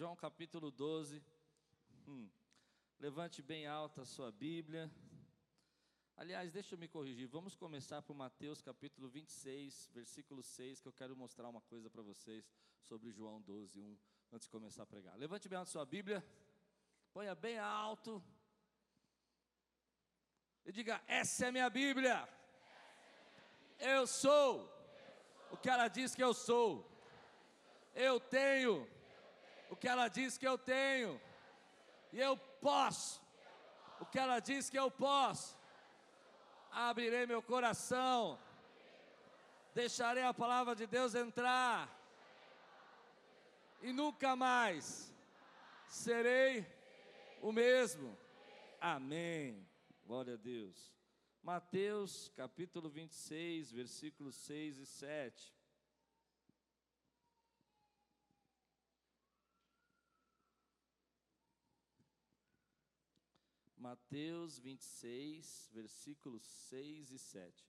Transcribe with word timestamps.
João 0.00 0.16
capítulo 0.16 0.70
12. 0.70 1.22
Hum. 2.08 2.26
Levante 2.98 3.42
bem 3.42 3.66
alta 3.66 4.00
a 4.00 4.06
sua 4.06 4.32
Bíblia. 4.32 4.90
Aliás, 6.16 6.50
deixa 6.50 6.74
eu 6.74 6.78
me 6.78 6.88
corrigir. 6.88 7.28
Vamos 7.28 7.54
começar 7.54 8.00
por 8.00 8.14
Mateus 8.14 8.62
capítulo 8.62 9.10
26, 9.10 9.90
versículo 9.92 10.42
6, 10.42 10.80
que 10.80 10.88
eu 10.88 10.92
quero 10.94 11.14
mostrar 11.14 11.50
uma 11.50 11.60
coisa 11.60 11.90
para 11.90 12.00
vocês 12.00 12.50
sobre 12.80 13.12
João 13.12 13.42
12, 13.42 13.78
1, 13.78 13.98
antes 14.32 14.46
de 14.46 14.50
começar 14.50 14.84
a 14.84 14.86
pregar. 14.86 15.18
Levante 15.18 15.50
bem 15.50 15.58
alta 15.58 15.68
a 15.68 15.72
sua 15.72 15.84
Bíblia. 15.84 16.24
Ponha 17.12 17.34
bem 17.34 17.58
alto. 17.58 18.24
E 20.64 20.72
diga: 20.72 21.02
Essa 21.06 21.48
é 21.48 21.52
minha 21.52 21.68
Bíblia. 21.68 22.26
Eu 23.78 24.06
sou 24.06 24.66
o 25.50 25.58
que 25.58 25.68
ela 25.68 25.88
diz 25.88 26.14
que 26.14 26.24
eu 26.24 26.32
sou. 26.32 26.90
Eu 27.94 28.18
tenho 28.18 28.88
o 29.70 29.76
que 29.76 29.88
ela 29.88 30.08
diz 30.08 30.36
que 30.36 30.46
eu 30.46 30.58
tenho. 30.58 31.20
E 32.12 32.20
eu 32.20 32.36
posso 32.36 33.20
o 34.00 34.06
que 34.06 34.18
ela 34.18 34.40
diz 34.40 34.70
que 34.70 34.78
eu 34.78 34.90
posso. 34.90 35.56
Abrirei 36.70 37.26
meu 37.26 37.42
coração. 37.42 38.38
Deixarei 39.74 40.24
a 40.24 40.34
palavra 40.34 40.74
de 40.74 40.86
Deus 40.86 41.14
entrar. 41.14 41.88
E 43.82 43.92
nunca 43.92 44.34
mais 44.34 45.14
serei 45.86 46.66
o 47.40 47.52
mesmo. 47.52 48.16
Amém. 48.80 49.66
Glória 50.06 50.34
a 50.34 50.36
Deus. 50.36 50.92
Mateus 51.42 52.30
capítulo 52.36 52.88
26, 52.88 53.72
versículos 53.72 54.34
6 54.34 54.78
e 54.78 54.86
7. 54.86 55.54
Mateus 63.80 64.58
26, 64.58 65.70
versículos 65.72 66.42
6 66.42 67.12
e 67.12 67.18
7. 67.18 67.66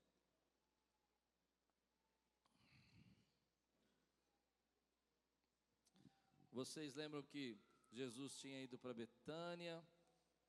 Vocês 6.51 6.95
lembram 6.95 7.23
que 7.23 7.57
Jesus 7.93 8.35
tinha 8.35 8.61
ido 8.61 8.77
para 8.77 8.93
Betânia, 8.93 9.81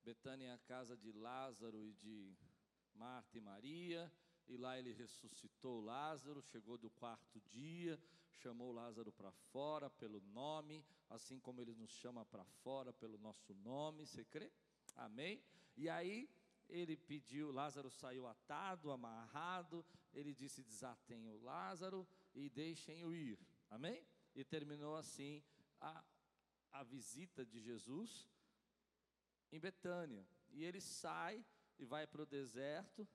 Betânia 0.03 0.47
é 0.47 0.51
a 0.51 0.57
casa 0.57 0.97
de 0.97 1.13
Lázaro 1.13 1.81
e 1.81 1.93
de 1.93 2.35
Marta 2.93 3.37
e 3.37 3.41
Maria, 3.41 4.11
e 4.49 4.57
lá 4.57 4.77
ele 4.77 4.91
ressuscitou 4.91 5.79
Lázaro, 5.79 6.41
chegou 6.41 6.77
do 6.77 6.89
quarto 6.89 7.39
dia, 7.39 7.97
chamou 8.31 8.73
Lázaro 8.73 9.13
para 9.13 9.31
fora 9.31 9.89
pelo 9.89 10.19
nome, 10.33 10.85
assim 11.09 11.39
como 11.39 11.61
ele 11.61 11.73
nos 11.73 11.91
chama 11.91 12.25
para 12.25 12.43
fora 12.43 12.91
pelo 12.91 13.17
nosso 13.17 13.53
nome, 13.53 14.05
você 14.05 14.25
crê? 14.25 14.51
Amém? 14.95 15.43
E 15.75 15.89
aí 15.89 16.29
ele 16.69 16.95
pediu, 16.95 17.51
Lázaro 17.51 17.89
saiu 17.89 18.27
atado, 18.27 18.91
amarrado, 18.91 19.85
ele 20.13 20.33
disse: 20.33 20.63
desatem 20.63 21.27
o 21.27 21.41
Lázaro 21.41 22.07
e 22.33 22.49
deixem-o 22.49 23.13
ir. 23.13 23.39
Amém? 23.69 24.05
E 24.35 24.43
terminou 24.43 24.95
assim 24.95 25.43
a, 25.79 26.03
a 26.71 26.83
visita 26.83 27.45
de 27.45 27.59
Jesus 27.59 28.29
em 29.51 29.59
Betânia. 29.59 30.25
E 30.49 30.63
ele 30.63 30.81
sai 30.81 31.43
e 31.77 31.85
vai 31.85 32.05
para 32.07 32.23
o 32.23 32.25
deserto, 32.25 33.07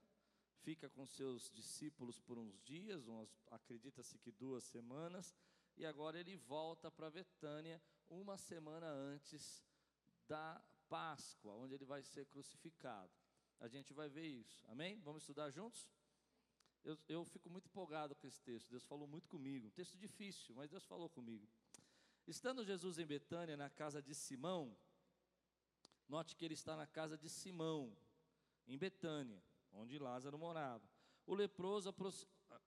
fica 0.62 0.88
com 0.88 1.06
seus 1.06 1.50
discípulos 1.50 2.20
por 2.20 2.38
uns 2.38 2.60
dias, 2.62 3.04
acredita-se 3.50 4.18
que 4.18 4.30
duas 4.30 4.64
semanas, 4.64 5.34
e 5.76 5.86
agora 5.86 6.18
ele 6.18 6.36
volta 6.36 6.90
para 6.90 7.10
Betânia 7.10 7.80
uma 8.10 8.36
semana 8.36 8.88
antes 8.88 9.64
da 10.26 10.60
Páscoa, 10.88 11.54
onde 11.54 11.74
ele 11.74 11.84
vai 11.84 12.02
ser 12.02 12.26
crucificado. 12.26 13.12
A 13.60 13.68
gente 13.68 13.92
vai 13.92 14.08
ver 14.08 14.26
isso, 14.26 14.64
amém? 14.68 15.00
Vamos 15.00 15.22
estudar 15.22 15.50
juntos? 15.50 15.88
Eu, 16.84 16.96
eu 17.08 17.24
fico 17.24 17.50
muito 17.50 17.66
empolgado 17.66 18.14
com 18.14 18.26
esse 18.26 18.40
texto, 18.40 18.68
Deus 18.70 18.84
falou 18.84 19.06
muito 19.06 19.28
comigo. 19.28 19.66
Um 19.66 19.70
texto 19.70 19.96
difícil, 19.96 20.54
mas 20.54 20.70
Deus 20.70 20.84
falou 20.84 21.08
comigo. 21.08 21.46
Estando 22.26 22.64
Jesus 22.64 22.98
em 22.98 23.06
Betânia, 23.06 23.56
na 23.56 23.70
casa 23.70 24.00
de 24.00 24.14
Simão, 24.14 24.76
note 26.08 26.36
que 26.36 26.44
ele 26.44 26.54
está 26.54 26.76
na 26.76 26.86
casa 26.86 27.16
de 27.16 27.28
Simão, 27.28 27.96
em 28.66 28.78
Betânia, 28.78 29.42
onde 29.72 29.98
Lázaro 29.98 30.38
morava. 30.38 30.88
O 31.26 31.34
leproso, 31.34 31.94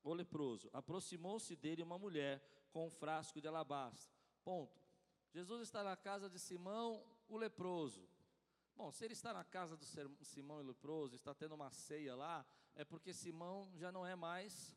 o 0.04 0.14
leproso 0.14 0.70
aproximou-se 0.74 1.56
dele 1.56 1.82
uma 1.82 1.98
mulher 1.98 2.44
com 2.72 2.88
um 2.88 2.92
frasco 2.92 3.40
de 3.40 3.48
alabastro. 3.48 4.14
Ponto. 4.44 4.80
Jesus 5.32 5.62
está 5.62 5.84
na 5.84 5.96
casa 5.96 6.30
de 6.30 6.38
Simão, 6.38 7.06
o 7.28 7.38
leproso. 7.38 8.08
Bom, 8.76 8.92
se 8.92 9.06
ele 9.06 9.14
está 9.14 9.34
na 9.34 9.44
casa 9.44 9.78
do 9.78 9.86
Simão 10.26 10.58
o 10.58 10.64
leproso, 10.64 11.16
está 11.16 11.34
tendo 11.34 11.56
uma 11.56 11.70
ceia 11.72 12.16
lá, 12.16 12.46
é 12.74 12.84
porque 12.84 13.14
Simão 13.14 13.72
já 13.76 13.92
não 13.92 14.06
é 14.06 14.16
mais 14.16 14.76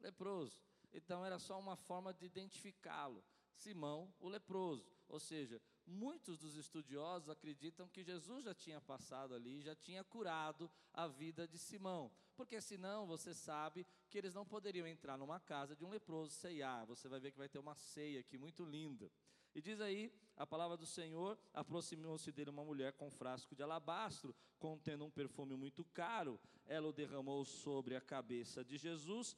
leproso. 0.00 0.60
Então 0.92 1.24
era 1.24 1.38
só 1.38 1.58
uma 1.58 1.76
forma 1.76 2.12
de 2.12 2.26
identificá-lo. 2.26 3.24
Simão, 3.54 4.12
o 4.18 4.28
leproso. 4.28 4.94
Ou 5.08 5.20
seja, 5.20 5.60
muitos 5.86 6.38
dos 6.38 6.56
estudiosos 6.56 7.28
acreditam 7.28 7.88
que 7.88 8.02
Jesus 8.02 8.44
já 8.44 8.54
tinha 8.54 8.80
passado 8.80 9.34
ali, 9.34 9.60
já 9.60 9.74
tinha 9.74 10.02
curado 10.02 10.70
a 10.92 11.06
vida 11.06 11.46
de 11.46 11.58
Simão. 11.58 12.10
Porque 12.34 12.60
senão 12.60 13.06
você 13.06 13.32
sabe 13.32 13.86
que 14.08 14.18
eles 14.18 14.34
não 14.34 14.46
poderiam 14.46 14.86
entrar 14.86 15.16
numa 15.16 15.38
casa 15.38 15.76
de 15.76 15.84
um 15.84 15.90
leproso 15.90 16.32
ceiar. 16.32 16.86
Você 16.86 17.08
vai 17.08 17.20
ver 17.20 17.30
que 17.32 17.38
vai 17.38 17.48
ter 17.48 17.58
uma 17.58 17.76
ceia 17.76 18.20
aqui 18.20 18.36
muito 18.38 18.64
linda. 18.64 19.10
E 19.54 19.60
diz 19.60 19.80
aí 19.80 20.12
a 20.36 20.46
palavra 20.46 20.76
do 20.76 20.86
Senhor: 20.86 21.38
aproximou-se 21.52 22.30
dele 22.32 22.50
uma 22.50 22.64
mulher 22.64 22.92
com 22.94 23.06
um 23.06 23.10
frasco 23.10 23.54
de 23.54 23.62
alabastro, 23.62 24.34
contendo 24.58 25.04
um 25.04 25.10
perfume 25.10 25.54
muito 25.54 25.84
caro. 25.84 26.40
Ela 26.66 26.88
o 26.88 26.92
derramou 26.92 27.44
sobre 27.44 27.94
a 27.94 28.00
cabeça 28.00 28.64
de 28.64 28.76
Jesus, 28.76 29.36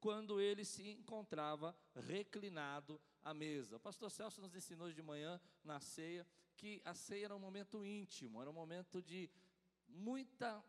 quando 0.00 0.40
ele 0.40 0.64
se 0.64 0.88
encontrava 0.88 1.76
reclinado 1.94 3.00
à 3.22 3.34
mesa. 3.34 3.76
O 3.76 3.80
pastor 3.80 4.10
Celso 4.10 4.40
nos 4.40 4.54
ensinou 4.54 4.90
de 4.90 5.02
manhã 5.02 5.40
na 5.62 5.80
ceia 5.80 6.26
que 6.56 6.80
a 6.84 6.94
ceia 6.94 7.26
era 7.26 7.36
um 7.36 7.38
momento 7.38 7.84
íntimo, 7.84 8.40
era 8.40 8.50
um 8.50 8.54
momento 8.54 9.02
de 9.02 9.30
muita 9.86 10.64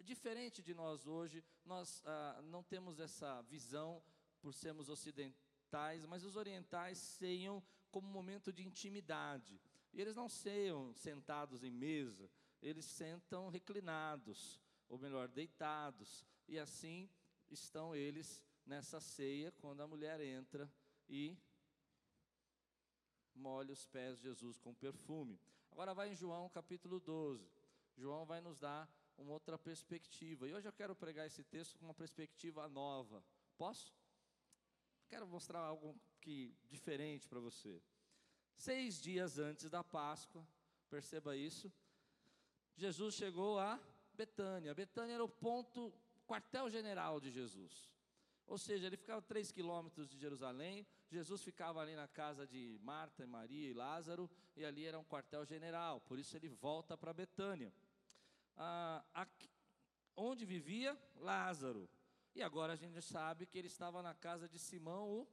diferente 0.00 0.62
de 0.62 0.74
nós 0.74 1.06
hoje. 1.06 1.44
Nós 1.64 2.02
ah, 2.04 2.40
não 2.44 2.62
temos 2.62 2.98
essa 2.98 3.42
visão 3.42 4.02
por 4.40 4.52
sermos 4.52 4.88
ocidentais, 4.88 6.04
mas 6.06 6.24
os 6.24 6.34
orientais 6.34 6.98
ceiam 6.98 7.62
como 7.92 8.08
momento 8.08 8.52
de 8.52 8.66
intimidade. 8.66 9.60
E 9.92 10.00
eles 10.00 10.16
não 10.16 10.28
ceiam 10.28 10.92
sentados 10.94 11.62
em 11.62 11.70
mesa, 11.70 12.28
eles 12.60 12.86
sentam 12.86 13.48
reclinados, 13.48 14.60
ou 14.88 14.98
melhor, 14.98 15.28
deitados. 15.28 16.24
E 16.48 16.58
assim 16.58 17.08
estão 17.50 17.94
eles 17.94 18.42
nessa 18.66 18.98
ceia 18.98 19.52
quando 19.52 19.82
a 19.82 19.86
mulher 19.86 20.20
entra 20.20 20.68
e 21.08 21.36
molha 23.34 23.72
os 23.72 23.86
pés 23.86 24.16
de 24.16 24.24
Jesus 24.24 24.58
com 24.58 24.74
perfume. 24.74 25.38
Agora 25.70 25.94
vai 25.94 26.10
em 26.10 26.16
João 26.16 26.48
capítulo 26.48 26.98
12. 26.98 27.46
João 27.96 28.24
vai 28.24 28.40
nos 28.40 28.58
dar 28.58 28.88
uma 29.18 29.32
outra 29.32 29.58
perspectiva. 29.58 30.48
E 30.48 30.54
hoje 30.54 30.66
eu 30.66 30.72
quero 30.72 30.96
pregar 30.96 31.26
esse 31.26 31.44
texto 31.44 31.78
com 31.78 31.84
uma 31.84 31.94
perspectiva 31.94 32.68
nova. 32.68 33.22
Posso? 33.58 33.94
Quero 35.08 35.26
mostrar 35.26 35.60
algo 35.60 35.94
diferente 36.68 37.28
para 37.28 37.40
você. 37.40 37.82
Seis 38.56 39.00
dias 39.00 39.38
antes 39.38 39.68
da 39.68 39.82
Páscoa, 39.82 40.46
perceba 40.88 41.36
isso, 41.36 41.72
Jesus 42.76 43.14
chegou 43.14 43.58
a 43.58 43.80
Betânia. 44.14 44.74
Betânia 44.74 45.14
era 45.14 45.24
o 45.24 45.28
ponto, 45.28 45.92
quartel-general 46.26 47.20
de 47.20 47.30
Jesus. 47.30 47.90
Ou 48.46 48.58
seja, 48.58 48.86
ele 48.86 48.96
ficava 48.96 49.22
três 49.22 49.50
quilômetros 49.50 50.08
de 50.08 50.18
Jerusalém, 50.18 50.86
Jesus 51.08 51.42
ficava 51.42 51.80
ali 51.80 51.94
na 51.94 52.08
casa 52.08 52.46
de 52.46 52.78
Marta, 52.82 53.26
Maria 53.26 53.68
e 53.68 53.72
Lázaro, 53.72 54.30
e 54.56 54.64
ali 54.64 54.84
era 54.84 54.98
um 54.98 55.04
quartel-general, 55.04 56.00
por 56.00 56.18
isso 56.18 56.36
ele 56.36 56.48
volta 56.48 56.96
para 56.96 57.12
Betânia. 57.12 57.72
Ah, 58.56 59.04
aqui, 59.14 59.48
onde 60.16 60.44
vivia 60.44 60.98
Lázaro. 61.16 61.88
E 62.34 62.42
agora 62.42 62.72
a 62.72 62.76
gente 62.76 63.00
sabe 63.02 63.46
que 63.46 63.58
ele 63.58 63.68
estava 63.68 64.02
na 64.02 64.14
casa 64.14 64.48
de 64.48 64.58
Simão, 64.58 65.08
o, 65.10 65.28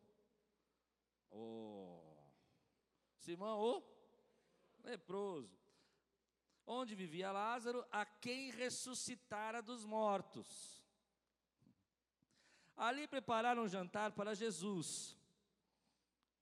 o 1.31 2.01
Simão, 3.17 3.59
o 3.59 3.83
leproso. 4.83 5.57
Onde 6.65 6.95
vivia 6.95 7.31
Lázaro, 7.31 7.85
a 7.91 8.05
quem 8.05 8.51
ressuscitara 8.51 9.61
dos 9.61 9.85
mortos. 9.85 10.83
Ali 12.77 13.07
prepararam 13.07 13.63
um 13.63 13.67
jantar 13.67 14.11
para 14.11 14.35
Jesus. 14.35 15.17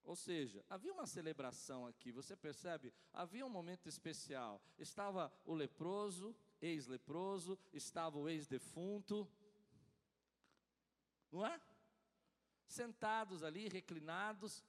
Ou 0.04 0.16
seja, 0.16 0.64
havia 0.70 0.94
uma 0.94 1.06
celebração 1.06 1.86
aqui, 1.86 2.12
você 2.12 2.36
percebe? 2.36 2.94
Havia 3.12 3.46
um 3.46 3.50
momento 3.50 3.90
especial. 3.90 4.62
Estava 4.78 5.34
o 5.46 5.54
leproso, 5.54 6.36
ex-leproso, 6.62 7.60
estava 7.74 8.18
o 8.18 8.30
ex-defunto, 8.30 9.30
não 11.32 11.46
é? 11.46 11.60
Sentados 12.68 13.44
ali, 13.44 13.68
reclinados. 13.68 14.64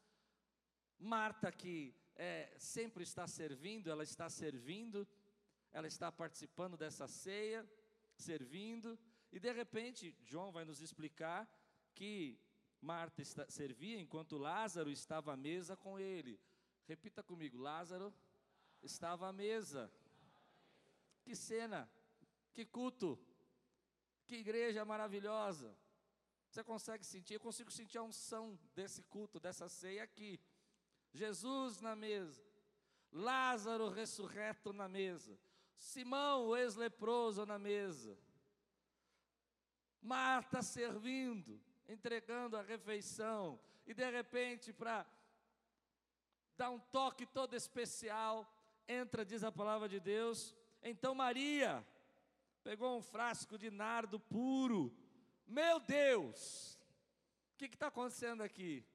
Marta, 0.99 1.53
que 1.53 1.95
é, 2.17 2.53
sempre 2.59 3.03
está 3.05 3.27
servindo, 3.27 3.91
ela 3.91 4.03
está 4.03 4.29
servindo, 4.29 5.07
ela 5.73 5.87
está 5.87 6.11
participando 6.11 6.77
dessa 6.77 7.07
ceia, 7.07 7.69
servindo, 8.17 8.99
e 9.31 9.39
de 9.39 9.53
repente, 9.53 10.17
João 10.25 10.51
vai 10.51 10.65
nos 10.65 10.81
explicar 10.81 11.49
que 11.95 12.41
Marta 12.81 13.23
está, 13.23 13.49
servia 13.51 14.01
enquanto 14.01 14.39
Lázaro 14.39 14.91
estava 14.91 15.33
à 15.33 15.37
mesa 15.37 15.77
com 15.77 15.99
ele. 15.99 16.41
Repita 16.87 17.23
comigo: 17.23 17.59
Lázaro 17.59 18.15
estava 18.83 19.29
à 19.29 19.33
mesa. 19.33 19.93
Que 21.23 21.35
cena, 21.37 21.91
que 22.55 22.65
culto, 22.65 23.19
que 24.27 24.37
igreja 24.37 24.85
maravilhosa. 24.85 25.77
Você 26.49 26.65
consegue 26.65 27.05
sentir? 27.05 27.35
Eu 27.35 27.41
consigo 27.41 27.71
sentir 27.71 27.99
a 27.99 28.03
unção 28.03 28.59
desse 28.75 29.03
culto, 29.03 29.39
dessa 29.39 29.69
ceia 29.69 30.03
aqui. 30.03 30.41
Jesus 31.19 31.81
na 31.81 31.97
mesa, 31.97 32.41
Lázaro 33.11 33.89
ressurreto 33.89 34.73
na 34.73 34.89
mesa, 34.89 35.37
Simão, 35.77 36.47
o 36.47 36.57
ex-leproso, 36.57 37.45
na 37.45 37.59
mesa, 37.59 38.17
Marta 40.01 40.63
servindo, 40.63 41.61
entregando 41.89 42.57
a 42.57 42.63
refeição, 42.63 43.59
e 43.85 43.93
de 43.93 44.09
repente, 44.09 44.73
para 44.73 45.05
dar 46.57 46.71
um 46.71 46.79
toque 46.79 47.27
todo 47.27 47.55
especial, 47.55 48.49
entra, 48.87 49.25
diz 49.25 49.43
a 49.43 49.51
palavra 49.51 49.89
de 49.89 49.99
Deus, 49.99 50.55
então 50.81 51.17
Maria 51.17 51.85
pegou 52.63 52.97
um 52.97 53.03
frasco 53.03 53.59
de 53.59 53.71
nardo 53.71 54.21
puro, 54.21 54.97
meu 55.49 55.81
Deus, 55.81 56.79
o 57.55 57.57
que 57.57 57.65
está 57.65 57.89
acontecendo 57.89 58.43
aqui? 58.43 58.87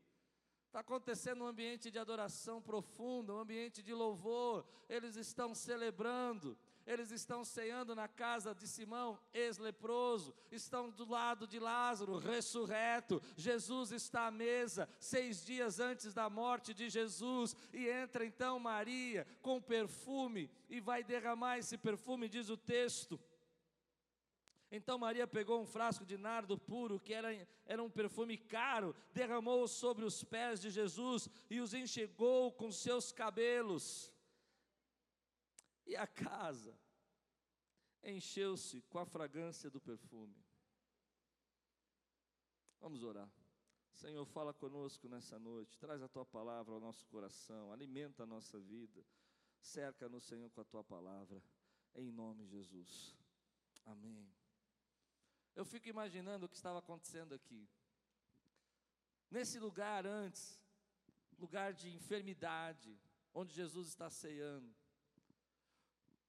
Está 0.73 0.79
acontecendo 0.79 1.43
um 1.43 1.47
ambiente 1.47 1.91
de 1.91 1.99
adoração 1.99 2.59
profunda, 2.59 3.31
um 3.31 3.37
ambiente 3.37 3.83
de 3.83 3.93
louvor, 3.93 4.65
eles 4.89 5.15
estão 5.15 5.53
celebrando, 5.53 6.57
eles 6.83 7.11
estão 7.11 7.45
ceando 7.45 7.93
na 7.93 8.07
casa 8.07 8.55
de 8.55 8.67
Simão, 8.67 9.19
ex-leproso, 9.35 10.33
estão 10.51 10.89
do 10.89 11.07
lado 11.07 11.45
de 11.45 11.59
Lázaro, 11.59 12.17
ressurreto. 12.17 13.21
Jesus 13.37 13.91
está 13.91 14.25
à 14.25 14.31
mesa, 14.31 14.89
seis 14.97 15.45
dias 15.45 15.79
antes 15.79 16.11
da 16.11 16.27
morte 16.27 16.73
de 16.73 16.89
Jesus, 16.89 17.55
e 17.71 17.87
entra 17.87 18.25
então 18.25 18.57
Maria 18.57 19.27
com 19.43 19.61
perfume 19.61 20.49
e 20.71 20.79
vai 20.79 21.03
derramar 21.03 21.59
esse 21.59 21.77
perfume, 21.77 22.27
diz 22.27 22.49
o 22.49 22.57
texto. 22.57 23.19
Então 24.75 24.97
Maria 24.97 25.27
pegou 25.27 25.61
um 25.61 25.67
frasco 25.67 26.03
de 26.03 26.17
nardo 26.17 26.57
puro, 26.57 26.99
que 26.99 27.13
era, 27.13 27.29
era 27.63 27.83
um 27.83 27.91
perfume 27.91 28.35
caro, 28.39 28.95
derramou 29.13 29.67
sobre 29.67 30.03
os 30.03 30.23
pés 30.23 30.59
de 30.59 30.71
Jesus 30.71 31.29
e 31.47 31.59
os 31.59 31.75
enxugou 31.75 32.51
com 32.51 32.71
seus 32.71 33.11
cabelos. 33.11 34.11
E 35.85 35.95
a 35.95 36.07
casa 36.07 36.75
encheu-se 38.03 38.81
com 38.89 38.97
a 38.97 39.05
fragrância 39.05 39.69
do 39.69 39.79
perfume. 39.79 40.43
Vamos 42.81 43.03
orar. 43.03 43.29
Senhor, 43.91 44.25
fala 44.25 44.55
conosco 44.55 45.07
nessa 45.07 45.37
noite, 45.37 45.77
traz 45.77 46.01
a 46.01 46.07
tua 46.07 46.25
palavra 46.25 46.73
ao 46.73 46.79
nosso 46.79 47.05
coração, 47.05 47.71
alimenta 47.71 48.23
a 48.23 48.25
nossa 48.25 48.59
vida, 48.59 49.05
cerca-nos, 49.61 50.23
Senhor, 50.23 50.49
com 50.49 50.61
a 50.61 50.65
tua 50.65 50.83
palavra, 50.83 51.43
em 51.93 52.11
nome 52.11 52.43
de 52.47 52.53
Jesus. 52.53 53.15
Amém. 53.85 54.42
Eu 55.55 55.65
fico 55.65 55.87
imaginando 55.87 56.45
o 56.45 56.49
que 56.49 56.55
estava 56.55 56.79
acontecendo 56.79 57.33
aqui. 57.33 57.69
Nesse 59.29 59.59
lugar 59.59 60.05
antes, 60.05 60.59
lugar 61.37 61.73
de 61.73 61.93
enfermidade, 61.93 62.99
onde 63.33 63.53
Jesus 63.53 63.87
está 63.87 64.09
ceando. 64.09 64.73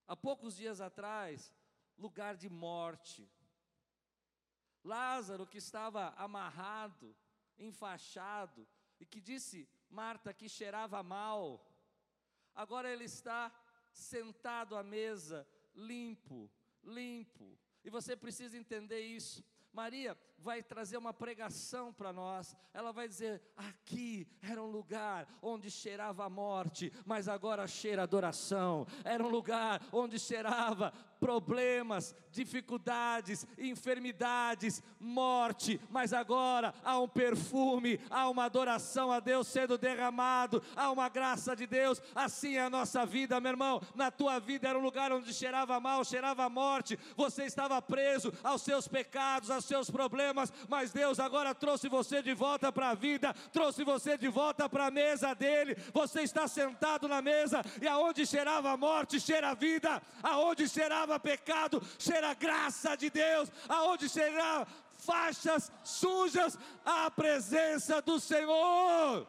Há 0.06 0.14
poucos 0.14 0.56
dias 0.56 0.80
atrás, 0.80 1.52
lugar 1.96 2.36
de 2.36 2.48
morte. 2.48 3.30
Lázaro, 4.82 5.46
que 5.46 5.58
estava 5.58 6.10
amarrado, 6.16 7.16
enfaixado, 7.58 8.68
e 9.00 9.06
que 9.06 9.20
disse 9.20 9.68
Marta 9.88 10.34
que 10.34 10.48
cheirava 10.48 11.02
mal, 11.02 11.64
agora 12.54 12.90
ele 12.90 13.04
está 13.04 13.52
sentado 13.92 14.76
à 14.76 14.82
mesa, 14.82 15.46
limpo, 15.74 16.50
limpo. 16.82 17.56
E 17.84 17.90
você 17.90 18.16
precisa 18.16 18.56
entender 18.56 19.00
isso. 19.00 19.44
Maria 19.72 20.16
vai 20.44 20.62
trazer 20.62 20.98
uma 20.98 21.14
pregação 21.14 21.90
para 21.92 22.12
nós. 22.12 22.54
Ela 22.74 22.92
vai 22.92 23.08
dizer: 23.08 23.40
aqui 23.56 24.28
era 24.42 24.62
um 24.62 24.70
lugar 24.70 25.26
onde 25.40 25.70
cheirava 25.70 26.24
a 26.24 26.30
morte, 26.30 26.92
mas 27.06 27.28
agora 27.28 27.66
cheira 27.66 28.02
adoração. 28.02 28.86
Era 29.02 29.24
um 29.24 29.30
lugar 29.30 29.80
onde 29.90 30.18
cheirava 30.18 30.92
problemas, 31.24 32.14
dificuldades, 32.30 33.46
enfermidades, 33.56 34.82
morte, 35.00 35.80
mas 35.88 36.12
agora 36.12 36.74
há 36.84 37.00
um 37.00 37.08
perfume, 37.08 37.98
há 38.10 38.28
uma 38.28 38.44
adoração 38.44 39.10
a 39.10 39.20
Deus 39.20 39.46
sendo 39.46 39.78
derramado, 39.78 40.62
há 40.76 40.90
uma 40.90 41.08
graça 41.08 41.56
de 41.56 41.66
Deus. 41.66 42.02
Assim 42.14 42.56
é 42.56 42.60
a 42.60 42.68
nossa 42.68 43.06
vida, 43.06 43.40
meu 43.40 43.52
irmão. 43.52 43.80
Na 43.94 44.10
tua 44.10 44.38
vida 44.38 44.68
era 44.68 44.78
um 44.78 44.82
lugar 44.82 45.12
onde 45.12 45.32
cheirava 45.32 45.80
mal, 45.80 46.04
cheirava 46.04 46.46
morte, 46.50 46.98
você 47.16 47.44
estava 47.44 47.80
preso 47.80 48.30
aos 48.42 48.60
seus 48.60 48.86
pecados, 48.86 49.50
aos 49.50 49.64
seus 49.64 49.88
problemas, 49.88 50.33
mas 50.68 50.92
Deus 50.92 51.20
agora 51.20 51.54
trouxe 51.54 51.88
você 51.88 52.22
de 52.22 52.34
volta 52.34 52.72
para 52.72 52.90
a 52.90 52.94
vida, 52.94 53.32
trouxe 53.52 53.84
você 53.84 54.18
de 54.18 54.28
volta 54.28 54.68
para 54.68 54.86
a 54.86 54.90
mesa 54.90 55.34
dele. 55.34 55.76
Você 55.92 56.22
está 56.22 56.48
sentado 56.48 57.06
na 57.08 57.22
mesa 57.22 57.62
e 57.80 57.86
aonde 57.86 58.26
cheirava 58.26 58.76
morte, 58.76 59.20
cheira 59.20 59.54
vida, 59.54 60.02
aonde 60.22 60.68
cheirava 60.68 61.04
cheirava 61.04 61.20
pecado, 61.20 61.82
cheira 61.98 62.34
graça 62.34 62.96
de 62.96 63.10
Deus, 63.10 63.50
aonde 63.68 64.08
cheira 64.08 64.66
faixas 64.98 65.70
sujas, 65.82 66.58
a 66.84 67.10
presença 67.10 68.00
do 68.00 68.18
Senhor. 68.18 69.26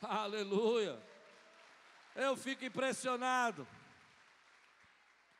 Aleluia. 0.00 1.00
Eu 2.14 2.36
fico 2.36 2.64
impressionado. 2.64 3.66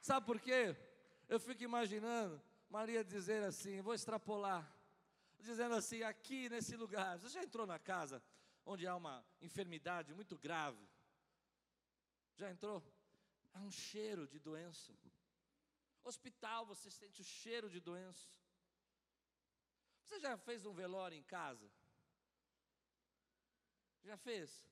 Sabe 0.00 0.26
por 0.26 0.40
quê? 0.40 0.74
Eu 1.28 1.40
fico 1.40 1.62
imaginando 1.62 2.40
Maria 2.68 3.04
dizer 3.04 3.42
assim, 3.42 3.80
vou 3.80 3.94
extrapolar, 3.94 4.64
dizendo 5.38 5.74
assim, 5.74 6.02
aqui 6.02 6.48
nesse 6.48 6.76
lugar, 6.76 7.18
você 7.18 7.28
já 7.28 7.42
entrou 7.42 7.66
na 7.66 7.78
casa 7.78 8.22
onde 8.64 8.86
há 8.86 8.94
uma 8.94 9.24
enfermidade 9.40 10.14
muito 10.14 10.36
grave? 10.38 10.88
Já 12.36 12.50
entrou? 12.50 12.82
Há 13.54 13.60
um 13.60 13.70
cheiro 13.70 14.26
de 14.28 14.38
doença. 14.38 14.92
Hospital, 16.04 16.66
você 16.66 16.90
sente 16.90 17.20
o 17.20 17.24
cheiro 17.24 17.68
de 17.68 17.80
doença. 17.80 18.28
Você 20.02 20.20
já 20.20 20.36
fez 20.36 20.64
um 20.64 20.72
velório 20.72 21.16
em 21.16 21.22
casa? 21.22 21.68
Já 24.04 24.16
fez? 24.16 24.64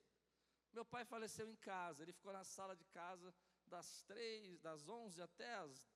Meu 0.73 0.85
pai 0.85 1.05
faleceu 1.05 1.49
em 1.49 1.57
casa, 1.57 2.03
ele 2.03 2.13
ficou 2.13 2.33
na 2.33 2.45
sala 2.45 2.77
de 2.77 2.85
casa 2.87 3.35
das 3.67 4.03
três, 4.03 4.61
das 4.61 4.89
onze 4.89 5.21
até 5.23 5.55
as 5.55 5.94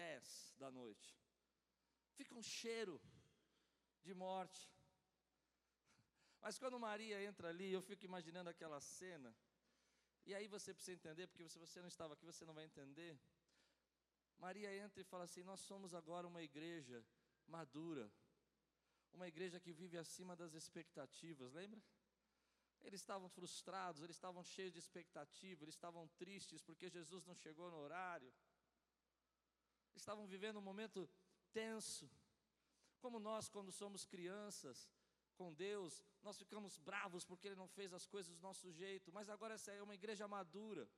dez 0.00 0.54
da 0.62 0.70
noite. 0.80 1.08
Fica 2.18 2.34
um 2.40 2.44
cheiro 2.58 2.96
de 4.06 4.14
morte. 4.26 4.62
Mas 6.42 6.58
quando 6.60 6.84
Maria 6.88 7.18
entra 7.30 7.48
ali, 7.52 7.68
eu 7.72 7.82
fico 7.88 8.04
imaginando 8.10 8.50
aquela 8.50 8.80
cena. 8.80 9.30
E 10.28 10.34
aí 10.36 10.46
você 10.56 10.70
precisa 10.76 10.98
entender, 10.98 11.26
porque 11.26 11.48
se 11.48 11.58
você 11.64 11.78
não 11.84 11.90
estava 11.94 12.14
aqui, 12.14 12.24
você 12.32 12.44
não 12.48 12.54
vai 12.58 12.64
entender. 12.70 13.12
Maria 14.46 14.70
entra 14.84 15.00
e 15.00 15.10
fala 15.12 15.24
assim: 15.28 15.42
Nós 15.50 15.60
somos 15.70 15.94
agora 16.00 16.30
uma 16.32 16.42
igreja 16.48 16.98
madura, 17.56 18.04
uma 19.12 19.26
igreja 19.32 19.58
que 19.64 19.72
vive 19.72 19.96
acima 20.04 20.34
das 20.42 20.52
expectativas, 20.60 21.52
lembra? 21.60 21.80
Eles 22.86 23.00
estavam 23.00 23.28
frustrados, 23.36 24.02
eles 24.02 24.16
estavam 24.16 24.42
cheios 24.44 24.72
de 24.76 24.78
expectativa, 24.78 25.64
eles 25.64 25.74
estavam 25.74 26.06
tristes 26.22 26.62
porque 26.62 26.88
Jesus 26.98 27.24
não 27.30 27.34
chegou 27.34 27.68
no 27.72 27.78
horário, 27.84 28.32
estavam 29.96 30.26
vivendo 30.26 30.58
um 30.58 30.62
momento 30.62 31.08
tenso, 31.52 32.10
como 33.00 33.18
nós, 33.18 33.48
quando 33.48 33.70
somos 33.72 34.04
crianças, 34.04 34.90
com 35.38 35.52
Deus, 35.54 36.02
nós 36.22 36.36
ficamos 36.36 36.76
bravos 36.78 37.24
porque 37.24 37.46
Ele 37.46 37.54
não 37.54 37.68
fez 37.68 37.94
as 37.94 38.04
coisas 38.04 38.34
do 38.34 38.42
nosso 38.42 38.70
jeito, 38.72 39.12
mas 39.12 39.28
agora 39.28 39.54
essa 39.54 39.70
é 39.70 39.82
uma 39.82 39.94
igreja 39.94 40.26
madura. 40.26 40.88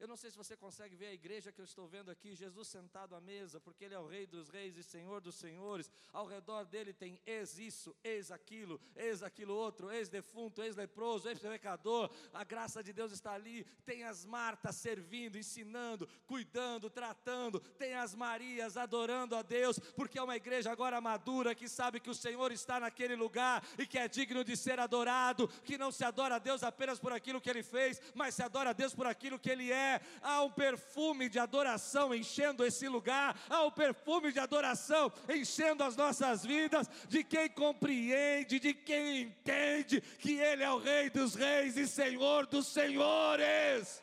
Eu 0.00 0.08
não 0.08 0.16
sei 0.16 0.30
se 0.30 0.36
você 0.36 0.56
consegue 0.56 0.96
ver 0.96 1.06
a 1.06 1.14
igreja 1.14 1.52
que 1.52 1.60
eu 1.60 1.64
estou 1.64 1.86
vendo 1.86 2.10
aqui, 2.10 2.34
Jesus 2.34 2.68
sentado 2.68 3.14
à 3.14 3.20
mesa, 3.20 3.60
porque 3.60 3.84
Ele 3.84 3.94
é 3.94 3.98
o 3.98 4.06
Rei 4.06 4.26
dos 4.26 4.48
Reis 4.48 4.76
e 4.76 4.82
Senhor 4.82 5.20
dos 5.20 5.36
Senhores. 5.36 5.90
Ao 6.12 6.26
redor 6.26 6.64
dele 6.64 6.92
tem 6.92 7.20
ex 7.24 7.58
isso, 7.58 7.94
ex 8.02 8.30
aquilo, 8.30 8.80
ex 8.96 9.22
aquilo 9.22 9.54
outro, 9.54 9.90
ex 9.90 10.08
defunto, 10.08 10.62
ex 10.62 10.74
leproso, 10.76 11.28
ex 11.28 11.38
pecador. 11.38 12.10
A 12.32 12.42
graça 12.42 12.82
de 12.82 12.92
Deus 12.92 13.12
está 13.12 13.32
ali. 13.32 13.64
Tem 13.86 14.04
as 14.04 14.24
Martas 14.24 14.76
servindo, 14.76 15.38
ensinando, 15.38 16.08
cuidando, 16.26 16.90
tratando. 16.90 17.60
Tem 17.60 17.94
as 17.94 18.14
Marias 18.14 18.76
adorando 18.76 19.36
a 19.36 19.42
Deus, 19.42 19.78
porque 19.96 20.18
é 20.18 20.22
uma 20.22 20.36
igreja 20.36 20.72
agora 20.72 21.00
madura 21.00 21.54
que 21.54 21.68
sabe 21.68 22.00
que 22.00 22.10
o 22.10 22.14
Senhor 22.14 22.50
está 22.50 22.80
naquele 22.80 23.14
lugar 23.14 23.64
e 23.78 23.86
que 23.86 23.98
é 23.98 24.08
digno 24.08 24.42
de 24.42 24.56
ser 24.56 24.80
adorado. 24.80 25.48
Que 25.64 25.78
não 25.78 25.92
se 25.92 26.04
adora 26.04 26.34
a 26.36 26.38
Deus 26.38 26.62
apenas 26.62 26.98
por 26.98 27.12
aquilo 27.12 27.40
que 27.40 27.48
Ele 27.48 27.62
fez, 27.62 28.00
mas 28.14 28.34
se 28.34 28.42
adora 28.42 28.70
a 28.70 28.72
Deus 28.72 28.94
por 28.94 29.06
aquilo 29.06 29.38
que 29.38 29.50
Ele 29.50 29.70
é 29.70 29.83
há 30.22 30.42
um 30.42 30.50
perfume 30.50 31.28
de 31.28 31.38
adoração 31.38 32.14
enchendo 32.14 32.64
esse 32.64 32.88
lugar, 32.88 33.38
há 33.48 33.64
um 33.64 33.70
perfume 33.70 34.32
de 34.32 34.38
adoração 34.38 35.12
enchendo 35.28 35.82
as 35.84 35.96
nossas 35.96 36.44
vidas, 36.44 36.88
de 37.08 37.22
quem 37.24 37.48
compreende, 37.48 38.60
de 38.60 38.74
quem 38.74 39.22
entende 39.22 40.00
que 40.00 40.38
Ele 40.38 40.62
é 40.62 40.70
o 40.70 40.78
Rei 40.78 41.10
dos 41.10 41.34
Reis 41.34 41.76
e 41.76 41.86
Senhor 41.86 42.46
dos 42.46 42.66
Senhores. 42.66 44.02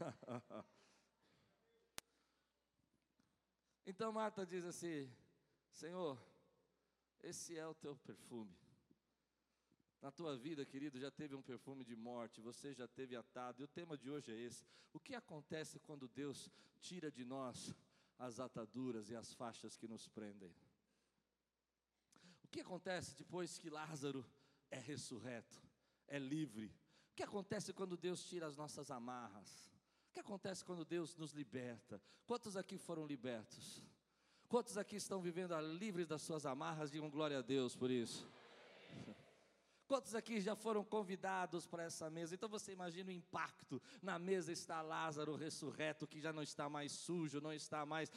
então 3.86 4.12
Marta 4.12 4.44
diz 4.44 4.64
assim: 4.64 5.10
Senhor, 5.70 6.18
esse 7.22 7.56
é 7.56 7.66
o 7.66 7.74
teu 7.74 7.96
perfume. 7.96 8.61
Na 10.02 10.10
tua 10.10 10.36
vida, 10.36 10.66
querido, 10.66 10.98
já 10.98 11.12
teve 11.12 11.36
um 11.36 11.40
perfume 11.40 11.84
de 11.84 11.94
morte, 11.94 12.40
você 12.40 12.74
já 12.74 12.88
teve 12.88 13.14
atado, 13.14 13.62
e 13.62 13.64
o 13.64 13.68
tema 13.68 13.96
de 13.96 14.10
hoje 14.10 14.32
é 14.32 14.34
esse: 14.34 14.64
o 14.92 14.98
que 14.98 15.14
acontece 15.14 15.78
quando 15.78 16.08
Deus 16.08 16.50
tira 16.80 17.08
de 17.08 17.24
nós 17.24 17.72
as 18.18 18.40
ataduras 18.40 19.10
e 19.10 19.14
as 19.14 19.32
faixas 19.32 19.76
que 19.76 19.86
nos 19.86 20.08
prendem? 20.08 20.52
O 22.42 22.48
que 22.48 22.60
acontece 22.60 23.16
depois 23.16 23.56
que 23.58 23.70
Lázaro 23.70 24.26
é 24.72 24.78
ressurreto, 24.78 25.62
é 26.08 26.18
livre? 26.18 26.74
O 27.12 27.14
que 27.14 27.22
acontece 27.22 27.72
quando 27.72 27.96
Deus 27.96 28.24
tira 28.24 28.46
as 28.48 28.56
nossas 28.56 28.90
amarras? 28.90 29.70
O 30.10 30.12
que 30.12 30.20
acontece 30.20 30.64
quando 30.64 30.84
Deus 30.84 31.14
nos 31.14 31.30
liberta? 31.32 32.02
Quantos 32.26 32.56
aqui 32.56 32.76
foram 32.76 33.06
libertos? 33.06 33.80
Quantos 34.48 34.76
aqui 34.76 34.96
estão 34.96 35.22
vivendo 35.22 35.58
livres 35.60 36.08
das 36.08 36.22
suas 36.22 36.44
amarras? 36.44 36.90
Digam 36.90 37.08
glória 37.08 37.38
a 37.38 37.42
Deus 37.42 37.76
por 37.76 37.90
isso. 37.90 38.28
Quantos 39.92 40.14
aqui 40.14 40.40
já 40.40 40.56
foram 40.56 40.82
convidados 40.82 41.66
para 41.66 41.82
essa 41.82 42.08
mesa? 42.08 42.34
Então 42.34 42.48
você 42.48 42.72
imagina 42.72 43.10
o 43.10 43.12
impacto. 43.12 43.78
Na 44.00 44.18
mesa 44.18 44.50
está 44.50 44.80
Lázaro 44.80 45.36
ressurreto, 45.36 46.06
que 46.06 46.18
já 46.18 46.32
não 46.32 46.42
está 46.42 46.66
mais 46.66 46.92
sujo, 46.92 47.42
não 47.42 47.52
está 47.52 47.84
mais 47.84 48.10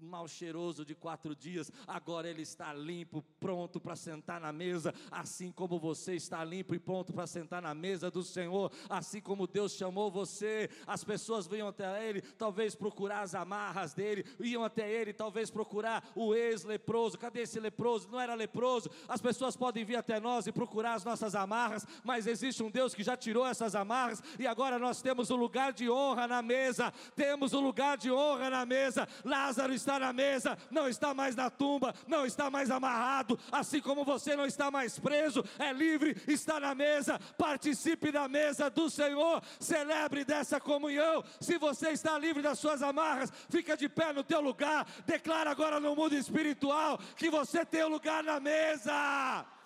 mal 0.00 0.28
cheiroso 0.28 0.84
de 0.84 0.94
quatro 0.94 1.34
dias. 1.34 1.72
Agora 1.88 2.28
ele 2.28 2.42
está 2.42 2.72
limpo, 2.72 3.20
pronto 3.40 3.80
para 3.80 3.96
sentar 3.96 4.40
na 4.40 4.52
mesa, 4.52 4.94
assim 5.10 5.50
como 5.50 5.76
você 5.80 6.14
está 6.14 6.44
limpo 6.44 6.72
e 6.72 6.78
pronto 6.78 7.12
para 7.12 7.26
sentar 7.26 7.60
na 7.60 7.74
mesa 7.74 8.12
do 8.12 8.22
Senhor. 8.22 8.70
Assim 8.88 9.20
como 9.20 9.48
Deus 9.48 9.72
chamou 9.72 10.12
você, 10.12 10.70
as 10.86 11.02
pessoas 11.02 11.48
vinham 11.48 11.66
até 11.66 12.08
ele, 12.08 12.22
talvez 12.22 12.76
procurar 12.76 13.22
as 13.22 13.34
amarras 13.34 13.92
dele, 13.92 14.24
iam 14.38 14.62
até 14.62 14.88
ele, 14.88 15.12
talvez 15.12 15.50
procurar 15.50 16.12
o 16.14 16.32
ex-leproso. 16.32 17.18
Cadê 17.18 17.40
esse 17.40 17.58
leproso? 17.58 18.08
Não 18.08 18.20
era 18.20 18.36
leproso. 18.36 18.88
As 19.08 19.20
pessoas 19.20 19.56
podem 19.56 19.84
vir 19.84 19.96
até 19.96 20.20
nós 20.20 20.46
e 20.46 20.52
procurar 20.52 20.94
as 20.94 21.07
nossas 21.08 21.34
amarras, 21.34 21.86
mas 22.04 22.26
existe 22.26 22.62
um 22.62 22.70
Deus 22.70 22.94
que 22.94 23.02
já 23.02 23.16
tirou 23.16 23.46
essas 23.46 23.74
amarras 23.74 24.22
e 24.38 24.46
agora 24.46 24.78
nós 24.78 25.00
temos 25.00 25.30
o 25.30 25.34
um 25.34 25.38
lugar 25.38 25.72
de 25.72 25.90
honra 25.90 26.28
na 26.28 26.42
mesa. 26.42 26.92
Temos 27.16 27.52
o 27.52 27.58
um 27.58 27.62
lugar 27.62 27.96
de 27.96 28.10
honra 28.10 28.50
na 28.50 28.66
mesa. 28.66 29.08
Lázaro 29.24 29.72
está 29.72 29.98
na 29.98 30.12
mesa, 30.12 30.58
não 30.70 30.88
está 30.88 31.14
mais 31.14 31.34
na 31.34 31.48
tumba, 31.48 31.94
não 32.06 32.26
está 32.26 32.50
mais 32.50 32.70
amarrado, 32.70 33.38
assim 33.50 33.80
como 33.80 34.04
você 34.04 34.36
não 34.36 34.44
está 34.44 34.70
mais 34.70 34.98
preso, 34.98 35.44
é 35.58 35.72
livre, 35.72 36.20
está 36.28 36.60
na 36.60 36.74
mesa. 36.74 37.18
Participe 37.36 38.12
da 38.12 38.28
mesa 38.28 38.68
do 38.68 38.90
Senhor, 38.90 39.42
celebre 39.58 40.24
dessa 40.24 40.60
comunhão. 40.60 41.24
Se 41.40 41.56
você 41.58 41.90
está 41.90 42.18
livre 42.18 42.42
das 42.42 42.58
suas 42.58 42.82
amarras, 42.82 43.32
fica 43.48 43.76
de 43.76 43.88
pé 43.88 44.12
no 44.12 44.22
teu 44.22 44.40
lugar. 44.40 44.86
Declara 45.06 45.50
agora 45.50 45.80
no 45.80 45.96
mundo 45.96 46.14
espiritual 46.14 46.98
que 47.16 47.30
você 47.30 47.64
tem 47.64 47.82
o 47.82 47.86
um 47.86 47.90
lugar 47.90 48.22
na 48.22 48.38
mesa. 48.38 49.57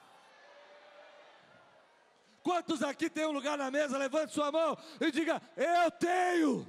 Quantos 2.43 2.83
aqui 2.83 3.09
tem 3.09 3.25
um 3.27 3.33
lugar 3.33 3.57
na 3.57 3.71
mesa? 3.71 3.97
Levante 3.97 4.33
sua 4.33 4.51
mão 4.51 4.77
e 5.01 5.11
diga: 5.11 5.41
Eu 5.57 5.91
tenho 5.93 6.67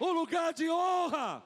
um 0.00 0.12
lugar 0.12 0.52
de 0.52 0.70
honra. 0.70 1.42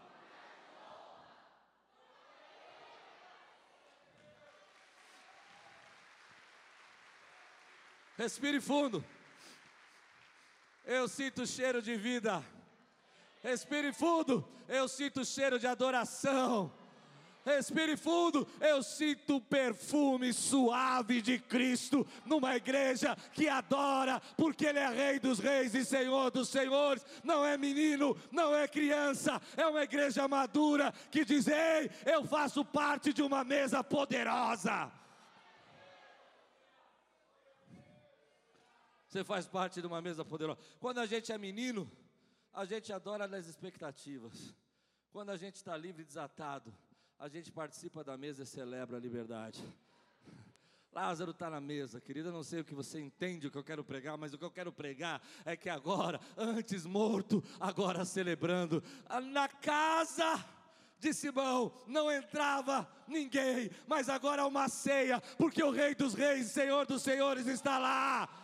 Respire 8.17 8.61
fundo. 8.61 9.05
Eu 10.85 11.09
sinto 11.09 11.47
cheiro 11.47 11.83
de 11.83 11.97
vida. 11.97 12.45
Respire 13.43 13.93
fundo. 13.93 14.47
Eu 14.69 14.87
sinto 14.87 15.25
cheiro 15.25 15.59
de 15.59 15.67
adoração. 15.67 16.73
Respire 17.45 17.97
fundo. 17.97 18.49
Eu 18.61 18.83
sinto 18.83 19.37
o 19.37 19.41
perfume 19.41 20.33
suave 20.33 21.21
de 21.21 21.39
Cristo 21.39 22.07
numa 22.25 22.57
igreja 22.57 23.15
que 23.33 23.49
adora, 23.49 24.21
porque 24.37 24.67
Ele 24.67 24.79
é 24.79 24.89
Rei 24.89 25.19
dos 25.19 25.39
Reis 25.39 25.75
e 25.75 25.85
Senhor 25.85 26.31
dos 26.31 26.49
Senhores. 26.49 27.05
Não 27.23 27.45
é 27.45 27.59
menino, 27.59 28.17
não 28.33 28.55
é 28.55 28.67
criança, 28.67 29.41
é 29.57 29.67
uma 29.67 29.83
igreja 29.83 30.27
madura 30.27 30.93
que 31.11 31.25
diz: 31.25 31.47
Ei, 31.47 31.91
eu 32.07 32.25
faço 32.25 32.65
parte 32.65 33.13
de 33.13 33.23
uma 33.23 33.45
mesa 33.45 33.85
poderosa. 33.85 34.91
Você 39.07 39.23
faz 39.23 39.47
parte 39.47 39.81
de 39.81 39.87
uma 39.87 40.01
mesa 40.01 40.25
poderosa. 40.25 40.59
Quando 40.81 40.99
a 40.99 41.07
gente 41.07 41.31
é 41.31 41.39
menino, 41.39 41.89
a 42.53 42.65
gente 42.65 42.93
adora 42.93 43.27
as 43.27 43.47
expectativas. 43.47 44.55
Quando 45.13 45.31
a 45.31 45.37
gente 45.37 45.55
está 45.55 45.77
livre 45.77 46.03
e 46.03 46.05
desatado, 46.05 46.75
a 47.19 47.29
gente 47.29 47.51
participa 47.51 48.03
da 48.03 48.17
mesa 48.17 48.43
e 48.43 48.47
celebra 48.47 48.97
a 48.97 49.01
liberdade. 49.01 49.63
Lázaro 50.93 51.33
está 51.33 51.51
na 51.51 51.61
mesa, 51.61 52.01
querida. 52.01 52.31
Não 52.31 52.45
sei 52.45 52.61
o 52.61 52.65
que 52.65 52.75
você 52.75 53.01
entende 53.01 53.49
o 53.49 53.51
que 53.51 53.59
eu 53.59 53.65
quero 53.65 53.83
pregar, 53.83 54.17
mas 54.17 54.33
o 54.33 54.39
que 54.39 54.45
eu 54.45 54.51
quero 54.51 54.73
pregar 54.73 55.21
é 55.45 55.57
que 55.57 55.69
agora, 55.69 56.21
antes 56.37 56.87
morto, 56.87 57.43
agora 57.59 58.05
celebrando, 58.05 58.83
na 59.33 59.49
casa 59.49 60.45
de 61.01 61.13
Simão 61.13 61.73
não 61.87 62.11
entrava 62.11 62.89
ninguém, 63.09 63.71
mas 63.87 64.09
agora 64.09 64.43
é 64.43 64.45
uma 64.45 64.69
ceia, 64.69 65.21
porque 65.37 65.63
o 65.63 65.71
Rei 65.71 65.95
dos 65.95 66.15
Reis, 66.15 66.47
Senhor 66.53 66.87
dos 66.87 67.03
Senhores 67.03 67.47
está 67.47 67.79
lá 67.79 68.44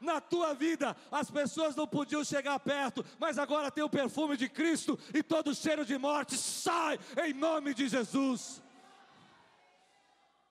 na 0.00 0.20
tua 0.20 0.54
vida 0.54 0.96
as 1.10 1.30
pessoas 1.30 1.74
não 1.76 1.86
podiam 1.86 2.24
chegar 2.24 2.58
perto, 2.60 3.04
mas 3.18 3.38
agora 3.38 3.70
tem 3.70 3.84
o 3.84 3.90
perfume 3.90 4.36
de 4.36 4.48
Cristo 4.48 4.98
e 5.14 5.22
todo 5.22 5.54
cheiro 5.54 5.84
de 5.84 5.96
morte 5.98 6.36
sai 6.36 6.98
em 7.24 7.32
nome 7.32 7.74
de 7.74 7.88
Jesus. 7.88 8.62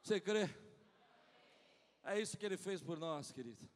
Você 0.01 0.19
crê? 0.19 0.49
É 2.03 2.19
isso 2.19 2.37
que 2.37 2.45
ele 2.45 2.55
fez 2.55 2.81
por 2.81 2.97
nós, 2.97 3.31
querido. 3.31 3.67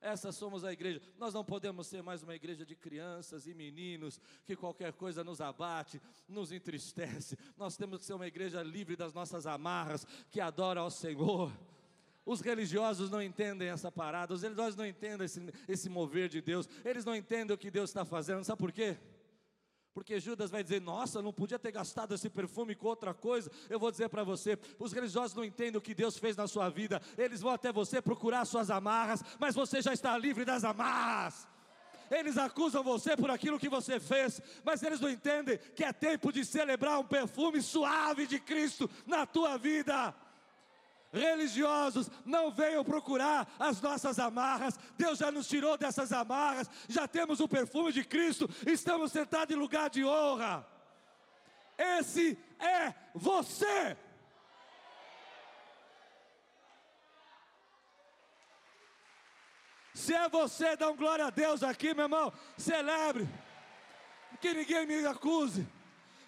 Essa 0.00 0.30
somos 0.30 0.64
a 0.64 0.72
igreja. 0.72 1.02
Nós 1.18 1.34
não 1.34 1.44
podemos 1.44 1.86
ser 1.86 2.02
mais 2.02 2.22
uma 2.22 2.34
igreja 2.34 2.64
de 2.64 2.76
crianças 2.76 3.46
e 3.46 3.54
meninos 3.54 4.20
que 4.46 4.54
qualquer 4.54 4.92
coisa 4.92 5.24
nos 5.24 5.40
abate, 5.40 6.00
nos 6.28 6.52
entristece. 6.52 7.36
Nós 7.56 7.76
temos 7.76 7.98
que 7.98 8.04
ser 8.04 8.14
uma 8.14 8.26
igreja 8.26 8.62
livre 8.62 8.94
das 8.94 9.12
nossas 9.12 9.46
amarras, 9.46 10.06
que 10.30 10.40
adora 10.40 10.80
ao 10.80 10.90
Senhor. 10.90 11.52
Os 12.28 12.42
religiosos 12.42 13.08
não 13.08 13.22
entendem 13.22 13.70
essa 13.70 13.90
parada, 13.90 14.34
os 14.34 14.42
religiosos 14.42 14.76
não 14.76 14.84
entendem 14.84 15.24
esse, 15.24 15.40
esse 15.66 15.88
mover 15.88 16.28
de 16.28 16.42
Deus, 16.42 16.68
eles 16.84 17.02
não 17.02 17.16
entendem 17.16 17.54
o 17.54 17.58
que 17.58 17.70
Deus 17.70 17.88
está 17.88 18.04
fazendo, 18.04 18.44
sabe 18.44 18.58
por 18.58 18.70
quê? 18.70 18.98
Porque 19.94 20.20
Judas 20.20 20.50
vai 20.50 20.62
dizer: 20.62 20.78
Nossa, 20.78 21.22
não 21.22 21.32
podia 21.32 21.58
ter 21.58 21.72
gastado 21.72 22.14
esse 22.14 22.28
perfume 22.28 22.74
com 22.74 22.86
outra 22.86 23.14
coisa. 23.14 23.50
Eu 23.70 23.80
vou 23.80 23.90
dizer 23.90 24.10
para 24.10 24.24
você: 24.24 24.58
os 24.78 24.92
religiosos 24.92 25.34
não 25.34 25.42
entendem 25.42 25.78
o 25.78 25.80
que 25.80 25.94
Deus 25.94 26.18
fez 26.18 26.36
na 26.36 26.46
sua 26.46 26.68
vida. 26.68 27.00
Eles 27.16 27.40
vão 27.40 27.50
até 27.50 27.72
você 27.72 28.02
procurar 28.02 28.44
suas 28.44 28.70
amarras, 28.70 29.24
mas 29.40 29.54
você 29.54 29.80
já 29.80 29.94
está 29.94 30.16
livre 30.18 30.44
das 30.44 30.64
amarras. 30.64 31.48
Eles 32.10 32.36
acusam 32.36 32.82
você 32.84 33.16
por 33.16 33.30
aquilo 33.30 33.58
que 33.58 33.70
você 33.70 33.98
fez, 33.98 34.42
mas 34.62 34.82
eles 34.82 35.00
não 35.00 35.08
entendem 35.08 35.58
que 35.74 35.82
é 35.82 35.94
tempo 35.94 36.30
de 36.30 36.44
celebrar 36.44 37.00
um 37.00 37.04
perfume 37.04 37.62
suave 37.62 38.26
de 38.26 38.38
Cristo 38.38 38.88
na 39.06 39.24
tua 39.24 39.56
vida 39.56 40.14
religiosos 41.12 42.10
não 42.24 42.50
venham 42.50 42.84
procurar 42.84 43.50
as 43.58 43.80
nossas 43.80 44.18
amarras. 44.18 44.78
Deus 44.96 45.18
já 45.18 45.30
nos 45.30 45.48
tirou 45.48 45.76
dessas 45.76 46.12
amarras, 46.12 46.70
já 46.88 47.08
temos 47.08 47.40
o 47.40 47.48
perfume 47.48 47.92
de 47.92 48.04
Cristo, 48.04 48.48
estamos 48.66 49.12
sentados 49.12 49.54
em 49.54 49.58
lugar 49.58 49.90
de 49.90 50.04
honra. 50.04 50.66
Esse 51.76 52.38
é 52.58 52.94
você. 53.14 53.96
Se 59.94 60.14
é 60.14 60.28
você, 60.28 60.76
dá 60.76 60.90
um 60.90 60.96
glória 60.96 61.26
a 61.26 61.30
Deus 61.30 61.62
aqui, 61.62 61.92
meu 61.92 62.04
irmão. 62.04 62.32
Celebre. 62.56 63.28
Que 64.40 64.54
ninguém 64.54 64.86
me 64.86 65.04
acuse. 65.06 65.66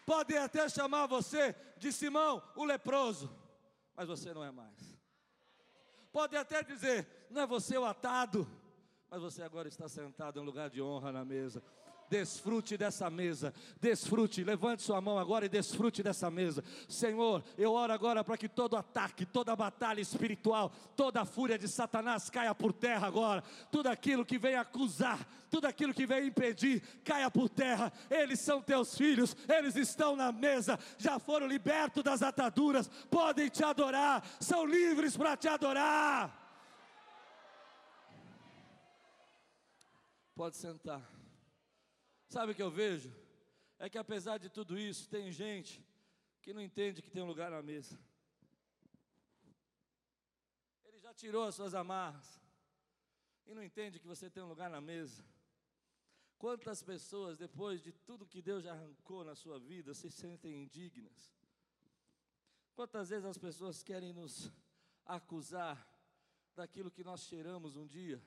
Podem 0.04 0.38
até 0.38 0.68
chamar 0.68 1.06
você 1.06 1.54
de 1.76 1.92
Simão, 1.92 2.42
o 2.56 2.64
leproso. 2.64 3.39
Mas 3.96 4.08
você 4.08 4.32
não 4.32 4.44
é 4.44 4.50
mais. 4.50 4.98
Podem 6.12 6.38
até 6.38 6.62
dizer, 6.62 7.06
não 7.30 7.42
é 7.42 7.46
você 7.46 7.76
o 7.78 7.84
atado. 7.84 8.46
Mas 9.08 9.22
você 9.22 9.42
agora 9.42 9.68
está 9.68 9.88
sentado 9.88 10.40
em 10.40 10.44
lugar 10.44 10.70
de 10.70 10.80
honra 10.80 11.12
na 11.12 11.24
mesa. 11.24 11.62
Desfrute 12.10 12.76
dessa 12.76 13.08
mesa, 13.08 13.54
desfrute, 13.80 14.42
levante 14.42 14.82
sua 14.82 15.00
mão 15.00 15.16
agora 15.16 15.46
e 15.46 15.48
desfrute 15.48 16.02
dessa 16.02 16.28
mesa. 16.28 16.64
Senhor, 16.88 17.44
eu 17.56 17.70
oro 17.72 17.92
agora 17.92 18.24
para 18.24 18.36
que 18.36 18.48
todo 18.48 18.76
ataque, 18.76 19.24
toda 19.24 19.54
batalha 19.54 20.00
espiritual, 20.00 20.72
toda 20.96 21.24
fúria 21.24 21.56
de 21.56 21.68
Satanás 21.68 22.28
caia 22.28 22.52
por 22.52 22.72
terra 22.72 23.06
agora. 23.06 23.44
Tudo 23.70 23.86
aquilo 23.86 24.26
que 24.26 24.38
vem 24.38 24.56
acusar, 24.56 25.24
tudo 25.48 25.68
aquilo 25.68 25.94
que 25.94 26.04
vem 26.04 26.26
impedir, 26.26 26.82
caia 27.04 27.30
por 27.30 27.48
terra. 27.48 27.92
Eles 28.10 28.40
são 28.40 28.60
teus 28.60 28.98
filhos, 28.98 29.36
eles 29.48 29.76
estão 29.76 30.16
na 30.16 30.32
mesa, 30.32 30.80
já 30.98 31.16
foram 31.20 31.46
libertos 31.46 32.02
das 32.02 32.22
ataduras, 32.22 32.88
podem 33.08 33.48
te 33.48 33.62
adorar, 33.62 34.24
são 34.40 34.66
livres 34.66 35.16
para 35.16 35.36
te 35.36 35.46
adorar. 35.46 36.36
Pode 40.34 40.56
sentar. 40.56 41.19
Sabe 42.30 42.52
o 42.52 42.54
que 42.54 42.62
eu 42.62 42.70
vejo? 42.70 43.12
É 43.76 43.90
que 43.90 43.98
apesar 43.98 44.38
de 44.38 44.48
tudo 44.48 44.78
isso, 44.78 45.08
tem 45.08 45.32
gente 45.32 45.84
que 46.40 46.52
não 46.52 46.62
entende 46.62 47.02
que 47.02 47.10
tem 47.10 47.20
um 47.20 47.26
lugar 47.26 47.50
na 47.50 47.60
mesa. 47.60 47.98
Ele 50.84 51.00
já 51.00 51.12
tirou 51.12 51.42
as 51.42 51.56
suas 51.56 51.74
amarras 51.74 52.40
e 53.48 53.52
não 53.52 53.64
entende 53.64 53.98
que 53.98 54.06
você 54.06 54.30
tem 54.30 54.44
um 54.44 54.48
lugar 54.48 54.70
na 54.70 54.80
mesa. 54.80 55.24
Quantas 56.38 56.84
pessoas, 56.84 57.36
depois 57.36 57.82
de 57.82 57.90
tudo 57.90 58.24
que 58.24 58.40
Deus 58.40 58.62
já 58.62 58.74
arrancou 58.74 59.24
na 59.24 59.34
sua 59.34 59.58
vida, 59.58 59.92
se 59.92 60.08
sentem 60.08 60.62
indignas? 60.62 61.34
Quantas 62.76 63.08
vezes 63.08 63.24
as 63.24 63.38
pessoas 63.38 63.82
querem 63.82 64.12
nos 64.12 64.52
acusar 65.04 65.76
daquilo 66.54 66.92
que 66.92 67.02
nós 67.02 67.24
cheiramos 67.24 67.74
um 67.74 67.88
dia 67.88 68.22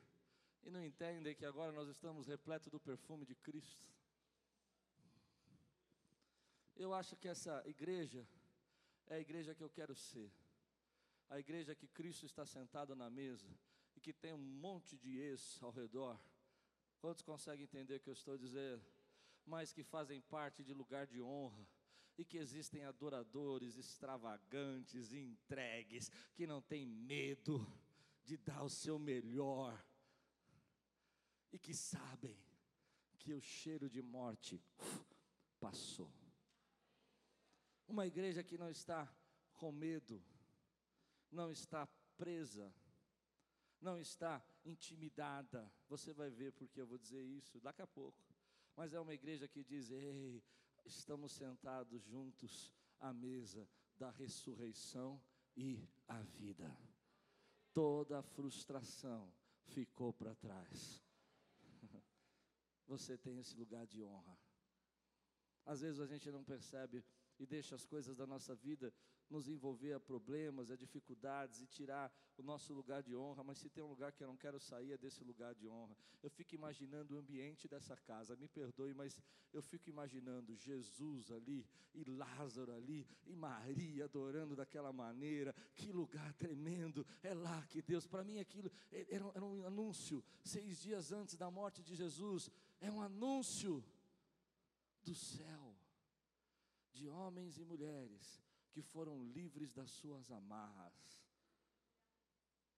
e 0.62 0.69
não 0.69 0.83
entendem 0.83 1.33
que 1.33 1.45
agora 1.45 1.72
nós 1.72 1.88
estamos 1.88 2.27
repletos 2.27 2.67
do 2.67 2.81
perfume 2.81 3.25
de 3.25 3.33
Cristo? 3.33 3.92
Eu 6.75 6.94
acho 6.94 7.15
que 7.15 7.27
essa 7.27 7.63
igreja 7.68 8.27
é 9.08 9.15
a 9.15 9.20
igreja 9.20 9.53
que 9.53 9.63
eu 9.63 9.70
quero 9.70 9.96
ser. 9.96 10.32
A 11.30 11.39
igreja 11.39 11.75
que 11.75 11.88
Cristo 11.88 12.25
está 12.25 12.46
sentado 12.46 12.96
na 12.96 13.10
mesa 13.10 13.48
e 13.96 14.00
que 14.00 14.13
tem 14.13 14.34
um 14.34 14.38
monte 14.38 14.98
de 14.98 15.20
ex 15.20 15.62
ao 15.62 15.72
redor. 15.72 16.20
Quantos 17.00 17.22
conseguem 17.22 17.63
entender 17.63 17.96
o 17.96 18.00
que 18.00 18.10
eu 18.10 18.13
estou 18.13 18.38
dizendo? 18.38 18.84
Mas 19.46 19.74
que 19.74 19.84
fazem 19.84 20.22
parte 20.22 20.63
de 20.63 20.74
lugar 20.74 21.06
de 21.06 21.22
honra 21.22 21.68
e 22.18 22.24
que 22.24 22.38
existem 22.38 22.84
adoradores 22.86 23.77
extravagantes 23.77 25.13
entregues 25.13 26.10
que 26.36 26.48
não 26.48 26.62
têm 26.62 26.86
medo 26.86 27.65
de 28.24 28.38
dar 28.38 28.63
o 28.63 28.70
seu 28.70 28.98
melhor 28.98 29.84
e 31.51 31.60
que 31.60 31.74
sabem 31.74 32.38
que 33.20 33.34
o 33.34 33.42
cheiro 33.42 33.89
de 33.89 34.01
morte 34.01 34.62
passou. 35.60 36.23
Uma 37.93 38.07
igreja 38.07 38.43
que 38.43 38.57
não 38.57 38.71
está 38.71 39.07
com 39.53 39.71
medo, 39.71 40.19
não 41.31 41.51
está 41.51 41.85
presa, 42.17 42.73
não 43.79 44.00
está 44.00 44.43
intimidada. 44.65 45.71
Você 45.88 46.12
vai 46.12 46.31
ver 46.31 46.53
porque 46.53 46.81
eu 46.81 46.88
vou 46.88 46.97
dizer 46.97 47.21
isso 47.21 47.62
daqui 47.62 47.83
a 47.83 47.85
pouco. 47.85 48.17
Mas 48.75 48.95
é 48.95 49.00
uma 49.00 49.13
igreja 49.13 49.47
que 49.47 49.63
diz: 49.63 49.91
Ei, 49.91 50.43
estamos 50.83 51.33
sentados 51.33 52.01
juntos 52.01 52.73
à 53.00 53.13
mesa 53.13 53.69
da 53.95 54.09
ressurreição 54.09 55.21
e 55.55 55.88
a 56.07 56.19
vida. 56.23 56.75
Toda 57.75 58.17
a 58.17 58.23
frustração 58.23 59.31
ficou 59.65 60.12
para 60.12 60.33
trás. 60.33 61.05
Você 62.88 63.19
tem 63.19 63.38
esse 63.38 63.55
lugar 63.55 63.85
de 63.85 64.01
honra. 64.03 64.35
Às 65.63 65.81
vezes 65.81 66.00
a 66.00 66.07
gente 66.07 66.31
não 66.31 66.43
percebe 66.43 67.05
e 67.39 67.45
deixa 67.45 67.75
as 67.75 67.85
coisas 67.85 68.15
da 68.15 68.25
nossa 68.25 68.55
vida 68.55 68.93
nos 69.29 69.48
envolver 69.48 69.93
a 69.93 70.00
problemas, 70.00 70.69
a 70.69 70.75
dificuldades 70.75 71.61
e 71.61 71.67
tirar 71.67 72.13
o 72.37 72.43
nosso 72.43 72.74
lugar 72.74 73.01
de 73.01 73.15
honra, 73.15 73.43
mas 73.43 73.57
se 73.57 73.69
tem 73.69 73.83
um 73.83 73.87
lugar 73.87 74.11
que 74.11 74.24
eu 74.24 74.27
não 74.27 74.37
quero 74.37 74.59
sair 74.59 74.91
é 74.91 74.98
desse 74.98 75.24
lugar 75.24 75.55
de 75.55 75.67
honra. 75.67 75.96
Eu 76.22 76.29
fico 76.29 76.53
imaginando 76.55 77.15
o 77.15 77.17
ambiente 77.17 77.67
dessa 77.67 77.96
casa, 77.96 78.35
me 78.35 78.48
perdoe, 78.48 78.93
mas 78.93 79.19
eu 79.51 79.61
fico 79.61 79.89
imaginando 79.89 80.55
Jesus 80.55 81.31
ali, 81.31 81.65
e 81.93 82.03
Lázaro 82.03 82.74
ali, 82.74 83.07
e 83.25 83.35
Maria 83.35 84.05
adorando 84.05 84.55
daquela 84.55 84.91
maneira, 84.91 85.53
que 85.75 85.91
lugar 85.91 86.33
tremendo, 86.33 87.05
é 87.22 87.33
lá 87.33 87.65
que 87.67 87.81
Deus, 87.81 88.07
para 88.07 88.24
mim 88.24 88.39
aquilo 88.39 88.72
era, 88.91 89.25
era 89.33 89.46
um 89.46 89.65
anúncio, 89.65 90.24
seis 90.43 90.79
dias 90.79 91.11
antes 91.11 91.35
da 91.35 91.50
morte 91.50 91.81
de 91.81 91.96
Jesus, 91.96 92.50
é 92.79 92.91
um 92.91 93.01
anúncio 93.01 93.83
do 95.03 95.13
céu 95.13 95.73
de 96.94 97.10
homens 97.10 97.58
e 97.58 97.64
mulheres 97.64 98.42
que 98.72 98.82
foram 98.82 99.24
livres 99.24 99.74
das 99.74 99.90
suas 99.92 100.32
amarras. 100.32 101.01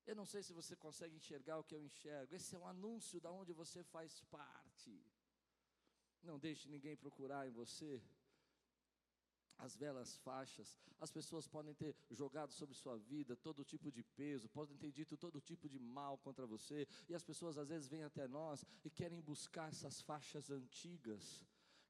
Eu 0.06 0.16
não 0.16 0.26
sei 0.26 0.42
se 0.44 0.54
você 0.54 0.76
consegue 0.76 1.16
enxergar 1.16 1.58
o 1.58 1.64
que 1.64 1.76
eu 1.76 1.84
enxergo. 1.84 2.36
Esse 2.36 2.56
é 2.56 2.60
um 2.60 2.68
anúncio 2.68 3.20
da 3.20 3.32
onde 3.32 3.54
você 3.54 3.84
faz 3.84 4.22
parte. 4.38 4.94
Não 6.22 6.38
deixe 6.38 6.70
ninguém 6.70 6.96
procurar 6.96 7.48
em 7.48 7.52
você 7.52 8.02
as 9.58 9.76
velas 9.76 10.18
faixas. 10.18 10.78
As 11.00 11.12
pessoas 11.12 11.48
podem 11.48 11.74
ter 11.74 11.96
jogado 12.10 12.52
sobre 12.52 12.76
sua 12.76 12.98
vida 12.98 13.36
todo 13.36 13.64
tipo 13.64 13.92
de 13.92 14.04
peso, 14.04 14.50
podem 14.50 14.78
ter 14.78 14.92
dito 14.92 15.18
todo 15.18 15.42
tipo 15.42 15.70
de 15.70 15.80
mal 15.80 16.18
contra 16.18 16.46
você, 16.46 16.88
e 17.08 17.16
as 17.16 17.24
pessoas 17.24 17.58
às 17.58 17.70
vezes 17.70 17.88
vêm 17.88 18.04
até 18.04 18.28
nós 18.28 18.66
e 18.84 18.90
querem 18.90 19.22
buscar 19.22 19.70
essas 19.70 20.02
faixas 20.02 20.50
antigas 20.50 21.44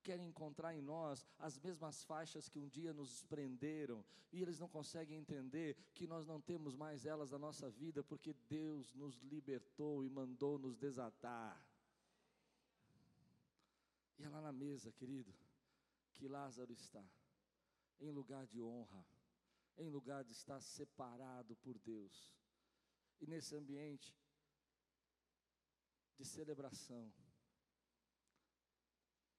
querem 0.06 0.28
encontrar 0.28 0.76
em 0.76 0.82
nós 0.82 1.26
as 1.40 1.58
mesmas 1.58 2.04
faixas 2.04 2.48
que 2.48 2.60
um 2.60 2.70
dia 2.70 2.94
nos 2.94 3.24
prenderam, 3.24 4.06
e 4.32 4.40
eles 4.40 4.60
não 4.60 4.70
conseguem 4.70 5.18
entender 5.18 5.76
que 5.96 6.06
nós 6.06 6.28
não 6.28 6.40
temos 6.40 6.76
mais 6.76 7.08
elas 7.08 7.32
na 7.32 7.40
nossa 7.40 7.72
vida, 7.72 8.04
porque 8.04 8.32
Deus 8.48 8.94
nos 8.94 9.16
libertou 9.24 10.06
e 10.06 10.10
mandou 10.10 10.60
nos 10.60 10.78
desatar. 10.78 11.60
E 14.20 14.24
é 14.24 14.30
lá 14.30 14.42
na 14.42 14.54
mesa, 14.54 14.92
querido, 14.92 15.34
que 16.14 16.28
Lázaro 16.28 16.72
está, 16.72 17.04
em 18.00 18.12
lugar 18.12 18.46
de 18.46 18.62
honra, 18.62 19.04
em 19.76 19.90
lugar 19.90 20.24
de 20.24 20.34
estar 20.34 20.62
separado 20.62 21.56
por 21.58 21.80
Deus, 21.80 22.32
e 23.20 23.26
nesse 23.26 23.56
ambiente 23.56 24.16
de 26.16 26.24
celebração. 26.24 27.12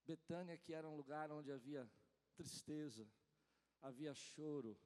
Betânia, 0.06 0.56
que 0.56 0.72
era 0.72 0.88
um 0.88 0.96
lugar 0.96 1.30
onde 1.32 1.50
havia 1.50 1.90
tristeza, 2.36 3.06
havia 3.82 4.14
choro, 4.14 4.78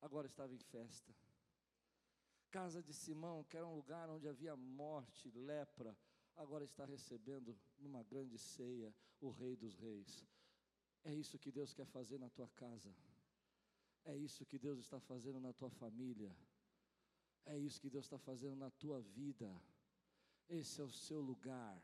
agora 0.00 0.26
estava 0.26 0.54
em 0.54 0.58
festa. 0.58 1.14
Casa 2.50 2.82
de 2.82 2.94
Simão, 2.94 3.44
que 3.44 3.56
era 3.56 3.66
um 3.66 3.74
lugar 3.74 4.08
onde 4.08 4.28
havia 4.28 4.56
morte, 4.56 5.30
lepra, 5.30 5.96
agora 6.36 6.64
está 6.64 6.84
recebendo 6.84 7.56
numa 7.78 8.02
grande 8.02 8.38
ceia 8.38 8.94
o 9.20 9.30
Rei 9.30 9.56
dos 9.56 9.74
Reis. 9.76 10.26
É 11.04 11.12
isso 11.12 11.38
que 11.38 11.52
Deus 11.52 11.74
quer 11.74 11.86
fazer 11.86 12.18
na 12.18 12.30
tua 12.30 12.48
casa. 12.48 12.94
É 14.04 14.16
isso 14.16 14.46
que 14.46 14.58
Deus 14.58 14.78
está 14.78 14.98
fazendo 15.00 15.40
na 15.40 15.52
tua 15.52 15.70
família. 15.70 16.34
É 17.44 17.58
isso 17.58 17.80
que 17.80 17.90
Deus 17.90 18.06
está 18.06 18.18
fazendo 18.18 18.56
na 18.56 18.70
tua 18.70 19.00
vida. 19.00 19.50
Esse 20.48 20.80
é 20.80 20.84
o 20.84 20.90
seu 20.90 21.20
lugar. 21.20 21.82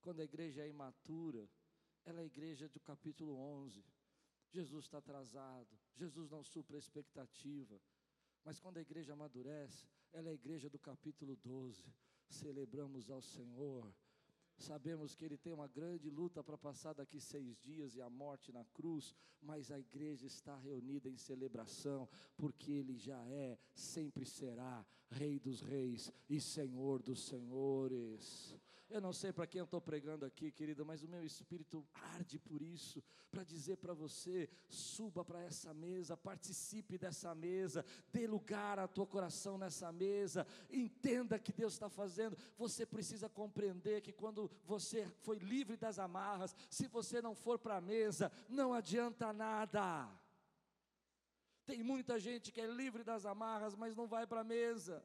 Quando 0.00 0.20
a 0.20 0.24
igreja 0.24 0.62
é 0.62 0.68
imatura, 0.68 1.48
ela 2.04 2.20
é 2.20 2.22
a 2.22 2.26
igreja 2.26 2.68
do 2.68 2.80
capítulo 2.80 3.36
11. 3.36 3.84
Jesus 4.50 4.84
está 4.84 4.98
atrasado, 4.98 5.68
Jesus 5.94 6.30
não 6.30 6.42
supra 6.42 6.76
a 6.76 6.78
expectativa. 6.78 7.80
Mas 8.44 8.58
quando 8.58 8.78
a 8.78 8.80
igreja 8.80 9.12
amadurece, 9.12 9.86
ela 10.12 10.28
é 10.28 10.32
a 10.32 10.34
igreja 10.34 10.70
do 10.70 10.78
capítulo 10.78 11.36
12. 11.36 11.84
Celebramos 12.28 13.10
ao 13.10 13.20
Senhor. 13.20 13.92
Sabemos 14.58 15.14
que 15.14 15.24
Ele 15.24 15.36
tem 15.36 15.52
uma 15.52 15.68
grande 15.68 16.10
luta 16.10 16.42
para 16.42 16.58
passar 16.58 16.92
daqui 16.92 17.20
seis 17.20 17.56
dias 17.60 17.94
e 17.94 18.00
a 18.00 18.10
morte 18.10 18.50
na 18.50 18.64
cruz, 18.64 19.14
mas 19.40 19.70
a 19.70 19.78
igreja 19.78 20.26
está 20.26 20.56
reunida 20.56 21.08
em 21.08 21.16
celebração, 21.16 22.08
porque 22.36 22.72
Ele 22.72 22.96
já 22.96 23.22
é, 23.28 23.56
sempre 23.72 24.24
será, 24.24 24.84
Rei 25.10 25.38
dos 25.38 25.60
Reis 25.60 26.12
e 26.28 26.40
Senhor 26.40 27.02
dos 27.02 27.24
Senhores. 27.24 28.56
Eu 28.90 29.02
não 29.02 29.12
sei 29.12 29.32
para 29.32 29.46
quem 29.46 29.58
eu 29.58 29.66
estou 29.66 29.82
pregando 29.82 30.24
aqui, 30.24 30.50
querido, 30.50 30.84
mas 30.84 31.02
o 31.02 31.08
meu 31.08 31.22
espírito 31.22 31.86
arde 32.14 32.38
por 32.38 32.62
isso, 32.62 33.02
para 33.30 33.44
dizer 33.44 33.76
para 33.76 33.92
você: 33.92 34.48
suba 34.66 35.22
para 35.22 35.42
essa 35.42 35.74
mesa, 35.74 36.16
participe 36.16 36.96
dessa 36.96 37.34
mesa, 37.34 37.84
dê 38.10 38.26
lugar 38.26 38.78
ao 38.78 38.88
teu 38.88 39.06
coração 39.06 39.58
nessa 39.58 39.92
mesa, 39.92 40.46
entenda 40.70 41.38
que 41.38 41.52
Deus 41.52 41.74
está 41.74 41.90
fazendo. 41.90 42.36
Você 42.56 42.86
precisa 42.86 43.28
compreender 43.28 44.00
que 44.00 44.12
quando 44.12 44.50
você 44.64 45.06
foi 45.20 45.38
livre 45.38 45.76
das 45.76 45.98
amarras, 45.98 46.56
se 46.70 46.88
você 46.88 47.20
não 47.20 47.34
for 47.34 47.58
para 47.58 47.76
a 47.76 47.82
mesa, 47.82 48.32
não 48.48 48.72
adianta 48.72 49.34
nada. 49.34 50.08
Tem 51.66 51.82
muita 51.82 52.18
gente 52.18 52.50
que 52.50 52.62
é 52.62 52.66
livre 52.66 53.04
das 53.04 53.26
amarras, 53.26 53.74
mas 53.76 53.94
não 53.94 54.06
vai 54.06 54.26
para 54.26 54.40
a 54.40 54.44
mesa 54.44 55.04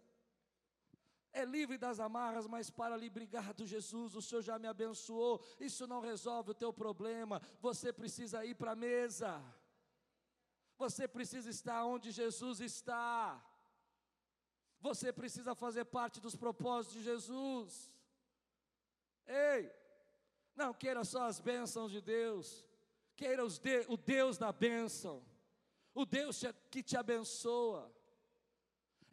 é 1.34 1.44
livre 1.44 1.78
das 1.78 2.00
amarras, 2.00 2.48
mas 2.48 2.70
para 2.70 2.96
lhe 2.96 3.08
obrigado, 3.08 3.66
Jesus, 3.66 4.16
o 4.16 4.22
Senhor 4.22 4.42
já 4.42 4.60
me 4.60 4.68
abençoou. 4.68 5.44
Isso 5.60 5.88
não 5.88 6.00
resolve 6.00 6.52
o 6.52 6.54
teu 6.54 6.72
problema. 6.72 7.42
Você 7.60 7.92
precisa 7.92 8.46
ir 8.46 8.56
para 8.56 8.74
a 8.74 8.76
mesa. 8.76 9.42
Você 10.78 11.08
precisa 11.08 11.50
estar 11.50 11.84
onde 11.86 12.12
Jesus 12.12 12.62
está. 12.62 13.44
Você 14.80 15.12
precisa 15.12 15.56
fazer 15.56 15.86
parte 15.86 16.22
dos 16.22 16.36
propósitos 16.36 16.98
de 16.98 17.04
Jesus. 17.04 17.92
Ei, 19.26 19.72
não 20.56 20.74
queira 20.74 21.04
só 21.04 21.24
as 21.26 21.40
bênçãos 21.40 21.92
de 21.92 22.02
Deus, 22.02 22.66
queira 23.16 23.48
de, 23.48 23.86
o 23.88 23.98
Deus 23.98 24.38
da 24.38 24.52
bênção, 24.52 25.26
o 25.96 26.06
Deus 26.06 26.44
que 26.70 26.84
te 26.84 26.96
abençoa. 26.96 27.92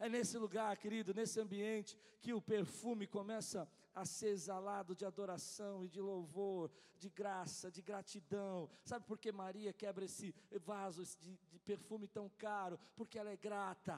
É 0.03 0.09
nesse 0.09 0.35
lugar, 0.35 0.75
querido, 0.77 1.13
nesse 1.13 1.39
ambiente, 1.39 1.95
que 2.19 2.33
o 2.33 2.41
perfume 2.41 3.05
começa 3.05 3.69
a 3.93 4.03
ser 4.03 4.29
exalado 4.29 4.95
de 4.95 5.05
adoração 5.05 5.85
e 5.85 5.87
de 5.87 6.01
louvor, 6.01 6.71
de 6.97 7.07
graça, 7.07 7.69
de 7.69 7.83
gratidão. 7.83 8.67
Sabe 8.83 9.05
por 9.05 9.19
que 9.19 9.31
Maria 9.31 9.71
quebra 9.71 10.03
esse 10.05 10.33
vaso 10.65 11.03
de, 11.19 11.37
de 11.51 11.59
perfume 11.59 12.07
tão 12.07 12.27
caro? 12.29 12.79
Porque 12.95 13.19
ela 13.19 13.29
é 13.29 13.37
grata. 13.37 13.95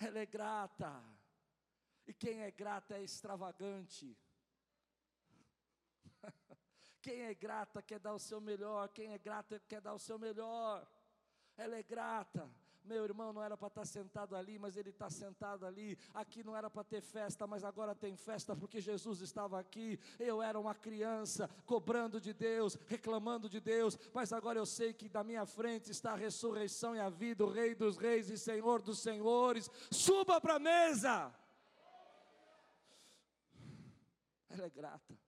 Ela 0.00 0.18
é 0.18 0.26
grata. 0.26 1.00
E 2.04 2.12
quem 2.12 2.40
é 2.40 2.50
grata 2.50 2.96
é 2.96 3.04
extravagante. 3.04 4.18
Quem 7.00 7.22
é 7.22 7.34
grata 7.34 7.80
quer 7.82 8.00
dar 8.00 8.14
o 8.14 8.18
seu 8.18 8.40
melhor. 8.40 8.88
Quem 8.88 9.12
é 9.12 9.18
grata 9.18 9.60
quer 9.68 9.80
dar 9.80 9.94
o 9.94 9.98
seu 9.98 10.18
melhor. 10.18 10.88
Ela 11.56 11.76
é 11.76 11.82
grata. 11.84 12.48
Meu 12.84 13.04
irmão 13.04 13.32
não 13.32 13.42
era 13.42 13.56
para 13.56 13.68
estar 13.68 13.82
tá 13.82 13.86
sentado 13.86 14.34
ali, 14.34 14.58
mas 14.58 14.76
ele 14.76 14.90
está 14.90 15.08
sentado 15.08 15.64
ali. 15.64 15.96
Aqui 16.12 16.42
não 16.42 16.56
era 16.56 16.68
para 16.68 16.82
ter 16.82 17.00
festa, 17.00 17.46
mas 17.46 17.62
agora 17.62 17.94
tem 17.94 18.16
festa 18.16 18.56
porque 18.56 18.80
Jesus 18.80 19.20
estava 19.20 19.58
aqui. 19.58 19.98
Eu 20.18 20.42
era 20.42 20.58
uma 20.58 20.74
criança 20.74 21.48
cobrando 21.64 22.20
de 22.20 22.32
Deus, 22.32 22.76
reclamando 22.86 23.48
de 23.48 23.60
Deus, 23.60 23.98
mas 24.12 24.32
agora 24.32 24.58
eu 24.58 24.66
sei 24.66 24.92
que 24.92 25.08
da 25.08 25.22
minha 25.22 25.46
frente 25.46 25.90
está 25.90 26.12
a 26.12 26.16
ressurreição 26.16 26.96
e 26.96 27.00
a 27.00 27.08
vida, 27.08 27.44
o 27.44 27.50
Rei 27.50 27.74
dos 27.74 27.96
Reis 27.96 28.28
e 28.30 28.36
Senhor 28.36 28.82
dos 28.82 28.98
Senhores. 28.98 29.70
Suba 29.90 30.40
para 30.40 30.56
a 30.56 30.58
mesa. 30.58 31.34
Ela 34.48 34.66
é 34.66 34.70
grata. 34.70 35.18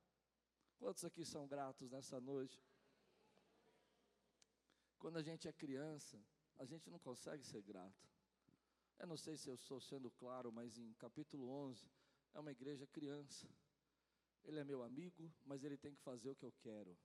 Quantos 0.78 1.04
aqui 1.04 1.24
são 1.24 1.46
gratos 1.46 1.90
nessa 1.90 2.20
noite? 2.20 2.60
Quando 4.98 5.16
a 5.18 5.22
gente 5.22 5.48
é 5.48 5.52
criança, 5.52 6.18
a 6.58 6.64
gente 6.64 6.90
não 6.90 6.98
consegue 6.98 7.44
ser 7.44 7.62
grato. 7.62 8.08
Eu 8.98 9.06
não 9.06 9.16
sei 9.16 9.36
se 9.36 9.48
eu 9.48 9.54
estou 9.54 9.80
sendo 9.80 10.10
claro, 10.10 10.52
mas 10.52 10.78
em 10.78 10.92
capítulo 10.94 11.48
11, 11.48 11.90
é 12.34 12.40
uma 12.40 12.52
igreja 12.52 12.86
criança. 12.86 13.48
Ele 14.44 14.60
é 14.60 14.64
meu 14.64 14.82
amigo, 14.82 15.32
mas 15.44 15.64
ele 15.64 15.76
tem 15.76 15.94
que 15.94 16.00
fazer 16.02 16.30
o 16.30 16.36
que 16.36 16.44
eu 16.44 16.52
quero. 16.60 16.96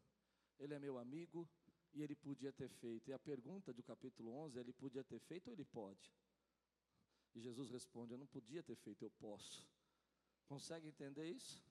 Ele 0.59 0.73
é 0.73 0.79
meu 0.79 0.97
amigo 0.97 1.47
e 1.93 2.01
ele 2.03 2.15
podia 2.15 2.51
ter 2.51 2.69
feito. 2.69 3.09
E 3.09 3.13
a 3.13 3.19
pergunta 3.19 3.73
do 3.73 3.81
capítulo 3.81 4.31
11, 4.31 4.59
ele 4.59 4.73
podia 4.73 5.03
ter 5.03 5.19
feito 5.19 5.47
ou 5.47 5.53
ele 5.53 5.65
pode? 5.65 6.13
E 7.33 7.39
Jesus 7.39 7.69
responde: 7.69 8.13
Eu 8.13 8.17
não 8.17 8.27
podia 8.27 8.61
ter 8.61 8.75
feito, 8.75 9.03
eu 9.03 9.11
posso. 9.11 9.67
Consegue 10.45 10.87
entender 10.87 11.25
isso? 11.29 11.63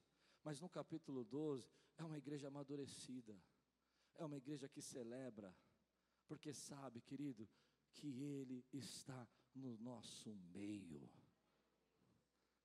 Mas 0.43 0.61
no 0.61 0.69
capítulo 0.69 1.25
12, 1.25 1.69
é 1.99 2.05
uma 2.05 2.17
igreja 2.17 2.49
amadurecida. 2.49 3.37
É 4.15 4.25
uma 4.25 4.37
igreja 4.37 4.69
que 4.69 4.81
celebra. 4.81 5.55
Porque 6.27 6.53
sabe, 6.53 7.01
querido, 7.01 7.49
que 7.95 8.09
Ele 8.23 8.65
está 8.73 9.27
no 9.55 9.77
nosso 9.79 10.35
meio. 10.53 11.09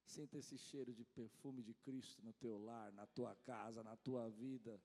Sinta 0.05 0.37
esse 0.37 0.57
cheiro 0.57 0.93
de 0.93 1.05
perfume 1.05 1.63
de 1.63 1.73
Cristo 1.73 2.21
no 2.21 2.33
teu 2.33 2.57
lar, 2.57 2.91
na 2.91 3.07
tua 3.07 3.35
casa, 3.37 3.83
na 3.83 3.95
tua 3.97 4.29
vida. 4.29 4.79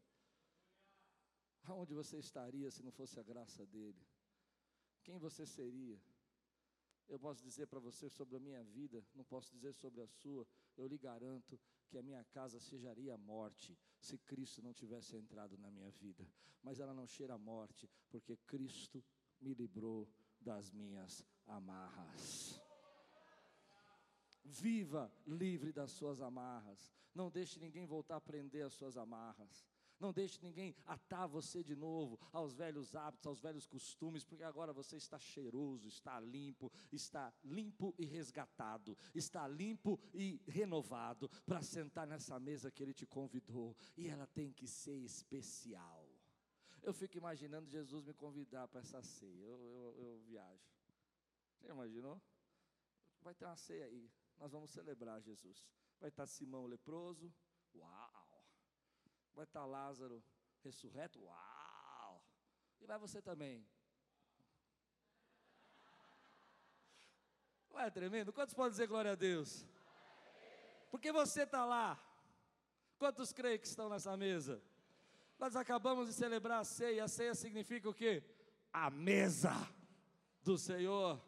Aonde 1.65 1.93
você 1.93 2.19
estaria 2.19 2.71
se 2.71 2.83
não 2.83 2.93
fosse 2.93 3.21
a 3.21 3.23
graça 3.23 3.67
dele? 3.67 4.07
Quem 5.03 5.19
você 5.19 5.45
seria? 5.45 6.01
Eu 7.09 7.19
posso 7.19 7.43
dizer 7.43 7.67
para 7.67 7.81
você 7.81 8.09
sobre 8.09 8.37
a 8.37 8.41
minha 8.41 8.63
vida, 8.63 9.05
não 9.15 9.25
posso 9.25 9.51
dizer 9.53 9.73
sobre 9.73 10.03
a 10.03 10.07
sua. 10.07 10.47
Eu 10.77 10.87
lhe 10.87 10.99
garanto 10.99 11.59
que 11.89 11.97
a 11.97 12.03
minha 12.03 12.23
casa 12.25 12.61
cheiraria 12.61 13.15
a 13.15 13.19
morte 13.19 13.77
se 13.99 14.19
Cristo 14.19 14.63
não 14.63 14.75
tivesse 14.75 15.17
entrado 15.17 15.57
na 15.59 15.71
minha 15.71 15.91
vida. 15.91 16.27
Mas 16.63 16.81
ela 16.81 16.93
não 16.93 17.07
cheira 17.07 17.35
a 17.35 17.39
morte, 17.39 17.89
porque 18.11 18.37
Cristo 18.37 19.03
me 19.41 19.55
livrou 19.55 20.09
das 20.49 20.73
minhas 20.73 21.23
amarras. 21.47 22.59
Viva 24.43 25.13
livre 25.27 25.73
das 25.73 25.91
suas 25.91 26.23
amarras. 26.23 26.91
Não 27.15 27.31
deixe 27.31 27.61
ninguém 27.61 27.85
voltar 27.85 28.17
a 28.17 28.21
prender 28.21 28.65
as 28.65 28.73
suas 28.73 28.97
amarras. 28.97 29.67
Não 30.01 30.11
deixe 30.11 30.39
ninguém 30.41 30.75
atar 30.87 31.29
você 31.29 31.63
de 31.63 31.77
novo 31.77 32.19
aos 32.33 32.55
velhos 32.55 32.97
hábitos, 32.97 33.27
aos 33.27 33.41
velhos 33.41 33.67
costumes, 33.67 34.25
porque 34.25 34.43
agora 34.43 34.73
você 34.73 34.97
está 34.97 35.19
cheiroso, 35.19 35.87
está 35.87 36.19
limpo, 36.19 36.73
está 36.91 37.31
limpo 37.45 37.95
e 37.99 38.07
resgatado, 38.07 38.97
está 39.15 39.47
limpo 39.47 40.01
e 40.15 40.41
renovado 40.49 41.29
para 41.45 41.63
sentar 41.63 42.07
nessa 42.07 42.41
mesa 42.41 42.71
que 42.71 42.83
Ele 42.83 42.95
te 42.95 43.05
convidou. 43.05 43.77
E 43.99 44.09
ela 44.09 44.27
tem 44.27 44.51
que 44.51 44.67
ser 44.67 44.97
especial. 44.97 46.08
Eu 46.89 46.95
fico 46.95 47.19
imaginando 47.19 47.69
Jesus 47.69 48.03
me 48.03 48.15
convidar 48.15 48.67
para 48.67 48.81
essa 48.81 49.03
ceia. 49.03 49.45
Eu, 49.45 49.59
eu, 49.75 49.95
eu 50.05 50.19
viajo. 50.21 50.71
Você 51.53 51.69
imaginou? 51.69 52.19
Vai 53.21 53.35
ter 53.35 53.45
uma 53.45 53.59
ceia 53.59 53.85
aí. 53.85 54.11
Nós 54.39 54.53
vamos 54.53 54.71
celebrar 54.71 55.21
Jesus. 55.21 55.67
Vai 56.01 56.09
estar 56.09 56.27
Simão 56.27 56.65
leproso. 56.65 57.31
Uau! 57.75 58.43
Vai 59.35 59.45
estar 59.45 59.67
Lázaro 59.67 60.25
ressurreto. 60.65 61.21
Uau! 61.21 62.25
E 62.81 62.87
vai 62.87 62.99
você 62.99 63.21
também. 63.21 63.69
Não 67.69 67.81
é 67.81 67.91
tremendo? 67.91 68.33
Quantos 68.33 68.55
podem 68.55 68.71
dizer 68.71 68.87
glória 68.87 69.13
a 69.13 69.15
Deus? 69.15 69.69
Porque 70.91 71.13
você 71.13 71.43
está 71.43 71.67
lá. 71.67 72.03
Quantos 72.97 73.31
creem 73.31 73.59
que 73.59 73.67
estão 73.67 73.91
nessa 73.91 74.17
mesa? 74.17 74.63
Nós 75.39 75.55
acabamos 75.55 76.09
de 76.09 76.15
celebrar 76.15 76.61
a 76.61 76.65
ceia. 76.65 77.05
A 77.05 77.09
ceia 77.09 77.35
significa 77.35 77.89
o 77.89 77.95
quê? 77.95 78.23
A 78.73 78.91
mesa 78.91 79.53
do 80.43 80.59
Senhor. 80.59 81.23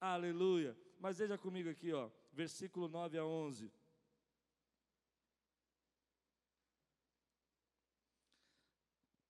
Aleluia. 0.00 0.76
Mas 0.98 1.18
veja 1.18 1.36
comigo 1.36 1.68
aqui, 1.68 1.92
ó, 1.92 2.10
versículo 2.32 2.88
9 2.88 3.18
a 3.18 3.24
11. 3.24 3.70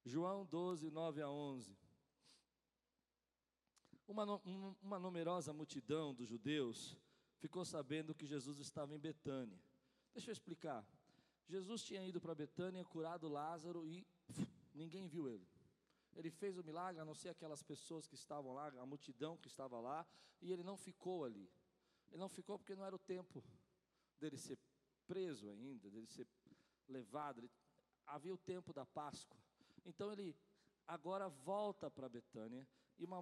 João 0.05 0.47
12, 0.47 0.91
9 0.91 1.21
a 1.21 1.29
11. 1.29 1.77
Uma, 4.07 4.25
uma 4.81 4.99
numerosa 4.99 5.53
multidão 5.53 6.15
dos 6.15 6.29
judeus 6.29 6.97
ficou 7.37 7.65
sabendo 7.65 8.15
que 8.15 8.27
Jesus 8.27 8.59
estava 8.59 8.95
em 8.95 8.99
Betânia. 8.99 9.61
Deixa 10.15 10.31
eu 10.31 10.33
explicar. 10.33 10.87
Jesus 11.49 11.83
tinha 11.83 12.05
ido 12.05 12.21
para 12.21 12.35
Betânia, 12.35 12.85
curado 12.85 13.29
Lázaro 13.29 13.87
e 13.87 14.07
ninguém 14.75 15.07
viu 15.09 15.29
ele. 15.29 15.47
Ele 16.15 16.31
fez 16.31 16.59
o 16.59 16.65
milagre, 16.65 17.01
a 17.01 17.05
não 17.05 17.15
ser 17.15 17.31
aquelas 17.31 17.63
pessoas 17.63 18.07
que 18.07 18.15
estavam 18.15 18.53
lá, 18.53 18.69
a 18.69 18.87
multidão 18.87 19.37
que 19.37 19.47
estava 19.47 19.81
lá, 19.81 20.07
e 20.43 20.53
ele 20.53 20.63
não 20.63 20.77
ficou 20.77 21.25
ali. 21.25 21.51
Ele 22.11 22.19
não 22.19 22.29
ficou 22.29 22.59
porque 22.59 22.75
não 22.75 22.85
era 22.85 22.95
o 22.95 22.99
tempo 22.99 23.43
dele 24.19 24.37
ser 24.37 24.59
preso 25.07 25.49
ainda, 25.49 25.91
dele 25.91 26.07
ser 26.07 26.27
levado. 26.89 27.39
Ele, 27.39 27.51
havia 28.07 28.35
o 28.35 28.39
tempo 28.39 28.73
da 28.73 28.85
Páscoa. 28.85 29.39
Então 29.85 30.13
ele 30.13 30.37
agora 30.87 31.29
volta 31.29 31.91
para 31.91 32.09
Betânia 32.09 32.67
e 32.99 33.05
uma, 33.05 33.21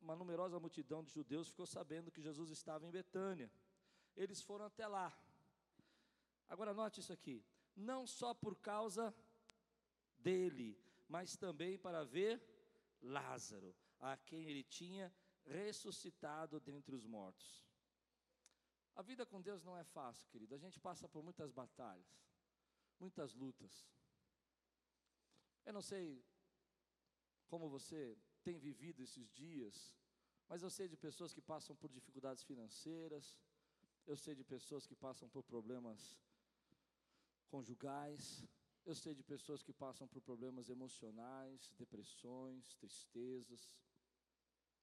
uma 0.00 0.16
numerosa 0.16 0.60
multidão 0.60 1.02
de 1.02 1.10
judeus 1.10 1.48
ficou 1.48 1.66
sabendo 1.66 2.10
que 2.10 2.22
Jesus 2.22 2.50
estava 2.50 2.86
em 2.86 2.90
Betânia. 2.90 3.50
Eles 4.16 4.40
foram 4.40 4.66
até 4.66 4.86
lá. 4.86 5.12
Agora 6.50 6.74
note 6.74 6.98
isso 7.00 7.12
aqui, 7.12 7.44
não 7.76 8.06
só 8.06 8.34
por 8.34 8.56
causa 8.56 9.14
dele, 10.18 10.76
mas 11.08 11.36
também 11.36 11.78
para 11.78 12.04
ver 12.04 12.42
Lázaro, 13.00 13.74
a 14.00 14.16
quem 14.16 14.48
ele 14.50 14.64
tinha 14.64 15.14
ressuscitado 15.44 16.58
dentre 16.60 16.94
os 16.94 17.06
mortos. 17.06 17.64
A 18.96 19.02
vida 19.02 19.24
com 19.24 19.40
Deus 19.40 19.62
não 19.62 19.76
é 19.76 19.84
fácil, 19.84 20.28
querido. 20.28 20.54
A 20.54 20.58
gente 20.58 20.78
passa 20.78 21.08
por 21.08 21.22
muitas 21.22 21.52
batalhas. 21.52 22.20
muitas 22.98 23.32
lutas. 23.32 23.88
Eu 25.64 25.72
não 25.72 25.80
sei 25.80 26.22
como 27.46 27.70
você 27.70 28.18
tem 28.42 28.58
vivido 28.58 29.02
esses 29.02 29.30
dias, 29.30 29.94
mas 30.48 30.62
eu 30.62 30.68
sei 30.68 30.86
de 30.86 30.96
pessoas 30.96 31.32
que 31.32 31.40
passam 31.40 31.74
por 31.74 31.90
dificuldades 31.90 32.42
financeiras, 32.42 33.34
eu 34.06 34.16
sei 34.16 34.34
de 34.34 34.44
pessoas 34.44 34.86
que 34.86 34.94
passam 34.94 35.28
por 35.28 35.42
problemas 35.42 36.18
conjugais, 37.54 38.22
eu 38.84 38.94
sei 38.94 39.14
de 39.14 39.22
pessoas 39.22 39.62
que 39.62 39.72
passam 39.84 40.06
por 40.08 40.20
problemas 40.22 40.68
emocionais, 40.76 41.72
depressões, 41.82 42.72
tristezas. 42.74 43.62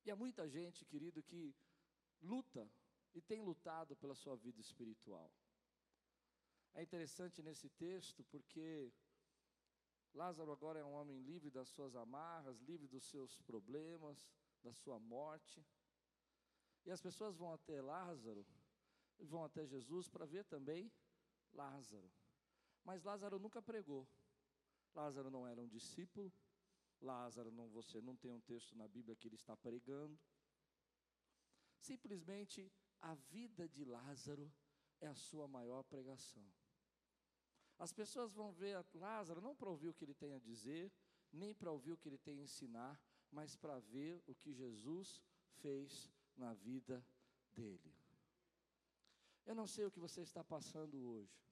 E 0.05 0.11
há 0.11 0.15
muita 0.15 0.47
gente, 0.47 0.85
querido, 0.85 1.23
que 1.23 1.55
luta 2.21 2.69
e 3.13 3.21
tem 3.21 3.41
lutado 3.41 3.95
pela 3.95 4.15
sua 4.15 4.35
vida 4.35 4.61
espiritual. 4.61 5.31
É 6.73 6.83
interessante 6.83 7.41
nesse 7.41 7.69
texto 7.69 8.23
porque 8.25 8.93
Lázaro 10.13 10.51
agora 10.51 10.79
é 10.79 10.85
um 10.85 10.93
homem 10.93 11.19
livre 11.21 11.49
das 11.49 11.69
suas 11.69 11.95
amarras, 11.95 12.61
livre 12.61 12.87
dos 12.87 13.05
seus 13.05 13.39
problemas, 13.41 14.17
da 14.63 14.73
sua 14.73 14.99
morte. 14.99 15.65
E 16.85 16.91
as 16.91 17.01
pessoas 17.01 17.35
vão 17.35 17.51
até 17.53 17.81
Lázaro, 17.81 18.45
vão 19.19 19.43
até 19.43 19.65
Jesus 19.65 20.07
para 20.07 20.25
ver 20.25 20.45
também 20.45 20.91
Lázaro. 21.53 22.09
Mas 22.87 23.03
Lázaro 23.03 23.37
nunca 23.37 23.61
pregou. 23.61 24.07
Lázaro 24.95 25.29
não 25.29 25.45
era 25.45 25.61
um 25.61 25.67
discípulo. 25.67 26.31
Lázaro 27.01 27.51
não 27.51 27.67
você 27.67 27.99
não 27.99 28.15
tem 28.15 28.31
um 28.31 28.39
texto 28.39 28.77
na 28.77 28.87
Bíblia 28.87 29.13
que 29.13 29.27
ele 29.27 29.35
está 29.35 29.57
pregando. 29.57 30.17
Simplesmente 31.77 32.71
a 33.01 33.13
vida 33.13 33.67
de 33.67 33.83
Lázaro 33.83 34.49
é 35.01 35.07
a 35.07 35.13
sua 35.13 35.49
maior 35.49 35.83
pregação. 35.83 36.47
As 37.77 37.91
pessoas 37.91 38.33
vão 38.33 38.53
ver 38.53 38.81
Lázaro 38.93 39.41
não 39.41 39.53
para 39.53 39.69
ouvir 39.69 39.89
o 39.89 39.93
que 39.93 40.05
ele 40.05 40.15
tem 40.15 40.33
a 40.33 40.39
dizer, 40.39 40.89
nem 41.31 41.53
para 41.53 41.69
ouvir 41.69 41.91
o 41.91 41.97
que 41.97 42.07
ele 42.07 42.17
tem 42.17 42.39
a 42.39 42.43
ensinar, 42.43 42.97
mas 43.29 43.53
para 43.53 43.79
ver 43.79 44.23
o 44.25 44.33
que 44.33 44.53
Jesus 44.53 45.21
fez 45.57 46.09
na 46.37 46.53
vida 46.53 47.05
dele. 47.51 47.93
Eu 49.45 49.53
não 49.53 49.67
sei 49.67 49.85
o 49.85 49.91
que 49.91 49.99
você 49.99 50.21
está 50.21 50.41
passando 50.41 50.97
hoje. 51.05 51.46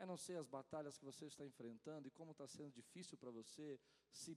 Eu 0.00 0.06
não 0.06 0.16
sei 0.16 0.36
as 0.36 0.48
batalhas 0.48 0.96
que 0.96 1.04
você 1.04 1.26
está 1.26 1.44
enfrentando 1.44 2.08
e 2.08 2.10
como 2.10 2.32
está 2.32 2.46
sendo 2.48 2.72
difícil 2.72 3.18
para 3.18 3.30
você 3.30 3.78
se 4.10 4.34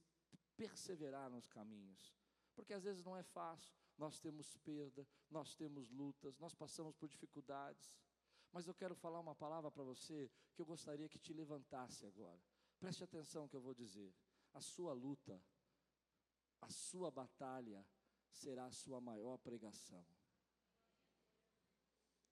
perseverar 0.58 1.30
nos 1.30 1.48
caminhos. 1.48 2.14
Porque 2.54 2.74
às 2.74 2.84
vezes 2.84 3.02
não 3.02 3.16
é 3.16 3.24
fácil, 3.24 3.74
nós 3.98 4.20
temos 4.20 4.58
perda, 4.58 5.08
nós 5.30 5.56
temos 5.56 5.90
lutas, 5.90 6.38
nós 6.38 6.54
passamos 6.54 6.94
por 6.98 7.08
dificuldades. 7.08 7.98
Mas 8.52 8.68
eu 8.68 8.76
quero 8.76 8.94
falar 8.94 9.22
uma 9.22 9.34
palavra 9.34 9.72
para 9.72 9.84
você 9.84 10.30
que 10.54 10.62
eu 10.62 10.66
gostaria 10.66 11.08
que 11.08 11.18
te 11.18 11.32
levantasse 11.32 12.06
agora. 12.06 12.44
Preste 12.78 13.02
atenção 13.06 13.48
que 13.48 13.56
eu 13.56 13.62
vou 13.62 13.74
dizer. 13.74 14.14
A 14.54 14.60
sua 14.60 14.92
luta, 14.92 15.42
a 16.60 16.70
sua 16.70 17.10
batalha 17.10 17.88
será 18.30 18.66
a 18.66 18.72
sua 18.74 19.00
maior 19.00 19.38
pregação. 19.38 20.06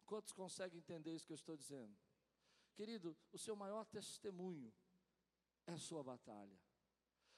Quantos 0.06 0.34
conseguem 0.34 0.80
entender 0.80 1.16
isso 1.16 1.26
que 1.26 1.32
eu 1.32 1.44
estou 1.44 1.56
dizendo? 1.56 1.98
Querido, 2.74 3.16
o 3.32 3.38
seu 3.38 3.56
maior 3.56 3.86
testemunho 3.86 4.74
é 5.68 5.74
a 5.74 5.78
sua 5.78 6.04
batalha. 6.04 6.60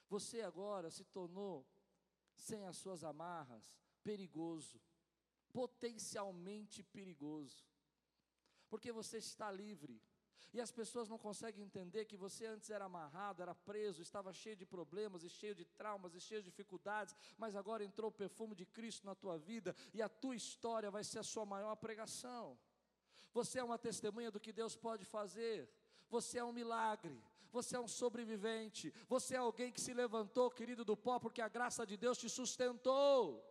Você 0.10 0.42
agora 0.42 0.90
se 0.90 1.04
tornou, 1.06 1.66
sem 2.36 2.66
as 2.66 2.78
suas 2.78 3.04
amarras, 3.04 3.78
perigoso, 4.04 4.82
potencialmente 5.52 6.84
perigoso 6.84 7.66
porque 8.74 8.92
você 8.92 9.20
está 9.20 9.52
livre. 9.52 10.02
E 10.52 10.60
as 10.60 10.72
pessoas 10.72 11.08
não 11.08 11.20
conseguem 11.20 11.64
entender 11.64 12.06
que 12.06 12.18
você 12.18 12.48
antes 12.48 12.72
era 12.72 12.86
amarrado, 12.86 13.44
era 13.44 13.54
preso, 13.54 14.02
estava 14.02 14.34
cheio 14.34 14.56
de 14.56 14.66
problemas 14.66 15.24
e 15.24 15.30
cheio 15.30 15.54
de 15.54 15.64
traumas 15.64 16.16
e 16.16 16.20
cheio 16.20 16.42
de 16.42 16.50
dificuldades, 16.50 17.16
mas 17.38 17.56
agora 17.56 17.84
entrou 17.84 18.10
o 18.10 18.12
perfume 18.12 18.56
de 18.56 18.66
Cristo 18.66 19.06
na 19.06 19.14
tua 19.14 19.38
vida 19.38 19.76
e 19.94 20.02
a 20.02 20.10
tua 20.10 20.36
história 20.36 20.90
vai 20.90 21.04
ser 21.04 21.20
a 21.20 21.24
sua 21.24 21.46
maior 21.46 21.76
pregação. 21.76 22.58
Você 23.34 23.60
é 23.60 23.64
uma 23.64 23.78
testemunha 23.78 24.32
do 24.32 24.40
que 24.40 24.54
Deus 24.54 24.76
pode 24.76 25.04
fazer. 25.04 25.70
Você 26.10 26.38
é 26.38 26.44
um 26.44 26.54
milagre. 26.54 27.22
Você 27.52 27.76
é 27.76 27.80
um 27.80 27.88
sobrevivente. 27.88 28.94
Você 29.08 29.36
é 29.36 29.38
alguém 29.38 29.72
que 29.72 29.82
se 29.82 29.94
levantou, 29.94 30.50
querido 30.50 30.86
do 30.86 30.96
pó, 30.96 31.20
porque 31.20 31.42
a 31.42 31.48
graça 31.48 31.86
de 31.86 31.98
Deus 31.98 32.18
te 32.18 32.30
sustentou. 32.30 33.44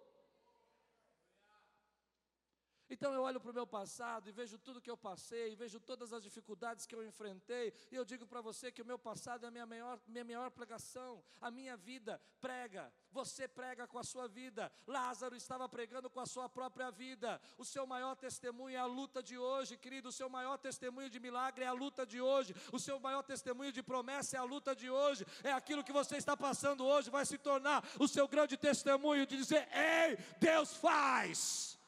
Então 2.92 3.14
eu 3.14 3.22
olho 3.22 3.40
para 3.40 3.50
o 3.50 3.54
meu 3.54 3.66
passado 3.66 4.28
e 4.28 4.32
vejo 4.32 4.58
tudo 4.58 4.78
que 4.78 4.90
eu 4.90 4.98
passei, 4.98 5.56
vejo 5.56 5.80
todas 5.80 6.12
as 6.12 6.22
dificuldades 6.22 6.84
que 6.84 6.94
eu 6.94 7.02
enfrentei, 7.02 7.72
e 7.90 7.96
eu 7.96 8.04
digo 8.04 8.26
para 8.26 8.42
você 8.42 8.70
que 8.70 8.82
o 8.82 8.84
meu 8.84 8.98
passado 8.98 9.46
é 9.46 9.48
a 9.48 9.50
minha 9.50 9.64
maior, 9.64 9.98
minha 10.06 10.22
maior 10.22 10.50
pregação, 10.50 11.24
a 11.40 11.50
minha 11.50 11.74
vida 11.74 12.20
prega, 12.38 12.92
você 13.10 13.48
prega 13.48 13.86
com 13.86 13.98
a 13.98 14.04
sua 14.04 14.28
vida, 14.28 14.70
Lázaro 14.86 15.34
estava 15.34 15.66
pregando 15.70 16.10
com 16.10 16.20
a 16.20 16.26
sua 16.26 16.50
própria 16.50 16.90
vida, 16.90 17.40
o 17.56 17.64
seu 17.64 17.86
maior 17.86 18.14
testemunho 18.14 18.76
é 18.76 18.78
a 18.78 18.84
luta 18.84 19.22
de 19.22 19.38
hoje, 19.38 19.78
querido, 19.78 20.10
o 20.10 20.12
seu 20.12 20.28
maior 20.28 20.58
testemunho 20.58 21.08
de 21.08 21.18
milagre 21.18 21.64
é 21.64 21.68
a 21.68 21.72
luta 21.72 22.04
de 22.04 22.20
hoje, 22.20 22.54
o 22.70 22.78
seu 22.78 23.00
maior 23.00 23.22
testemunho 23.22 23.72
de 23.72 23.82
promessa 23.82 24.36
é 24.36 24.38
a 24.38 24.44
luta 24.44 24.76
de 24.76 24.90
hoje, 24.90 25.24
é 25.42 25.50
aquilo 25.50 25.82
que 25.82 25.92
você 25.92 26.18
está 26.18 26.36
passando 26.36 26.84
hoje, 26.84 27.08
vai 27.08 27.24
se 27.24 27.38
tornar 27.38 27.82
o 27.98 28.06
seu 28.06 28.28
grande 28.28 28.58
testemunho 28.58 29.26
de 29.26 29.38
dizer: 29.38 29.66
Ei, 29.72 30.18
Deus 30.38 30.76
faz. 30.76 31.80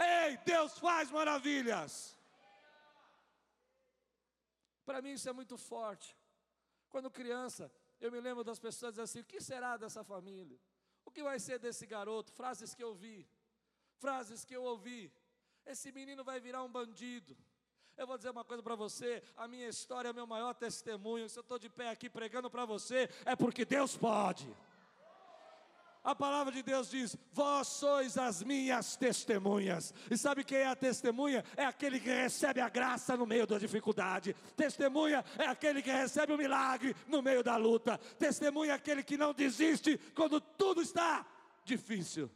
Ei, 0.00 0.36
Deus 0.38 0.78
faz 0.78 1.10
maravilhas. 1.10 2.16
Para 4.84 5.02
mim 5.02 5.12
isso 5.12 5.28
é 5.28 5.32
muito 5.32 5.56
forte. 5.56 6.16
Quando 6.88 7.10
criança, 7.10 7.70
eu 8.00 8.10
me 8.10 8.20
lembro 8.20 8.42
das 8.42 8.58
pessoas 8.58 8.92
dizendo 8.92 9.04
assim: 9.04 9.20
o 9.20 9.24
que 9.24 9.40
será 9.40 9.76
dessa 9.76 10.02
família? 10.02 10.58
O 11.04 11.10
que 11.10 11.22
vai 11.22 11.38
ser 11.38 11.58
desse 11.58 11.86
garoto? 11.86 12.32
Frases 12.32 12.74
que 12.74 12.82
eu 12.82 12.94
vi, 12.94 13.28
frases 13.98 14.44
que 14.44 14.56
eu 14.56 14.62
ouvi. 14.62 15.12
Esse 15.66 15.92
menino 15.92 16.24
vai 16.24 16.40
virar 16.40 16.62
um 16.62 16.68
bandido. 16.70 17.36
Eu 17.96 18.06
vou 18.06 18.16
dizer 18.16 18.30
uma 18.30 18.44
coisa 18.44 18.62
para 18.62 18.74
você: 18.74 19.22
a 19.36 19.46
minha 19.46 19.68
história 19.68 20.08
é 20.08 20.12
o 20.12 20.14
meu 20.14 20.26
maior 20.26 20.54
testemunho. 20.54 21.28
Se 21.28 21.38
eu 21.38 21.42
estou 21.42 21.58
de 21.58 21.68
pé 21.68 21.90
aqui 21.90 22.08
pregando 22.08 22.50
para 22.50 22.64
você, 22.64 23.08
é 23.26 23.36
porque 23.36 23.64
Deus 23.64 23.96
pode. 23.96 24.48
A 26.02 26.14
palavra 26.14 26.52
de 26.52 26.62
Deus 26.62 26.90
diz: 26.90 27.16
Vós 27.32 27.68
sois 27.68 28.16
as 28.16 28.42
minhas 28.42 28.96
testemunhas. 28.96 29.92
E 30.10 30.16
sabe 30.16 30.42
quem 30.42 30.58
é 30.58 30.66
a 30.66 30.74
testemunha? 30.74 31.44
É 31.56 31.64
aquele 31.64 32.00
que 32.00 32.08
recebe 32.08 32.60
a 32.60 32.70
graça 32.70 33.16
no 33.16 33.26
meio 33.26 33.46
da 33.46 33.58
dificuldade. 33.58 34.34
Testemunha 34.56 35.22
é 35.38 35.44
aquele 35.44 35.82
que 35.82 35.90
recebe 35.90 36.32
o 36.32 36.38
milagre 36.38 36.96
no 37.06 37.20
meio 37.20 37.42
da 37.42 37.56
luta. 37.56 37.98
Testemunha 38.18 38.72
é 38.72 38.74
aquele 38.74 39.02
que 39.02 39.18
não 39.18 39.34
desiste 39.34 39.98
quando 40.14 40.40
tudo 40.40 40.80
está 40.80 41.26
difícil. 41.64 42.30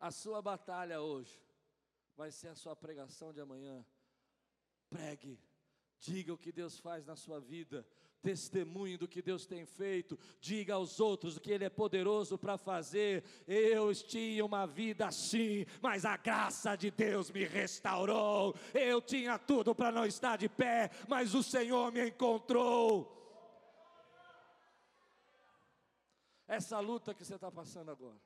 A 0.00 0.10
sua 0.10 0.42
batalha 0.42 1.00
hoje 1.00 1.40
vai 2.16 2.32
ser 2.32 2.48
a 2.48 2.56
sua 2.56 2.74
pregação 2.74 3.32
de 3.32 3.40
amanhã. 3.40 3.84
Pregue, 4.90 5.40
diga 6.00 6.32
o 6.32 6.38
que 6.38 6.50
Deus 6.50 6.78
faz 6.80 7.06
na 7.06 7.14
sua 7.14 7.40
vida 7.40 7.86
testemunhe 8.22 8.96
do 8.96 9.08
que 9.08 9.22
Deus 9.22 9.46
tem 9.46 9.64
feito, 9.64 10.18
diga 10.40 10.74
aos 10.74 11.00
outros 11.00 11.36
o 11.36 11.40
que 11.40 11.50
Ele 11.50 11.64
é 11.64 11.70
poderoso 11.70 12.36
para 12.36 12.58
fazer. 12.58 13.24
Eu 13.46 13.94
tinha 13.94 14.44
uma 14.44 14.66
vida 14.66 15.06
assim, 15.06 15.64
mas 15.80 16.04
a 16.04 16.16
graça 16.16 16.76
de 16.76 16.90
Deus 16.90 17.30
me 17.30 17.44
restaurou. 17.44 18.54
Eu 18.74 19.00
tinha 19.00 19.38
tudo 19.38 19.74
para 19.74 19.92
não 19.92 20.04
estar 20.04 20.36
de 20.36 20.48
pé, 20.48 20.90
mas 21.08 21.34
o 21.34 21.42
Senhor 21.42 21.92
me 21.92 22.08
encontrou. 22.08 23.16
Essa 26.46 26.80
luta 26.80 27.14
que 27.14 27.24
você 27.24 27.34
está 27.34 27.50
passando 27.50 27.90
agora, 27.90 28.18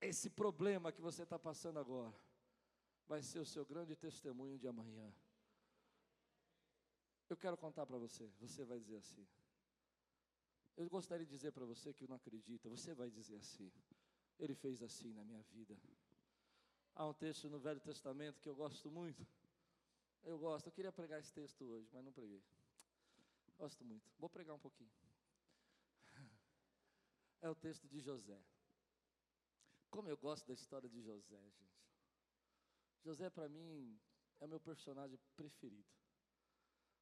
esse 0.00 0.30
problema 0.30 0.92
que 0.92 1.00
você 1.00 1.24
está 1.24 1.38
passando 1.38 1.78
agora, 1.78 2.14
vai 3.08 3.20
ser 3.22 3.40
o 3.40 3.46
seu 3.46 3.64
grande 3.64 3.96
testemunho 3.96 4.58
de 4.58 4.68
amanhã. 4.68 5.12
Eu 7.28 7.36
quero 7.36 7.56
contar 7.56 7.86
para 7.86 7.98
você, 7.98 8.30
você 8.38 8.64
vai 8.64 8.78
dizer 8.78 8.96
assim. 8.96 9.26
Eu 10.76 10.88
gostaria 10.88 11.24
de 11.24 11.30
dizer 11.30 11.52
para 11.52 11.64
você 11.64 11.92
que 11.92 12.06
não 12.06 12.16
acredita, 12.16 12.68
você 12.68 12.94
vai 12.94 13.10
dizer 13.10 13.36
assim. 13.36 13.70
Ele 14.38 14.54
fez 14.54 14.82
assim 14.82 15.12
na 15.12 15.24
minha 15.24 15.42
vida. 15.42 15.78
Há 16.94 17.06
um 17.06 17.14
texto 17.14 17.48
no 17.48 17.58
Velho 17.58 17.80
Testamento 17.80 18.40
que 18.40 18.48
eu 18.48 18.54
gosto 18.54 18.90
muito. 18.90 19.26
Eu 20.22 20.38
gosto, 20.38 20.66
eu 20.66 20.72
queria 20.72 20.92
pregar 20.92 21.20
esse 21.20 21.32
texto 21.32 21.64
hoje, 21.64 21.88
mas 21.92 22.04
não 22.04 22.12
preguei. 22.12 22.42
Gosto 23.58 23.84
muito. 23.84 24.10
Vou 24.18 24.28
pregar 24.28 24.54
um 24.54 24.58
pouquinho. 24.58 24.90
É 27.40 27.50
o 27.50 27.54
texto 27.54 27.86
de 27.86 28.00
José. 28.00 28.42
Como 29.90 30.08
eu 30.08 30.16
gosto 30.16 30.46
da 30.46 30.54
história 30.54 30.88
de 30.88 31.02
José, 31.02 31.38
gente. 31.50 31.84
José, 33.02 33.28
para 33.28 33.50
mim, 33.50 34.00
é 34.40 34.46
o 34.46 34.48
meu 34.48 34.58
personagem 34.58 35.18
preferido. 35.36 35.84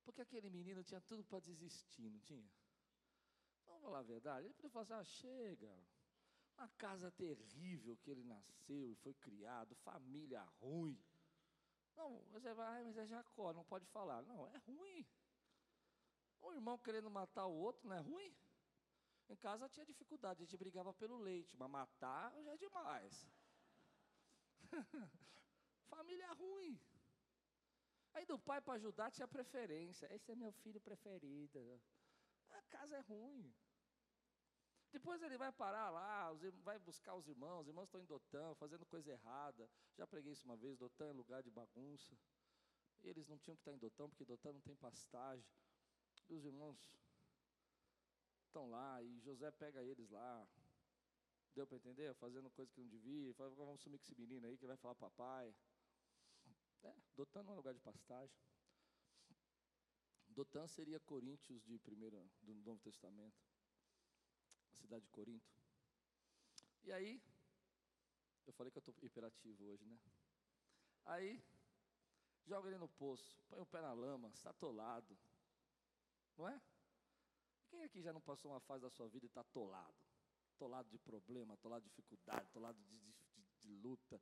Porque 0.05 0.21
aquele 0.21 0.51
menino 0.51 0.83
tinha 0.83 1.01
tudo 1.01 1.25
para 1.25 1.41
desistir, 1.41 2.11
não 2.11 2.21
tinha? 2.21 2.51
Vamos 3.67 3.83
falar 3.83 4.01
a 4.01 4.03
verdade. 4.03 4.47
Ele 4.47 4.55
podia 4.55 4.71
falar 4.71 4.85
assim, 4.85 4.95
ah, 4.95 5.05
chega. 5.05 5.85
Uma 6.57 6.69
casa 6.71 7.11
terrível 7.11 7.97
que 7.97 8.11
ele 8.11 8.23
nasceu 8.25 8.91
e 8.91 8.95
foi 8.97 9.15
criado, 9.15 9.75
família 9.77 10.43
ruim. 10.61 11.03
Não, 11.97 12.23
você 12.31 12.53
vai, 12.55 12.85
mas 12.85 12.97
é 12.97 13.07
Jacó, 13.07 13.53
não 13.53 13.65
pode 13.65 13.87
falar. 13.87 14.23
Não, 14.23 14.47
é 14.47 14.59
ruim. 14.59 15.07
Um 16.43 16.53
irmão 16.53 16.79
querendo 16.79 17.11
matar 17.11 17.47
o 17.47 17.55
outro 17.55 17.89
não 17.89 17.97
é 17.97 18.01
ruim? 18.01 18.37
Em 19.29 19.37
casa 19.37 19.69
tinha 19.69 19.87
dificuldade, 19.87 20.43
a 20.43 20.45
gente 20.45 20.57
brigava 20.57 20.93
pelo 20.93 21.17
leite, 21.17 21.57
mas 21.57 21.71
matar 21.71 22.33
já 22.43 22.53
é 22.53 22.57
demais. 22.57 23.27
Família 25.89 26.33
ruim. 26.33 26.81
Aí 28.15 28.25
do 28.27 28.39
pai 28.39 28.61
para 28.61 28.75
ajudar 28.75 29.11
tinha 29.11 29.27
preferência. 29.27 30.13
Esse 30.15 30.33
é 30.33 30.35
meu 30.35 30.53
filho 30.53 30.81
preferido. 30.81 31.81
A 32.51 32.63
casa 32.63 32.97
é 32.97 33.01
ruim. 33.01 33.53
Depois 34.93 35.23
ele 35.23 35.39
vai 35.39 35.51
parar 35.51 35.89
lá, 35.89 36.31
vai 36.63 36.79
buscar 36.79 37.15
os 37.15 37.27
irmãos, 37.27 37.63
os 37.63 37.69
irmãos 37.69 37.85
estão 37.85 38.01
em 38.01 38.05
Dotã, 38.05 38.55
fazendo 38.57 38.85
coisa 38.85 39.11
errada. 39.11 39.69
Já 39.97 40.07
preguei 40.07 40.33
isso 40.33 40.45
uma 40.45 40.57
vez, 40.57 40.77
Dotã 40.77 41.07
é 41.07 41.13
lugar 41.13 41.43
de 41.43 41.51
bagunça. 41.51 42.15
Eles 43.03 43.27
não 43.27 43.39
tinham 43.39 43.57
que 43.57 43.63
estar 43.63 43.73
em 43.73 43.79
Dotã, 43.79 44.07
porque 44.07 44.25
Dotã 44.25 44.53
não 44.53 44.61
tem 44.61 44.77
pastagem. 44.77 45.51
E 46.29 46.35
os 46.35 46.45
irmãos 46.45 46.79
estão 48.45 48.69
lá, 48.69 49.03
e 49.03 49.19
José 49.21 49.51
pega 49.51 49.83
eles 49.83 50.11
lá. 50.11 50.47
Deu 51.55 51.67
para 51.67 51.77
entender? 51.79 52.15
Fazendo 52.15 52.51
coisa 52.51 52.71
que 52.71 52.81
não 52.81 52.89
devia. 52.89 53.33
Fala, 53.35 53.51
vamos 53.51 53.81
sumir 53.81 53.99
com 53.99 54.05
esse 54.05 54.15
menino 54.15 54.47
aí 54.47 54.59
que 54.59 54.67
vai 54.67 54.77
falar 54.77 54.95
papai. 54.95 55.55
É, 56.83 56.95
Dotã 57.17 57.43
não 57.43 57.53
é 57.53 57.57
lugar 57.57 57.75
de 57.75 57.81
pastagem. 57.81 58.37
Dotã 60.29 60.67
seria 60.67 60.99
Coríntios 61.01 61.63
de 61.65 61.79
primeira, 61.79 62.25
do 62.41 62.55
Novo 62.55 62.81
Testamento 62.81 63.53
a 64.73 64.77
cidade 64.77 65.05
de 65.05 65.11
Corinto. 65.11 65.53
E 66.85 66.93
aí, 66.93 67.23
eu 68.47 68.53
falei 68.53 68.71
que 68.71 68.79
eu 68.79 68.81
estou 68.81 68.95
hiperativo 69.03 69.65
hoje, 69.67 69.85
né? 69.85 69.99
Aí, 71.05 71.43
joga 72.45 72.69
ele 72.69 72.79
no 72.79 72.89
poço, 72.89 73.41
põe 73.49 73.61
o 73.61 73.67
pé 73.67 73.81
na 73.81 73.93
lama, 73.93 74.29
está 74.35 74.51
atolado. 74.51 75.17
Não 76.37 76.49
é? 76.49 76.61
Quem 77.69 77.83
aqui 77.85 78.03
já 78.03 78.13
não 78.13 78.21
passou 78.21 78.51
uma 78.51 78.61
fase 78.61 78.83
da 78.83 78.91
sua 78.91 79.09
vida 79.09 79.27
e 79.27 79.29
está 79.29 79.43
atolado? 79.43 79.95
Atolado 80.57 80.89
de 80.91 80.99
problema, 80.99 81.55
atolado 81.55 81.85
de 81.85 81.91
dificuldade, 81.91 82.47
atolado 82.47 82.79
de, 82.81 83.13
de, 83.35 83.43
de 83.61 83.69
luta, 83.69 84.21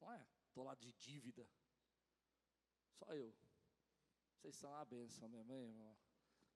não 0.00 0.12
é? 0.12 0.26
Atolado 0.50 0.80
de 0.80 0.92
dívida. 0.92 1.46
Só 3.02 3.14
eu. 3.14 3.34
Vocês 4.36 4.54
são 4.54 4.72
a 4.76 4.84
benção, 4.84 5.28
minha 5.28 5.42
mãe, 5.42 5.64
irmão. 5.64 5.96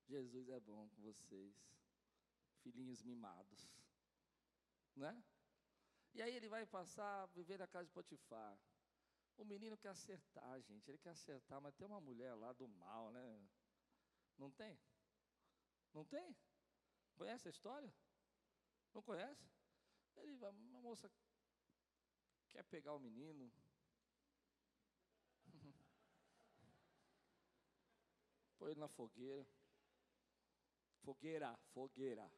Jesus 0.07 0.49
é 0.49 0.61
bom 0.61 0.89
com 0.91 1.03
vocês 1.03 1.55
filhinhos 2.63 3.03
mimados, 3.03 3.69
né? 4.95 5.25
E 6.15 6.23
aí 6.23 6.35
ele 6.37 6.49
vai 6.49 6.65
passar 6.65 7.25
a 7.25 7.27
viver 7.27 7.59
na 7.59 7.67
casa 7.67 7.87
de 7.87 7.93
Potifar. 7.93 8.57
O 9.37 9.45
menino 9.45 9.77
quer 9.77 9.89
acertar, 9.89 10.61
gente, 10.63 10.89
ele 10.89 10.99
quer 10.99 11.11
acertar, 11.11 11.61
mas 11.61 11.75
tem 11.75 11.87
uma 11.87 12.01
mulher 12.01 12.33
lá 12.35 12.53
do 12.53 12.69
mal, 12.69 13.11
né? 13.11 13.49
Não 14.39 14.51
tem? 14.53 14.79
Não 15.93 16.05
tem? 16.05 16.37
Conhece 17.17 17.49
a 17.49 17.51
história? 17.51 17.93
Não 18.95 19.03
conhece? 19.03 19.51
Ele 20.17 20.37
vai, 20.37 20.51
uma 20.51 20.81
moça 20.81 21.11
quer 22.51 22.63
pegar 22.65 22.95
o 22.95 23.01
menino. 23.01 23.53
Põe 28.67 28.73
ele 28.73 28.81
na 28.81 28.89
fogueira. 28.89 29.47
Fogueira, 31.05 31.57
fogueira. 31.73 32.29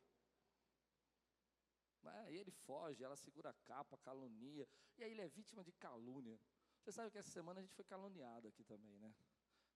E 2.29 2.37
ele 2.37 2.51
foge, 2.51 3.03
ela 3.03 3.17
segura 3.17 3.49
a 3.49 3.55
capa, 3.65 3.97
calunia. 3.97 4.69
E 4.99 5.05
aí 5.05 5.13
ele 5.13 5.23
é 5.23 5.29
vítima 5.29 5.65
de 5.65 5.73
calúnia. 5.73 6.39
Você 6.83 6.93
sabe 6.93 7.11
que 7.11 7.17
essa 7.17 7.31
semana 7.31 7.61
a 7.61 7.63
gente 7.63 7.75
foi 7.75 7.85
caluniado 7.87 8.47
aqui 8.47 8.63
também, 8.63 8.99
né? 8.99 9.15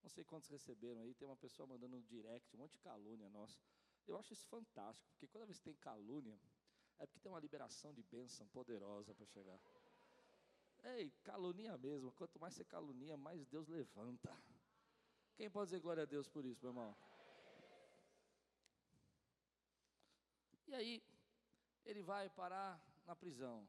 Não 0.02 0.10
sei 0.10 0.24
quantos 0.24 0.50
receberam 0.50 1.00
aí, 1.00 1.14
tem 1.14 1.26
uma 1.26 1.38
pessoa 1.38 1.66
mandando 1.66 1.96
no 1.96 2.02
direct 2.02 2.54
um 2.54 2.58
monte 2.58 2.72
de 2.72 2.80
calúnia 2.80 3.30
nossa. 3.30 3.58
Eu 4.06 4.18
acho 4.18 4.34
isso 4.34 4.46
fantástico, 4.46 5.10
porque 5.18 5.38
vez 5.46 5.56
que 5.56 5.64
tem 5.64 5.74
calúnia, 5.76 6.38
é 6.98 7.06
porque 7.06 7.18
tem 7.18 7.32
uma 7.32 7.40
liberação 7.40 7.94
de 7.94 8.02
bênção 8.02 8.46
poderosa 8.48 9.14
para 9.14 9.24
chegar. 9.24 9.58
Ei, 10.84 11.10
calunia 11.22 11.78
mesmo. 11.78 12.12
Quanto 12.12 12.38
mais 12.38 12.52
você 12.52 12.62
calunia, 12.62 13.16
mais 13.16 13.46
Deus 13.46 13.68
levanta. 13.68 14.36
Quem 15.42 15.50
pode 15.50 15.70
dizer 15.70 15.80
glória 15.80 16.04
a 16.04 16.06
Deus 16.06 16.28
por 16.28 16.44
isso, 16.44 16.60
meu 16.62 16.70
irmão? 16.70 16.96
E 20.68 20.72
aí, 20.72 21.02
ele 21.84 22.00
vai 22.00 22.30
parar 22.30 22.80
na 23.04 23.16
prisão. 23.16 23.68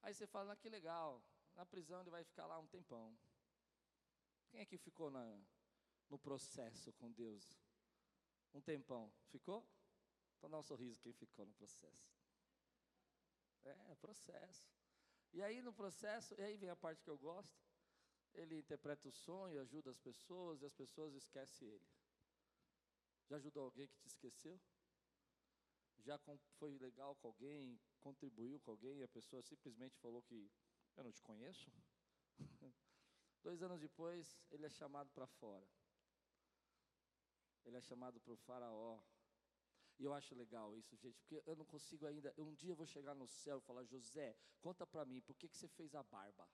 Aí 0.00 0.14
você 0.14 0.28
fala, 0.28 0.52
ah, 0.52 0.56
que 0.56 0.68
legal, 0.68 1.20
na 1.56 1.66
prisão 1.66 2.00
ele 2.00 2.10
vai 2.10 2.22
ficar 2.22 2.46
lá 2.46 2.56
um 2.60 2.68
tempão. 2.68 3.18
Quem 4.48 4.60
é 4.60 4.64
que 4.64 4.78
ficou 4.78 5.10
na, 5.10 5.26
no 6.08 6.20
processo 6.20 6.92
com 6.92 7.10
Deus? 7.10 7.60
Um 8.54 8.60
tempão. 8.60 9.12
Ficou? 9.30 9.68
Então 10.38 10.48
dá 10.48 10.56
um 10.56 10.62
sorriso 10.62 11.00
quem 11.00 11.12
ficou 11.12 11.46
no 11.46 11.54
processo. 11.54 12.08
É, 13.64 13.94
processo. 13.96 14.70
E 15.32 15.42
aí 15.42 15.60
no 15.60 15.72
processo, 15.72 16.32
e 16.38 16.42
aí 16.44 16.56
vem 16.56 16.70
a 16.70 16.76
parte 16.76 17.02
que 17.02 17.10
eu 17.10 17.18
gosto. 17.18 17.73
Ele 18.34 18.58
interpreta 18.58 19.08
o 19.08 19.12
sonho, 19.12 19.60
ajuda 19.60 19.90
as 19.90 19.98
pessoas, 19.98 20.60
e 20.62 20.66
as 20.66 20.74
pessoas 20.74 21.14
esquecem 21.14 21.68
ele. 21.68 21.86
Já 23.26 23.36
ajudou 23.36 23.64
alguém 23.64 23.86
que 23.86 23.96
te 23.98 24.08
esqueceu? 24.08 24.60
já 26.04 26.18
foi 26.58 26.76
legal 26.78 27.14
com 27.16 27.28
alguém, 27.28 27.80
contribuiu 28.00 28.60
com 28.60 28.72
alguém 28.72 28.98
e 28.98 29.02
a 29.02 29.08
pessoa 29.08 29.42
simplesmente 29.42 29.96
falou 29.98 30.22
que 30.22 30.50
eu 30.96 31.02
não 31.02 31.10
te 31.10 31.22
conheço? 31.22 31.72
Dois 33.42 33.62
anos 33.62 33.80
depois, 33.80 34.38
ele 34.50 34.66
é 34.66 34.68
chamado 34.68 35.10
para 35.12 35.26
fora. 35.26 35.66
Ele 37.64 37.76
é 37.76 37.80
chamado 37.80 38.20
para 38.20 38.32
o 38.32 38.36
faraó. 38.36 39.00
E 39.98 40.04
eu 40.04 40.12
acho 40.12 40.34
legal 40.34 40.76
isso, 40.76 40.96
gente, 40.96 41.18
porque 41.20 41.42
eu 41.46 41.56
não 41.56 41.64
consigo 41.64 42.06
ainda. 42.06 42.34
Um 42.36 42.52
dia 42.52 42.72
eu 42.72 42.76
vou 42.76 42.86
chegar 42.86 43.14
no 43.14 43.26
céu 43.26 43.58
e 43.58 43.60
falar: 43.60 43.84
José, 43.84 44.36
conta 44.60 44.86
para 44.86 45.04
mim, 45.04 45.20
por 45.20 45.36
que, 45.36 45.48
que 45.48 45.56
você 45.56 45.68
fez 45.68 45.94
a 45.94 46.02
barba? 46.02 46.48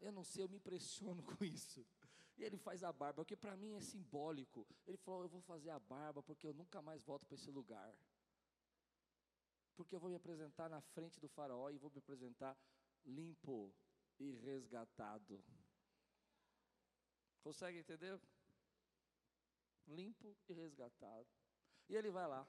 Eu 0.00 0.12
não 0.12 0.24
sei, 0.24 0.44
eu 0.44 0.48
me 0.48 0.56
impressiono 0.56 1.22
com 1.24 1.44
isso. 1.44 1.86
E 2.36 2.44
ele 2.44 2.58
faz 2.58 2.82
a 2.82 2.92
barba, 2.92 3.24
porque 3.24 3.36
para 3.36 3.56
mim 3.56 3.72
é 3.72 3.80
simbólico. 3.80 4.66
Ele 4.86 4.96
falou: 4.98 5.22
Eu 5.22 5.28
vou 5.28 5.40
fazer 5.40 5.70
a 5.70 5.78
barba 5.78 6.22
porque 6.22 6.46
eu 6.46 6.52
nunca 6.52 6.82
mais 6.82 7.02
volto 7.02 7.26
para 7.26 7.34
esse 7.34 7.50
lugar. 7.50 7.96
Porque 9.74 9.94
eu 9.94 10.00
vou 10.00 10.10
me 10.10 10.16
apresentar 10.16 10.68
na 10.68 10.80
frente 10.80 11.20
do 11.20 11.28
Faraó 11.28 11.70
e 11.70 11.78
vou 11.78 11.90
me 11.90 11.98
apresentar 11.98 12.56
limpo 13.04 13.74
e 14.18 14.32
resgatado. 14.32 15.42
Consegue 17.42 17.78
entender? 17.78 18.20
Limpo 19.86 20.36
e 20.48 20.52
resgatado. 20.52 21.28
E 21.88 21.94
ele 21.94 22.10
vai 22.10 22.26
lá. 22.26 22.46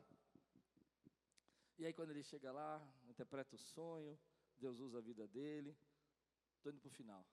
E 1.78 1.86
aí, 1.86 1.94
quando 1.94 2.10
ele 2.10 2.24
chega 2.24 2.52
lá, 2.52 2.82
interpreta 3.08 3.56
o 3.56 3.60
sonho, 3.60 4.20
Deus 4.58 4.80
usa 4.80 4.98
a 4.98 5.02
vida 5.02 5.28
dele. 5.28 5.78
Estou 6.56 6.72
indo 6.72 6.82
para 6.82 6.88
o 6.88 6.92
final. 6.92 7.24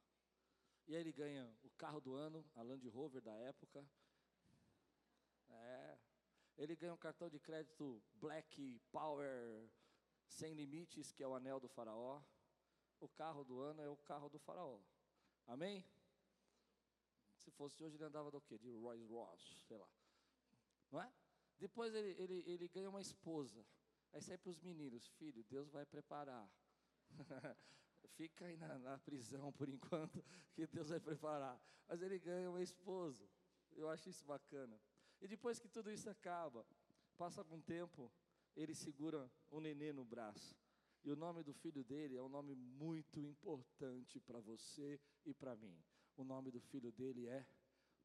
E 0.86 0.94
aí 0.94 1.00
ele 1.00 1.12
ganha 1.12 1.50
o 1.62 1.70
carro 1.70 2.00
do 2.00 2.14
ano, 2.14 2.44
a 2.54 2.62
Land 2.62 2.86
Rover 2.88 3.22
da 3.22 3.34
época. 3.36 3.84
É. 5.48 5.98
Ele 6.56 6.76
ganha 6.76 6.92
um 6.92 6.98
cartão 6.98 7.28
de 7.28 7.38
crédito 7.40 8.02
Black 8.14 8.80
Power 8.92 9.68
sem 10.28 10.52
limites, 10.52 11.10
que 11.12 11.22
é 11.22 11.28
o 11.28 11.34
anel 11.34 11.58
do 11.58 11.68
faraó. 11.68 12.22
O 13.00 13.08
carro 13.08 13.44
do 13.44 13.60
ano 13.60 13.82
é 13.82 13.88
o 13.88 13.96
carro 13.96 14.28
do 14.28 14.38
faraó. 14.38 14.78
Amém? 15.46 15.84
Se 17.38 17.50
fosse 17.50 17.82
hoje, 17.82 17.96
ele 17.96 18.04
andava 18.04 18.30
do 18.30 18.40
quê? 18.40 18.58
De 18.58 18.70
Rolls 18.70 19.06
Royce, 19.06 19.56
sei 19.66 19.76
lá. 19.76 19.88
Não 20.90 21.02
é? 21.02 21.12
Depois 21.58 21.94
ele, 21.94 22.10
ele, 22.22 22.44
ele 22.46 22.68
ganha 22.68 22.88
uma 22.88 23.00
esposa. 23.00 23.64
Aí 24.12 24.22
sai 24.22 24.38
para 24.38 24.50
os 24.50 24.60
meninos, 24.60 25.06
filho, 25.18 25.42
Deus 25.44 25.70
vai 25.70 25.84
preparar. 25.84 26.48
Fica 28.08 28.46
aí 28.46 28.56
na, 28.56 28.78
na, 28.78 28.98
prisão 28.98 29.52
por 29.52 29.68
enquanto, 29.68 30.22
que 30.54 30.66
Deus 30.66 30.88
vai 30.88 31.00
preparar. 31.00 31.60
Mas 31.88 32.02
ele 32.02 32.18
ganha 32.18 32.48
uma 32.50 32.62
esposa. 32.62 33.28
Eu 33.72 33.88
acho 33.88 34.08
isso 34.08 34.24
bacana. 34.24 34.80
E 35.20 35.26
depois 35.26 35.58
que 35.58 35.68
tudo 35.68 35.90
isso 35.90 36.08
acaba, 36.08 36.66
passa 37.16 37.40
algum 37.40 37.60
tempo, 37.60 38.12
ele 38.54 38.74
segura 38.74 39.30
um 39.50 39.60
nenê 39.60 39.92
no 39.92 40.04
braço. 40.04 40.56
E 41.04 41.10
o 41.10 41.16
nome 41.16 41.42
do 41.42 41.52
filho 41.52 41.84
dele 41.84 42.16
é 42.16 42.22
um 42.22 42.28
nome 42.28 42.54
muito 42.54 43.20
importante 43.20 44.20
para 44.20 44.40
você 44.40 44.98
e 45.24 45.34
para 45.34 45.54
mim. 45.54 45.76
O 46.16 46.24
nome 46.24 46.50
do 46.50 46.60
filho 46.60 46.90
dele 46.92 47.26
é 47.26 47.46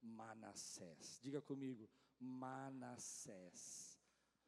Manassés. 0.02 1.20
Diga 1.22 1.42
comigo, 1.42 1.90
Manassés. 2.20 3.98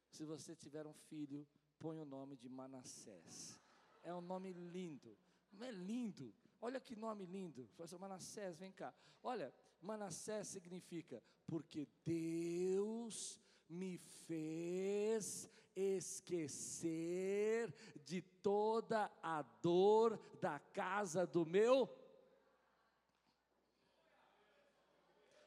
Se 0.09 0.25
você 0.25 0.55
tiver 0.55 0.85
um 0.85 0.93
filho, 0.93 1.47
põe 1.79 1.97
o 1.97 2.05
nome 2.05 2.35
de 2.35 2.49
Manassés. 2.49 3.59
É 4.03 4.13
um 4.13 4.21
nome 4.21 4.51
lindo. 4.51 5.17
É 5.59 5.71
lindo? 5.71 6.33
Olha 6.61 6.79
que 6.79 6.95
nome 6.95 7.25
lindo. 7.25 7.69
Assim, 7.79 7.97
Manassés, 7.97 8.57
vem 8.57 8.71
cá. 8.71 8.93
Olha, 9.23 9.53
Manassés 9.81 10.47
significa 10.47 11.21
porque 11.47 11.87
Deus 12.05 13.39
me 13.67 13.97
fez 13.97 15.49
esquecer 15.75 17.73
de 18.03 18.21
toda 18.21 19.11
a 19.21 19.41
dor 19.41 20.19
da 20.39 20.59
casa 20.59 21.25
do 21.25 21.45
meu. 21.45 21.89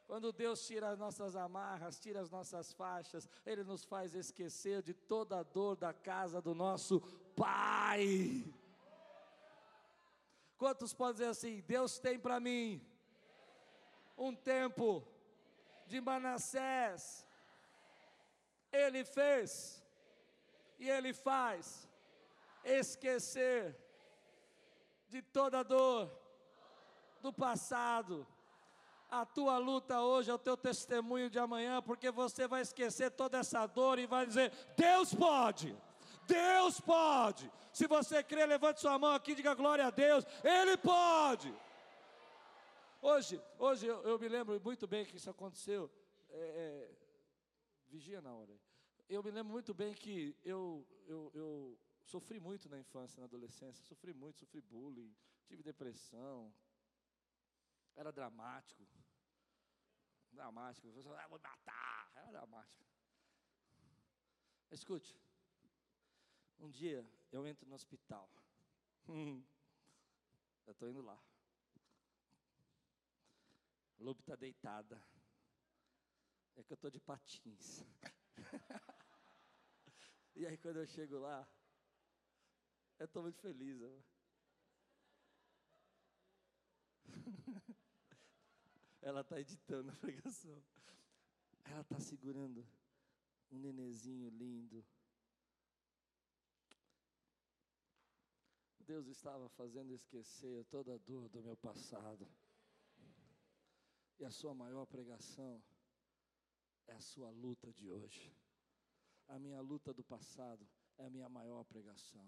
Quando 0.07 0.33
Deus 0.33 0.67
tira 0.67 0.91
as 0.91 0.99
nossas 0.99 1.35
amarras, 1.35 1.99
tira 1.99 2.21
as 2.21 2.31
nossas 2.31 2.73
faixas, 2.73 3.29
Ele 3.45 3.65
nos 3.65 3.85
faz 3.85 4.15
esquecer 4.15 4.83
de 4.83 4.95
toda 4.95 5.39
a 5.39 5.43
dor 5.43 5.77
da 5.77 5.93
casa 5.93 6.41
do 6.41 6.55
nosso 6.55 7.01
Pai. 7.35 8.45
Quantos 10.65 10.95
podem 10.95 11.17
dizer 11.17 11.29
assim: 11.29 11.61
Deus 11.67 11.99
tem 11.99 12.19
para 12.19 12.41
mim 12.41 12.81
um 14.17 14.35
tempo 14.35 15.07
de 15.87 16.01
Manassés, 16.01 17.27
Ele 18.73 19.05
fez 19.05 19.85
e 20.79 20.89
Ele 20.89 21.13
faz 21.13 21.87
esquecer 22.65 23.77
de 25.07 25.21
toda 25.21 25.63
dor 25.63 26.11
do 27.21 27.31
passado. 27.31 28.27
A 29.11 29.27
tua 29.27 29.59
luta 29.59 30.01
hoje 30.01 30.31
é 30.31 30.35
o 30.35 30.39
teu 30.39 30.57
testemunho 30.57 31.29
de 31.29 31.39
amanhã, 31.39 31.83
porque 31.83 32.11
você 32.11 32.49
vai 32.49 32.63
esquecer 32.63 33.11
toda 33.11 33.37
essa 33.37 33.67
dor 33.67 33.99
e 33.99 34.07
vai 34.07 34.25
dizer: 34.25 34.51
Deus 34.75 35.15
pode, 35.15 35.77
Deus 36.27 36.81
pode. 36.81 37.51
Se 37.73 37.87
você 37.87 38.23
crê, 38.23 38.47
levante 38.47 38.81
sua 38.81 38.99
mão 38.99 39.13
aqui 39.13 39.33
e 39.33 39.35
diga 39.35 39.55
glória 39.55 39.87
a 39.87 39.91
Deus, 39.91 40.25
Ele 40.43 40.77
pode. 40.77 41.55
Hoje, 43.01 43.41
hoje 43.59 43.87
eu, 43.87 44.03
eu 44.03 44.19
me 44.19 44.29
lembro 44.29 44.59
muito 44.61 44.87
bem 44.87 45.05
que 45.05 45.17
isso 45.17 45.29
aconteceu. 45.29 45.91
É, 46.31 46.37
é, 46.37 46.97
vigia 47.89 48.21
na 48.21 48.33
hora. 48.33 48.59
Eu 49.09 49.23
me 49.23 49.31
lembro 49.31 49.53
muito 49.53 49.75
bem 49.75 49.95
que 49.95 50.35
eu, 50.43 50.87
eu, 51.07 51.31
eu 51.35 51.79
sofri 52.03 52.41
muito 52.41 52.69
na 52.69 52.79
infância, 52.79 53.21
na 53.21 53.27
adolescência. 53.27 53.85
Sofri 53.85 54.15
muito, 54.15 54.39
sofri 54.39 54.61
bullying, 54.63 55.15
tive 55.47 55.63
depressão. 55.63 56.53
Era 57.95 58.11
dramático. 58.11 58.87
Dramático. 60.33 60.89
Eu 60.89 61.13
ah, 61.19 61.29
vou 61.29 61.39
matar. 61.39 62.11
Era 62.15 62.31
dramático. 62.31 62.83
Escute. 64.71 65.15
Um 66.59 66.71
dia 66.71 67.05
eu 67.33 67.47
entro 67.47 67.67
no 67.67 67.75
hospital. 67.75 68.31
eu 69.09 70.73
estou 70.73 70.89
indo 70.89 71.03
lá. 71.03 71.21
Lobo 73.99 74.21
está 74.21 74.37
deitada. 74.37 75.03
É 76.57 76.63
que 76.63 76.73
eu 76.73 76.77
estou 76.77 76.91
de 76.91 77.01
patins. 77.01 77.85
e 80.37 80.47
aí 80.47 80.57
quando 80.59 80.77
eu 80.77 80.87
chego 80.87 81.19
lá, 81.19 81.49
eu 82.99 83.07
estou 83.07 83.23
muito 83.23 83.39
feliz. 83.41 83.81
Ela 89.03 89.21
está 89.21 89.41
editando 89.41 89.91
a 89.91 89.97
pregação. 89.97 90.63
Ela 91.65 91.81
está 91.81 91.99
segurando 91.99 92.67
um 93.51 93.59
nenezinho 93.59 94.29
lindo. 94.31 94.85
Deus 98.85 99.07
estava 99.07 99.49
fazendo 99.49 99.93
esquecer 99.93 100.65
toda 100.67 100.95
a 100.95 100.99
dor 100.99 101.29
do 101.29 101.43
meu 101.43 101.57
passado. 101.57 102.29
E 104.19 104.25
a 104.25 104.31
sua 104.31 104.55
maior 104.55 104.87
pregação 104.87 105.63
é 106.87 106.93
a 106.93 107.01
sua 107.01 107.31
luta 107.31 107.73
de 107.73 107.91
hoje. 107.91 108.33
A 109.29 109.39
minha 109.39 109.61
luta 109.61 109.93
do 109.93 110.05
passado 110.05 110.69
é 110.99 111.05
a 111.07 111.11
minha 111.11 111.29
maior 111.29 111.65
pregação. 111.65 112.27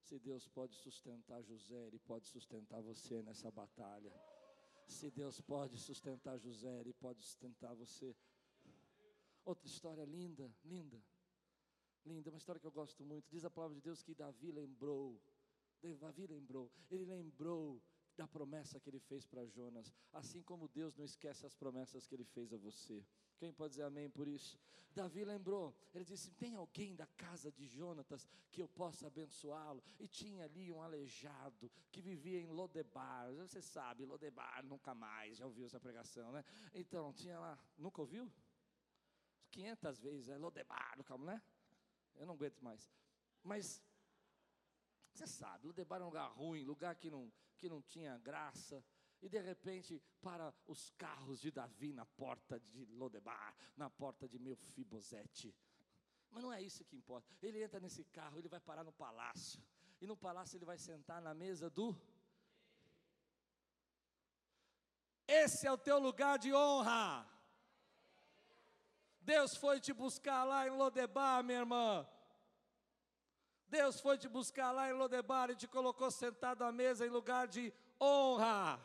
Se 0.00 0.18
Deus 0.18 0.48
pode 0.48 0.74
sustentar 0.74 1.42
José, 1.42 1.86
Ele 1.86 1.98
pode 2.00 2.26
sustentar 2.26 2.80
você 2.80 3.22
nessa 3.22 3.50
batalha. 3.50 4.12
Se 4.86 5.10
Deus 5.10 5.40
pode 5.40 5.78
sustentar 5.78 6.36
José, 6.38 6.80
Ele 6.80 6.92
pode 6.92 7.22
sustentar 7.22 7.74
você. 7.74 8.16
Outra 9.44 9.66
história 9.66 10.04
linda, 10.04 10.52
linda, 10.64 11.00
linda, 12.04 12.30
uma 12.30 12.38
história 12.38 12.60
que 12.60 12.66
eu 12.66 12.72
gosto 12.72 13.04
muito. 13.04 13.28
Diz 13.30 13.44
a 13.44 13.50
palavra 13.50 13.76
de 13.76 13.82
Deus 13.82 14.02
que 14.02 14.14
Davi 14.14 14.50
lembrou, 14.50 15.20
Davi 15.98 16.26
lembrou, 16.26 16.70
ele 16.90 17.04
lembrou 17.04 17.82
da 18.16 18.28
promessa 18.28 18.78
que 18.78 18.90
ele 18.90 19.00
fez 19.00 19.24
para 19.24 19.46
Jonas, 19.46 19.94
assim 20.12 20.42
como 20.42 20.68
Deus 20.68 20.94
não 20.94 21.04
esquece 21.04 21.46
as 21.46 21.54
promessas 21.54 22.06
que 22.06 22.14
ele 22.14 22.24
fez 22.24 22.52
a 22.52 22.58
você. 22.58 23.04
Quem 23.38 23.52
pode 23.52 23.70
dizer 23.70 23.84
amém 23.84 24.10
por 24.10 24.28
isso? 24.28 24.58
Davi 24.94 25.24
lembrou, 25.24 25.74
ele 25.94 26.04
disse: 26.04 26.30
Tem 26.32 26.54
alguém 26.54 26.94
da 26.94 27.06
casa 27.06 27.50
de 27.50 27.66
Jonatas 27.66 28.28
que 28.50 28.60
eu 28.60 28.68
possa 28.68 29.06
abençoá-lo? 29.06 29.82
E 29.98 30.06
tinha 30.06 30.44
ali 30.44 30.70
um 30.70 30.82
aleijado 30.82 31.70
que 31.90 32.02
vivia 32.02 32.40
em 32.40 32.48
Lodebar. 32.48 33.32
Você 33.34 33.62
sabe, 33.62 34.04
Lodebar 34.04 34.64
nunca 34.64 34.94
mais, 34.94 35.38
já 35.38 35.46
ouviu 35.46 35.64
essa 35.64 35.80
pregação, 35.80 36.32
né? 36.32 36.44
Então, 36.74 37.12
tinha 37.12 37.38
lá, 37.38 37.58
nunca 37.78 38.00
ouviu? 38.00 38.30
500 39.50 39.98
vezes, 39.98 40.28
é 40.28 40.36
Lodebar, 40.36 41.02
calma, 41.04 41.32
né? 41.32 41.42
Eu 42.16 42.26
não 42.26 42.34
aguento 42.34 42.60
mais. 42.60 42.92
Mas, 43.42 43.82
você 45.12 45.26
sabe, 45.26 45.66
Lodebar 45.66 46.00
é 46.00 46.04
um 46.04 46.06
lugar 46.06 46.30
ruim, 46.32 46.64
lugar 46.64 46.94
que 46.94 47.10
não, 47.10 47.32
que 47.56 47.68
não 47.68 47.82
tinha 47.82 48.16
graça. 48.18 48.84
E 49.22 49.28
de 49.28 49.40
repente, 49.40 50.02
para 50.22 50.54
os 50.66 50.90
carros 50.90 51.40
de 51.40 51.50
Davi 51.50 51.92
na 51.92 52.06
porta 52.06 52.58
de 52.58 52.86
Lodebar, 52.86 53.54
na 53.76 53.90
porta 53.90 54.26
de 54.26 54.38
Meufibosete. 54.38 55.54
Mas 56.30 56.42
não 56.42 56.52
é 56.52 56.62
isso 56.62 56.84
que 56.84 56.96
importa. 56.96 57.28
Ele 57.42 57.62
entra 57.62 57.80
nesse 57.80 58.04
carro, 58.04 58.38
ele 58.38 58.48
vai 58.48 58.60
parar 58.60 58.84
no 58.84 58.92
palácio. 58.92 59.62
E 60.00 60.06
no 60.06 60.16
palácio 60.16 60.56
ele 60.56 60.64
vai 60.64 60.78
sentar 60.78 61.20
na 61.20 61.34
mesa 61.34 61.68
do. 61.68 61.94
Esse 65.26 65.66
é 65.66 65.72
o 65.72 65.78
teu 65.78 65.98
lugar 65.98 66.38
de 66.38 66.54
honra. 66.54 67.28
Deus 69.20 69.54
foi 69.56 69.78
te 69.80 69.92
buscar 69.92 70.44
lá 70.44 70.66
em 70.66 70.70
Lodebar, 70.70 71.44
minha 71.44 71.58
irmã. 71.58 72.08
Deus 73.70 74.00
foi 74.00 74.18
te 74.18 74.28
buscar 74.28 74.72
lá 74.72 74.90
em 74.90 74.92
Lodebar 74.92 75.48
e 75.50 75.54
te 75.54 75.68
colocou 75.68 76.10
sentado 76.10 76.62
à 76.62 76.72
mesa 76.72 77.06
em 77.06 77.10
lugar 77.10 77.46
de 77.46 77.72
honra. 78.00 78.84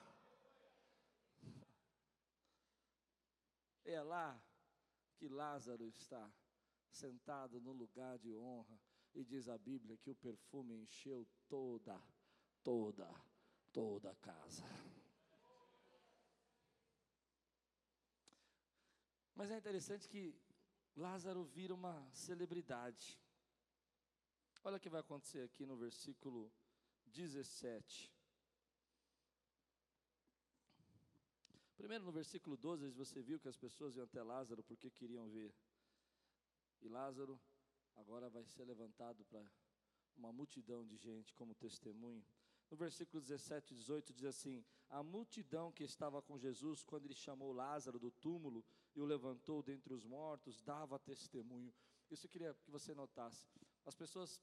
É 3.83 3.99
lá 4.01 4.39
que 5.17 5.27
Lázaro 5.27 5.87
está, 5.87 6.31
sentado 6.91 7.59
no 7.59 7.71
lugar 7.71 8.19
de 8.19 8.35
honra, 8.35 8.79
e 9.13 9.23
diz 9.23 9.49
a 9.49 9.57
Bíblia 9.57 9.97
que 9.97 10.11
o 10.11 10.15
perfume 10.15 10.75
encheu 10.75 11.25
toda, 11.47 11.99
toda, 12.63 13.09
toda 13.73 14.11
a 14.11 14.15
casa. 14.15 14.63
Mas 19.33 19.49
é 19.49 19.57
interessante 19.57 20.07
que 20.07 20.35
Lázaro 20.95 21.43
vira 21.43 21.73
uma 21.73 22.07
celebridade. 22.11 23.19
Olha 24.67 24.77
o 24.77 24.79
que 24.79 24.89
vai 24.89 25.01
acontecer 25.01 25.41
aqui 25.41 25.63
no 25.63 25.75
versículo 25.77 26.51
17. 27.05 28.11
Primeiro, 31.77 32.03
no 32.03 32.11
versículo 32.11 32.57
12, 32.57 32.89
você 32.89 33.21
viu 33.21 33.39
que 33.39 33.47
as 33.47 33.55
pessoas 33.55 33.95
iam 33.95 34.05
até 34.05 34.23
Lázaro 34.23 34.63
porque 34.63 34.89
queriam 34.89 35.29
ver. 35.29 35.53
E 36.81 36.87
Lázaro 36.87 37.39
agora 37.95 38.27
vai 38.27 38.43
ser 38.43 38.65
levantado 38.65 39.23
para 39.25 39.45
uma 40.15 40.31
multidão 40.33 40.83
de 40.83 40.97
gente 40.97 41.35
como 41.35 41.53
testemunho. 41.53 42.25
No 42.71 42.75
versículo 42.75 43.21
17 43.21 43.71
e 43.71 43.77
18 43.77 44.13
diz 44.15 44.25
assim: 44.25 44.65
A 44.89 45.03
multidão 45.03 45.71
que 45.71 45.83
estava 45.83 46.23
com 46.23 46.39
Jesus, 46.39 46.83
quando 46.83 47.05
ele 47.05 47.13
chamou 47.13 47.53
Lázaro 47.53 47.99
do 47.99 48.09
túmulo 48.09 48.65
e 48.95 48.99
o 48.99 49.05
levantou 49.05 49.61
dentre 49.61 49.93
os 49.93 50.07
mortos, 50.07 50.59
dava 50.63 50.97
testemunho. 50.97 51.71
Isso 52.09 52.25
eu 52.25 52.31
queria 52.31 52.55
que 52.55 52.71
você 52.71 52.95
notasse. 52.95 53.47
As 53.85 53.93
pessoas 53.93 54.41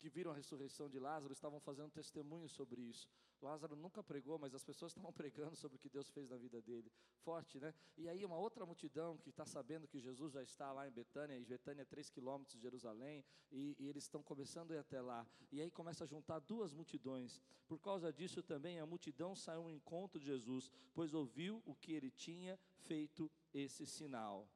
que 0.00 0.08
viram 0.08 0.30
a 0.30 0.34
ressurreição 0.34 0.88
de 0.88 0.98
Lázaro 0.98 1.32
estavam 1.32 1.60
fazendo 1.60 1.90
testemunho 1.90 2.48
sobre 2.48 2.80
isso. 2.80 3.06
Lázaro 3.42 3.76
nunca 3.76 4.02
pregou, 4.02 4.38
mas 4.38 4.54
as 4.54 4.64
pessoas 4.64 4.92
estavam 4.96 5.12
pregando 5.12 5.54
sobre 5.54 5.76
o 5.76 5.78
que 5.78 5.88
Deus 5.88 6.08
fez 6.10 6.28
na 6.28 6.36
vida 6.36 6.60
dele. 6.62 6.90
Forte, 7.18 7.60
né? 7.60 7.74
E 7.96 8.08
aí 8.08 8.24
uma 8.24 8.38
outra 8.38 8.64
multidão 8.64 9.18
que 9.18 9.28
está 9.28 9.44
sabendo 9.44 9.86
que 9.86 10.00
Jesus 10.00 10.32
já 10.32 10.42
está 10.42 10.72
lá 10.72 10.88
em 10.88 10.90
Betânia, 10.90 11.38
e 11.38 11.44
Betânia 11.44 11.82
é 11.82 11.84
3 11.84 12.08
quilômetros 12.10 12.56
de 12.56 12.62
Jerusalém, 12.62 13.24
e, 13.52 13.76
e 13.78 13.88
eles 13.88 14.04
estão 14.04 14.22
começando 14.22 14.72
a 14.72 14.76
ir 14.76 14.78
até 14.78 15.00
lá. 15.00 15.26
E 15.52 15.60
aí 15.60 15.70
começa 15.70 16.04
a 16.04 16.06
juntar 16.06 16.38
duas 16.40 16.72
multidões. 16.72 17.40
Por 17.68 17.78
causa 17.78 18.12
disso 18.12 18.42
também 18.42 18.80
a 18.80 18.86
multidão 18.86 19.36
saiu 19.36 19.62
ao 19.62 19.70
encontro 19.70 20.18
de 20.18 20.26
Jesus, 20.26 20.70
pois 20.94 21.12
ouviu 21.12 21.62
o 21.66 21.74
que 21.74 21.92
ele 21.92 22.10
tinha 22.10 22.58
feito 22.78 23.30
esse 23.52 23.86
sinal. 23.86 24.48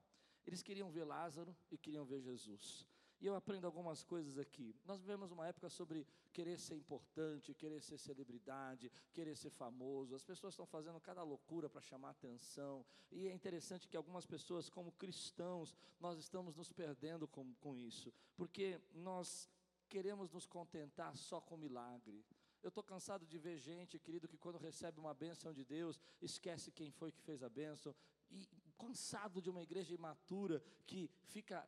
Eles 0.47 0.63
queriam 0.63 0.91
ver 0.91 1.05
Lázaro 1.05 1.57
e 1.71 1.79
queriam 1.79 2.05
ver 2.05 2.21
Jesus. 2.21 2.87
E 3.25 3.27
eu 3.27 3.35
aprendo 3.35 3.67
algumas 3.67 4.05
coisas 4.05 4.37
aqui. 4.37 4.77
Nós 4.85 5.01
vivemos 5.01 5.33
uma 5.33 5.47
época 5.47 5.71
sobre 5.71 6.07
querer 6.31 6.59
ser 6.61 6.77
importante, 6.77 7.55
querer 7.55 7.81
ser 7.81 7.97
celebridade, 7.97 8.93
querer 9.15 9.35
ser 9.35 9.49
famoso. 9.49 10.15
As 10.15 10.23
pessoas 10.23 10.53
estão 10.53 10.67
fazendo 10.67 11.01
cada 11.01 11.23
loucura 11.23 11.71
para 11.71 11.81
chamar 11.81 12.11
atenção. 12.11 12.85
E 13.11 13.27
é 13.27 13.33
interessante 13.33 13.89
que 13.89 13.97
algumas 13.97 14.27
pessoas, 14.27 14.69
como 14.69 14.93
cristãos, 14.93 15.75
nós 15.99 16.19
estamos 16.19 16.55
nos 16.55 16.71
perdendo 16.71 17.27
com, 17.27 17.55
com 17.55 17.75
isso. 17.75 18.13
Porque 18.37 18.79
nós 18.93 19.49
queremos 19.89 20.31
nos 20.31 20.45
contentar 20.45 21.17
só 21.17 21.41
com 21.41 21.57
milagre. 21.57 22.23
Eu 22.63 22.69
estou 22.69 22.85
cansado 22.85 23.25
de 23.25 23.39
ver 23.39 23.57
gente, 23.57 23.99
querido, 23.99 24.29
que 24.29 24.37
quando 24.37 24.59
recebe 24.59 25.01
uma 25.01 25.15
bênção 25.15 25.51
de 25.51 25.65
Deus, 25.65 25.99
esquece 26.21 26.71
quem 26.71 26.91
foi 26.91 27.11
que 27.11 27.23
fez 27.23 27.43
a 27.43 27.49
bênção. 27.49 27.95
E 28.31 28.47
cansado 28.79 29.41
de 29.41 29.49
uma 29.49 29.63
igreja 29.63 29.95
imatura 29.95 30.63
que 30.85 31.11
fica 31.23 31.67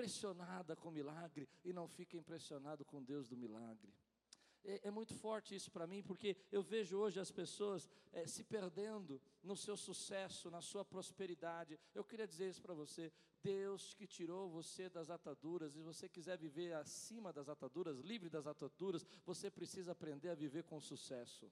impressionada 0.00 0.74
com 0.74 0.88
o 0.88 0.92
milagre 0.92 1.48
e 1.62 1.72
não 1.72 1.86
fica 1.86 2.16
impressionado 2.16 2.84
com 2.84 3.02
Deus 3.02 3.28
do 3.28 3.36
milagre. 3.36 3.92
É, 4.64 4.88
é 4.88 4.90
muito 4.90 5.14
forte 5.14 5.54
isso 5.54 5.70
para 5.70 5.86
mim, 5.86 6.02
porque 6.02 6.36
eu 6.50 6.62
vejo 6.62 6.96
hoje 6.96 7.20
as 7.20 7.30
pessoas 7.30 7.88
é, 8.12 8.26
se 8.26 8.44
perdendo 8.44 9.20
no 9.42 9.56
seu 9.56 9.76
sucesso, 9.76 10.50
na 10.50 10.60
sua 10.60 10.84
prosperidade. 10.84 11.78
Eu 11.94 12.04
queria 12.04 12.26
dizer 12.26 12.48
isso 12.48 12.62
para 12.62 12.74
você: 12.74 13.12
Deus 13.42 13.94
que 13.94 14.06
tirou 14.06 14.50
você 14.50 14.88
das 14.88 15.10
ataduras, 15.10 15.76
e 15.76 15.82
você 15.82 16.08
quiser 16.08 16.36
viver 16.36 16.74
acima 16.74 17.32
das 17.32 17.48
ataduras, 17.48 18.00
livre 18.00 18.28
das 18.28 18.46
ataduras, 18.46 19.06
você 19.24 19.50
precisa 19.50 19.92
aprender 19.92 20.30
a 20.30 20.34
viver 20.34 20.64
com 20.64 20.80
sucesso. 20.80 21.50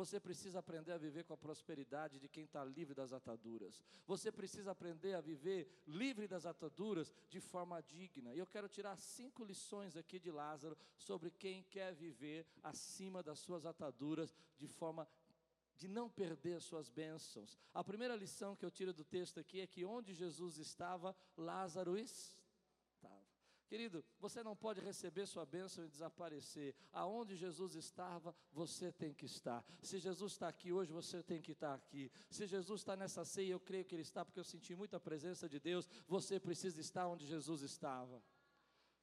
Você 0.00 0.18
precisa 0.18 0.60
aprender 0.60 0.92
a 0.92 0.96
viver 0.96 1.24
com 1.24 1.34
a 1.34 1.36
prosperidade 1.36 2.18
de 2.18 2.26
quem 2.26 2.44
está 2.44 2.64
livre 2.64 2.94
das 2.94 3.12
ataduras. 3.12 3.82
Você 4.06 4.32
precisa 4.32 4.70
aprender 4.70 5.12
a 5.12 5.20
viver 5.20 5.68
livre 5.86 6.26
das 6.26 6.46
ataduras 6.46 7.12
de 7.28 7.38
forma 7.38 7.82
digna. 7.82 8.34
E 8.34 8.38
eu 8.38 8.46
quero 8.46 8.66
tirar 8.66 8.96
cinco 8.96 9.44
lições 9.44 9.98
aqui 9.98 10.18
de 10.18 10.30
Lázaro 10.30 10.74
sobre 10.96 11.30
quem 11.30 11.64
quer 11.64 11.94
viver 11.94 12.46
acima 12.62 13.22
das 13.22 13.40
suas 13.40 13.66
ataduras 13.66 14.34
de 14.58 14.66
forma 14.66 15.06
de 15.76 15.86
não 15.86 16.08
perder 16.08 16.54
as 16.54 16.64
suas 16.64 16.88
bênçãos. 16.88 17.58
A 17.74 17.84
primeira 17.84 18.16
lição 18.16 18.56
que 18.56 18.64
eu 18.64 18.70
tiro 18.70 18.94
do 18.94 19.04
texto 19.04 19.38
aqui 19.38 19.60
é 19.60 19.66
que 19.66 19.84
onde 19.84 20.14
Jesus 20.14 20.56
estava, 20.56 21.14
Lázaro 21.36 21.98
estava. 21.98 22.39
Querido, 23.70 24.04
você 24.18 24.42
não 24.42 24.56
pode 24.56 24.80
receber 24.80 25.26
sua 25.26 25.46
bênção 25.46 25.84
e 25.84 25.88
desaparecer. 25.88 26.74
Aonde 26.92 27.36
Jesus 27.36 27.76
estava, 27.76 28.34
você 28.52 28.90
tem 28.90 29.14
que 29.14 29.24
estar. 29.24 29.64
Se 29.80 30.00
Jesus 30.00 30.32
está 30.32 30.48
aqui 30.48 30.72
hoje, 30.72 30.92
você 30.92 31.22
tem 31.22 31.40
que 31.40 31.52
estar 31.52 31.74
aqui. 31.74 32.10
Se 32.28 32.48
Jesus 32.48 32.80
está 32.80 32.96
nessa 32.96 33.24
ceia, 33.24 33.52
eu 33.52 33.60
creio 33.60 33.84
que 33.84 33.94
Ele 33.94 34.02
está, 34.02 34.24
porque 34.24 34.40
eu 34.40 34.44
senti 34.44 34.74
muita 34.74 34.98
presença 34.98 35.48
de 35.48 35.60
Deus. 35.60 35.88
Você 36.08 36.40
precisa 36.40 36.80
estar 36.80 37.06
onde 37.06 37.24
Jesus 37.24 37.62
estava. 37.62 38.20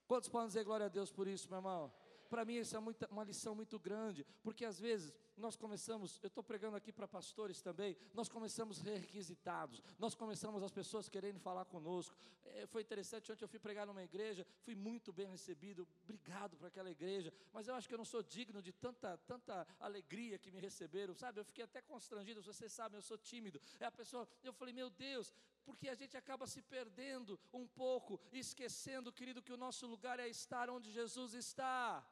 Quantos 0.05 0.27
podem 0.27 0.47
dizer 0.49 0.65
glória 0.65 0.87
a 0.87 0.89
Deus 0.89 1.13
por 1.13 1.29
isso, 1.29 1.47
meu 1.47 1.59
irmão? 1.59 1.93
Para 2.29 2.43
mim, 2.43 2.55
isso 2.55 2.75
é 2.75 2.79
muita, 2.79 3.07
uma 3.07 3.23
lição 3.23 3.55
muito 3.55 3.79
grande, 3.79 4.25
porque 4.43 4.65
às 4.65 4.77
vezes 4.77 5.13
nós 5.37 5.55
começamos, 5.55 6.19
eu 6.21 6.27
estou 6.27 6.43
pregando 6.43 6.75
aqui 6.75 6.91
para 6.91 7.07
pastores 7.07 7.61
também, 7.61 7.95
nós 8.13 8.27
começamos 8.27 8.81
requisitados, 8.81 9.81
nós 9.97 10.13
começamos 10.13 10.61
as 10.61 10.71
pessoas 10.71 11.07
querendo 11.07 11.39
falar 11.39 11.63
conosco. 11.63 12.17
É, 12.57 12.65
foi 12.65 12.81
interessante, 12.81 13.31
ontem 13.31 13.43
eu 13.43 13.47
fui 13.47 13.59
pregar 13.59 13.85
numa 13.85 14.03
igreja, 14.03 14.45
fui 14.65 14.75
muito 14.75 15.13
bem 15.13 15.27
recebido, 15.27 15.87
obrigado 16.03 16.57
para 16.57 16.69
aquela 16.69 16.89
igreja, 16.89 17.31
mas 17.53 17.67
eu 17.67 17.75
acho 17.75 17.87
que 17.87 17.93
eu 17.93 17.99
não 17.99 18.09
sou 18.13 18.23
digno 18.23 18.63
de 18.67 18.73
tanta, 18.73 19.15
tanta 19.31 19.55
alegria 19.79 20.39
que 20.39 20.49
me 20.49 20.59
receberam, 20.59 21.13
sabe? 21.13 21.39
Eu 21.39 21.45
fiquei 21.45 21.63
até 21.63 21.81
constrangido, 21.83 22.41
vocês 22.41 22.71
sabem, 22.71 22.97
eu 22.97 23.03
sou 23.03 23.17
tímido. 23.17 23.61
É 23.79 23.85
a 23.85 23.91
pessoa, 23.91 24.27
eu 24.43 24.51
falei, 24.51 24.73
meu 24.73 24.89
Deus, 24.89 25.31
porque 25.67 25.87
a 25.87 25.93
gente 25.93 26.17
acaba 26.17 26.47
se 26.47 26.63
perdendo 26.63 27.39
um 27.53 27.67
pouco, 27.67 28.19
esquecendo, 28.31 29.13
querido, 29.13 29.43
que 29.43 29.53
o 29.53 29.63
nosso 29.65 29.85
lugar 29.85 30.19
é 30.19 30.27
estar 30.27 30.67
onde 30.67 30.89
Jesus 30.91 31.35
está. 31.35 32.03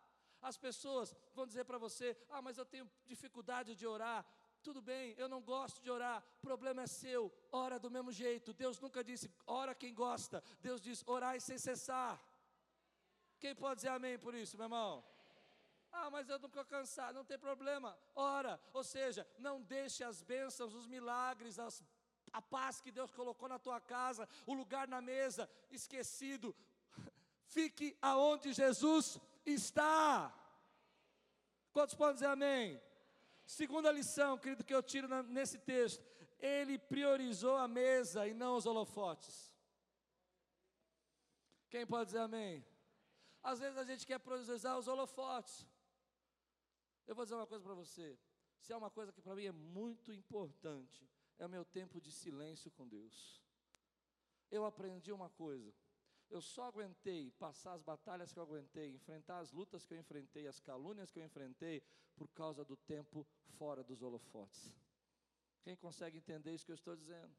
As 0.43 0.57
pessoas 0.57 1.15
vão 1.33 1.47
dizer 1.47 1.65
para 1.65 1.79
você: 1.79 2.15
ah, 2.29 2.41
mas 2.41 2.59
eu 2.59 2.65
tenho 2.65 2.87
dificuldade 3.07 3.73
de 3.73 3.87
orar. 3.87 4.23
Tudo 4.65 4.81
bem, 4.81 5.13
eu 5.15 5.29
não 5.29 5.41
gosto 5.43 5.79
de 5.79 5.91
orar, 5.91 6.23
problema 6.41 6.81
é 6.81 6.87
seu, 6.87 7.31
ora 7.51 7.77
do 7.77 7.91
mesmo 7.95 8.11
jeito. 8.11 8.51
Deus 8.51 8.79
nunca 8.79 9.03
disse, 9.03 9.29
ora 9.45 9.75
quem 9.75 9.93
gosta. 9.93 10.43
Deus 10.59 10.81
diz, 10.81 11.03
orai 11.05 11.39
sem 11.39 11.55
cessar. 11.59 12.19
Quem 13.39 13.53
pode 13.53 13.75
dizer 13.75 13.89
amém 13.89 14.17
por 14.17 14.33
isso, 14.33 14.57
meu 14.57 14.65
irmão? 14.65 15.05
Ah, 15.91 16.09
mas 16.09 16.27
eu 16.27 16.39
não 16.39 16.47
estou 16.47 16.65
cansado, 16.65 17.13
não 17.13 17.23
tem 17.23 17.37
problema. 17.37 17.95
Ora, 18.15 18.59
ou 18.73 18.83
seja, 18.83 19.27
não 19.37 19.61
deixe 19.61 20.03
as 20.03 20.23
bênçãos, 20.23 20.73
os 20.73 20.87
milagres, 20.87 21.59
as, 21.59 21.83
a 22.33 22.41
paz 22.41 22.81
que 22.81 22.91
Deus 22.91 23.11
colocou 23.11 23.47
na 23.47 23.59
tua 23.59 23.79
casa, 23.79 24.27
o 24.47 24.53
lugar 24.55 24.87
na 24.87 24.99
mesa, 24.99 25.47
esquecido. 25.69 26.55
Fique 27.45 27.95
aonde 28.01 28.51
Jesus 28.51 29.19
está. 29.45 30.33
Quantos 31.71 31.93
podem 31.93 32.15
dizer 32.15 32.29
amém? 32.29 32.81
Segunda 33.45 33.91
lição, 33.91 34.37
querido, 34.37 34.63
que 34.63 34.73
eu 34.73 34.81
tiro 34.81 35.07
nesse 35.23 35.57
texto: 35.57 36.03
ele 36.39 36.77
priorizou 36.77 37.55
a 37.57 37.67
mesa 37.67 38.27
e 38.27 38.33
não 38.33 38.55
os 38.55 38.65
holofotes. 38.65 39.53
Quem 41.69 41.85
pode 41.85 42.07
dizer 42.07 42.19
amém? 42.19 42.65
Às 43.43 43.59
vezes 43.59 43.77
a 43.77 43.83
gente 43.83 44.05
quer 44.05 44.19
priorizar 44.19 44.77
os 44.77 44.87
holofotes. 44.87 45.67
Eu 47.05 47.13
vou 47.13 47.25
dizer 47.25 47.35
uma 47.35 47.45
coisa 47.45 47.63
para 47.63 47.75
você. 47.75 48.17
Se 48.59 48.73
há 48.73 48.77
uma 48.77 48.89
coisa 48.89 49.11
que 49.11 49.21
para 49.21 49.35
mim 49.35 49.45
é 49.45 49.51
muito 49.51 50.11
importante, 50.11 51.07
é 51.37 51.45
o 51.45 51.49
meu 51.49 51.63
tempo 51.63 52.01
de 52.01 52.11
silêncio 52.11 52.71
com 52.71 52.87
Deus. 52.87 53.39
Eu 54.49 54.65
aprendi 54.65 55.11
uma 55.11 55.29
coisa. 55.29 55.71
Eu 56.29 56.41
só 56.41 56.65
aguentei 56.65 57.31
passar 57.31 57.73
as 57.73 57.81
batalhas 57.81 58.33
que 58.33 58.39
eu 58.39 58.43
aguentei, 58.43 58.93
enfrentar 58.93 59.39
as 59.39 59.51
lutas 59.51 59.85
que 59.85 59.93
eu 59.93 59.99
enfrentei, 59.99 60.47
as 60.47 60.59
calúnias 60.59 61.11
que 61.11 61.19
eu 61.19 61.25
enfrentei, 61.25 61.81
por 62.15 62.27
causa 62.29 62.65
do 62.65 62.75
tempo 62.75 63.25
fora 63.57 63.83
dos 63.83 64.01
holofotes. 64.01 64.73
Quem 65.63 65.75
consegue 65.75 66.17
entender 66.17 66.53
isso 66.53 66.65
que 66.65 66.71
eu 66.71 66.75
estou 66.75 66.95
dizendo? 66.95 67.35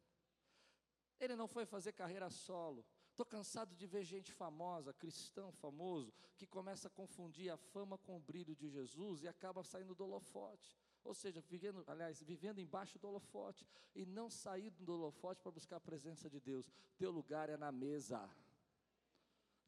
Ele 1.18 1.34
não 1.34 1.49
foi 1.49 1.64
fazer 1.64 1.93
carreira 1.93 2.28
solo. 2.30 2.84
Estou 3.09 3.24
cansado 3.24 3.74
de 3.74 3.87
ver 3.87 4.05
gente 4.05 4.30
famosa, 4.30 4.93
cristão 4.93 5.51
famoso, 5.53 6.12
que 6.37 6.47
começa 6.47 6.89
a 6.89 6.91
confundir 6.91 7.51
a 7.51 7.57
fama 7.57 7.97
com 7.97 8.16
o 8.16 8.20
brilho 8.20 8.55
de 8.55 8.68
Jesus 8.68 9.22
e 9.22 9.28
acaba 9.28 9.64
saindo 9.64 9.95
do 9.95 10.05
holofote. 10.05 10.76
Ou 11.03 11.14
seja, 11.14 11.41
vivendo, 11.41 11.82
aliás, 11.87 12.20
vivendo 12.20 12.59
embaixo 12.59 12.99
do 12.99 13.09
holofote 13.09 13.66
e 13.95 14.05
não 14.05 14.28
sair 14.28 14.70
do 14.70 14.93
holofote 14.93 15.41
para 15.41 15.53
buscar 15.53 15.76
a 15.76 15.80
presença 15.80 16.28
de 16.28 16.41
Deus. 16.41 16.70
Teu 16.99 17.11
lugar 17.11 17.49
é 17.49 17.57
na 17.57 17.72
mesa. 17.72 18.28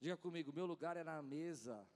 Diga 0.01 0.16
comigo, 0.16 0.53
meu 0.53 0.66
lugar 0.66 0.96
é 0.96 1.05
na 1.05 1.20
mesa. 1.22 1.86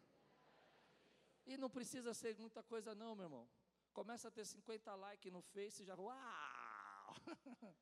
E 1.46 1.56
não 1.56 1.70
precisa 1.70 2.12
ser 2.14 2.36
muita 2.38 2.62
coisa 2.62 2.94
não, 2.94 3.14
meu 3.14 3.24
irmão. 3.26 3.48
Começa 3.92 4.28
a 4.28 4.30
ter 4.30 4.44
50 4.44 4.94
likes 4.94 5.32
no 5.32 5.42
Face 5.42 5.82
e 5.82 5.86
já, 5.86 5.94
uau! 5.94 7.16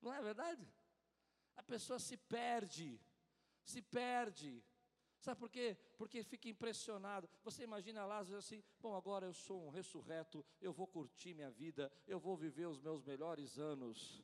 Não 0.00 0.12
é 0.12 0.22
verdade? 0.22 0.72
A 1.56 1.62
pessoa 1.62 1.98
se 1.98 2.16
perde, 2.16 3.00
se 3.64 3.82
perde. 3.82 4.62
Sabe 5.18 5.40
por 5.40 5.50
quê? 5.50 5.76
Porque 5.96 6.22
fica 6.22 6.48
impressionado. 6.48 7.28
Você 7.42 7.64
imagina 7.64 8.06
Lázaro 8.06 8.38
assim: 8.38 8.62
bom, 8.78 8.94
agora 8.94 9.26
eu 9.26 9.32
sou 9.32 9.66
um 9.66 9.70
ressurreto, 9.70 10.44
eu 10.60 10.72
vou 10.72 10.86
curtir 10.86 11.34
minha 11.34 11.50
vida, 11.50 11.90
eu 12.06 12.20
vou 12.20 12.36
viver 12.36 12.66
os 12.66 12.80
meus 12.80 13.02
melhores 13.02 13.58
anos. 13.58 14.22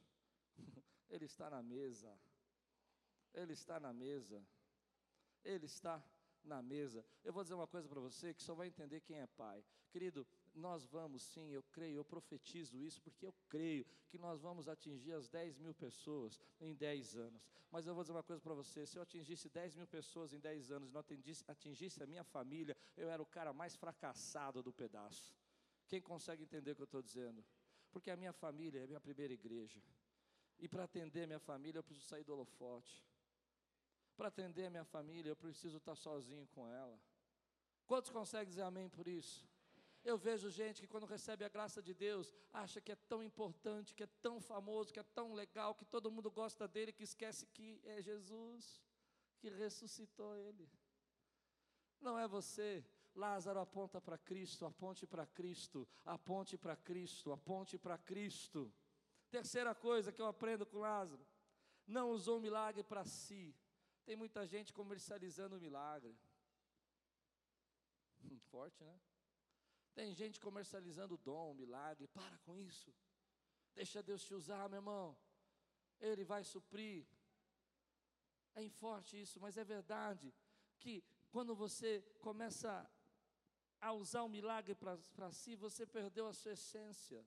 Ele 1.11 1.25
está 1.25 1.51
na 1.51 1.63
mesa. 1.63 2.17
Ele 3.35 3.55
está 3.55 3.81
na 3.81 3.93
mesa. 3.93 4.47
Ele 5.45 5.67
está 5.67 6.03
na 6.45 6.63
mesa. 6.63 7.05
Eu 7.25 7.33
vou 7.33 7.43
dizer 7.43 7.55
uma 7.55 7.67
coisa 7.67 7.89
para 7.89 8.01
você 8.01 8.35
que 8.35 8.43
só 8.43 8.55
vai 8.55 8.67
entender 8.67 9.01
quem 9.01 9.19
é 9.19 9.27
pai. 9.27 9.65
Querido, 9.91 10.27
nós 10.55 10.87
vamos 10.87 11.23
sim, 11.23 11.53
eu 11.53 11.63
creio, 11.65 11.97
eu 11.97 12.05
profetizo 12.05 12.79
isso 12.79 13.01
porque 13.03 13.27
eu 13.27 13.35
creio 13.49 13.85
que 14.09 14.19
nós 14.19 14.41
vamos 14.41 14.69
atingir 14.69 15.13
as 15.13 15.29
10 15.29 15.59
mil 15.59 15.75
pessoas 15.75 16.41
em 16.61 16.75
10 16.75 17.17
anos. 17.17 17.47
Mas 17.71 17.87
eu 17.87 17.95
vou 17.95 18.03
dizer 18.03 18.13
uma 18.13 18.23
coisa 18.23 18.41
para 18.43 18.55
você: 18.55 18.87
se 18.87 18.97
eu 18.97 19.03
atingisse 19.03 19.49
10 19.49 19.77
mil 19.77 19.87
pessoas 19.87 20.33
em 20.33 20.41
10 20.41 20.71
anos 20.71 20.89
e 20.89 20.93
não 20.93 21.01
atingisse, 21.01 21.45
atingisse 21.49 22.03
a 22.03 22.07
minha 22.07 22.25
família, 22.25 22.77
eu 22.97 23.09
era 23.09 23.23
o 23.23 23.27
cara 23.27 23.53
mais 23.53 23.77
fracassado 23.77 24.63
do 24.63 24.73
pedaço. 24.73 25.35
Quem 25.89 26.01
consegue 26.01 26.43
entender 26.43 26.73
o 26.73 26.77
que 26.77 26.83
eu 26.83 26.85
estou 26.85 27.03
dizendo? 27.03 27.45
Porque 27.91 28.11
a 28.11 28.17
minha 28.17 28.33
família 28.33 28.81
é 28.81 28.85
a 28.85 28.87
minha 28.87 29.01
primeira 29.01 29.33
igreja. 29.33 29.83
E 30.59 30.69
para 30.69 30.85
atender 30.85 31.25
a 31.25 31.27
minha 31.27 31.41
família, 31.41 31.79
eu 31.79 31.83
preciso 31.83 32.07
sair 32.07 32.25
do 32.25 32.33
holofote. 32.33 33.05
Para 34.17 34.29
atender 34.29 34.67
a 34.67 34.71
minha 34.71 34.85
família, 34.85 35.31
eu 35.31 35.37
preciso 35.37 35.79
estar 35.79 35.97
sozinho 35.97 36.47
com 36.49 36.69
ela. 36.69 36.99
Quantos 37.87 38.11
conseguem 38.11 38.49
dizer 38.49 38.63
amém 38.63 38.89
por 38.89 39.07
isso? 39.09 39.47
Eu 40.05 40.19
vejo 40.19 40.51
gente 40.51 40.81
que 40.81 40.89
quando 40.89 41.07
recebe 41.07 41.45
a 41.45 41.49
graça 41.49 41.81
de 41.81 41.95
Deus, 41.95 42.35
acha 42.53 42.81
que 42.81 42.91
é 42.91 42.97
tão 42.97 43.23
importante, 43.23 43.95
que 43.95 44.03
é 44.03 44.09
tão 44.21 44.41
famoso, 44.41 44.93
que 44.93 44.99
é 44.99 45.03
tão 45.03 45.33
legal, 45.33 45.75
que 45.75 45.85
todo 45.85 46.11
mundo 46.11 46.31
gosta 46.31 46.67
dele, 46.67 46.93
que 46.93 47.05
esquece 47.05 47.47
que 47.47 47.81
é 47.85 48.03
Jesus 48.03 48.83
que 49.43 49.51
ressuscitou 49.51 50.37
ele. 50.37 50.71
Não 52.01 52.17
é 52.17 52.29
você. 52.29 52.85
Lázaro 53.15 53.59
aponta 53.59 54.01
para 54.01 54.17
Cristo, 54.17 54.65
aponte 54.65 55.05
para 55.07 55.27
Cristo, 55.27 55.87
aponte 56.05 56.57
para 56.57 56.77
Cristo, 56.77 57.33
aponte 57.33 57.77
para 57.77 57.99
Cristo. 57.99 58.73
Terceira 59.31 59.75
coisa 59.75 60.13
que 60.13 60.23
eu 60.23 60.27
aprendo 60.27 60.65
com 60.65 60.79
Lázaro: 60.79 61.27
não 61.87 62.11
usou 62.11 62.39
o 62.39 62.41
milagre 62.41 62.85
para 62.85 63.05
si, 63.05 63.55
tem 64.05 64.17
muita 64.17 64.47
gente 64.47 64.73
comercializando 64.73 65.57
o 65.57 65.61
milagre. 65.61 66.17
Hum, 68.25 68.39
forte, 68.51 68.83
né? 68.85 69.01
Tem 69.95 70.15
gente 70.15 70.41
comercializando 70.41 71.15
o 71.15 71.19
dom, 71.19 71.55
milagre. 71.55 72.09
Para 72.09 72.39
com 72.39 72.57
isso. 72.59 72.93
Deixa 73.75 74.03
Deus 74.03 74.25
te 74.25 74.35
usar, 74.35 74.69
meu 74.69 74.79
irmão. 74.79 75.17
Ele 76.01 76.25
vai 76.25 76.43
suprir. 76.45 77.07
É 78.55 78.69
forte 78.69 79.21
isso, 79.21 79.41
mas 79.41 79.57
é 79.57 79.65
verdade 79.65 80.35
que 80.79 81.03
quando 81.31 81.55
você 81.55 82.03
começa 82.21 82.71
a 83.81 83.93
usar 83.93 84.23
o 84.23 84.29
milagre 84.29 84.75
para 84.75 85.33
si, 85.33 85.57
você 85.57 85.87
perdeu 85.87 86.27
a 86.27 86.35
sua 86.35 86.53
essência. 86.53 87.27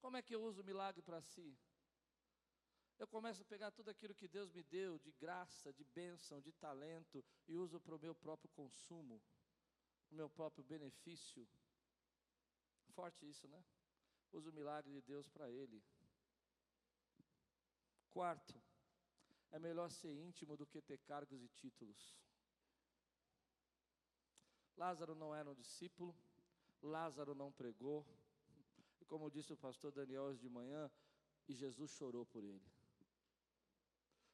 Como 0.00 0.16
é 0.16 0.22
que 0.22 0.34
eu 0.34 0.42
uso 0.42 0.60
o 0.62 0.64
milagre 0.64 1.00
para 1.00 1.20
si? 1.22 1.56
Eu 3.02 3.08
começo 3.08 3.42
a 3.42 3.44
pegar 3.44 3.72
tudo 3.72 3.90
aquilo 3.90 4.14
que 4.14 4.28
Deus 4.28 4.52
me 4.52 4.62
deu, 4.62 4.96
de 4.96 5.10
graça, 5.10 5.72
de 5.72 5.82
bênção, 5.82 6.40
de 6.40 6.52
talento, 6.52 7.24
e 7.48 7.56
uso 7.56 7.80
para 7.80 7.96
o 7.96 7.98
meu 7.98 8.14
próprio 8.14 8.48
consumo, 8.50 9.20
o 10.08 10.14
meu 10.14 10.30
próprio 10.30 10.62
benefício. 10.62 11.44
Forte 12.90 13.28
isso, 13.28 13.48
né? 13.48 13.64
Uso 14.32 14.50
o 14.50 14.52
milagre 14.52 14.92
de 14.92 15.02
Deus 15.02 15.28
para 15.28 15.50
Ele. 15.50 15.82
Quarto, 18.10 18.62
é 19.50 19.58
melhor 19.58 19.90
ser 19.90 20.14
íntimo 20.14 20.56
do 20.56 20.64
que 20.64 20.80
ter 20.80 20.98
cargos 20.98 21.42
e 21.42 21.48
títulos. 21.48 22.16
Lázaro 24.76 25.16
não 25.16 25.34
era 25.34 25.50
um 25.50 25.56
discípulo, 25.56 26.14
Lázaro 26.80 27.34
não 27.34 27.50
pregou, 27.50 28.06
e 29.00 29.04
como 29.04 29.28
disse 29.28 29.52
o 29.52 29.56
pastor 29.56 29.90
Daniel 29.90 30.22
hoje 30.22 30.38
de 30.38 30.48
manhã, 30.48 30.88
e 31.48 31.52
Jesus 31.52 31.90
chorou 31.90 32.24
por 32.24 32.44
ele. 32.44 32.81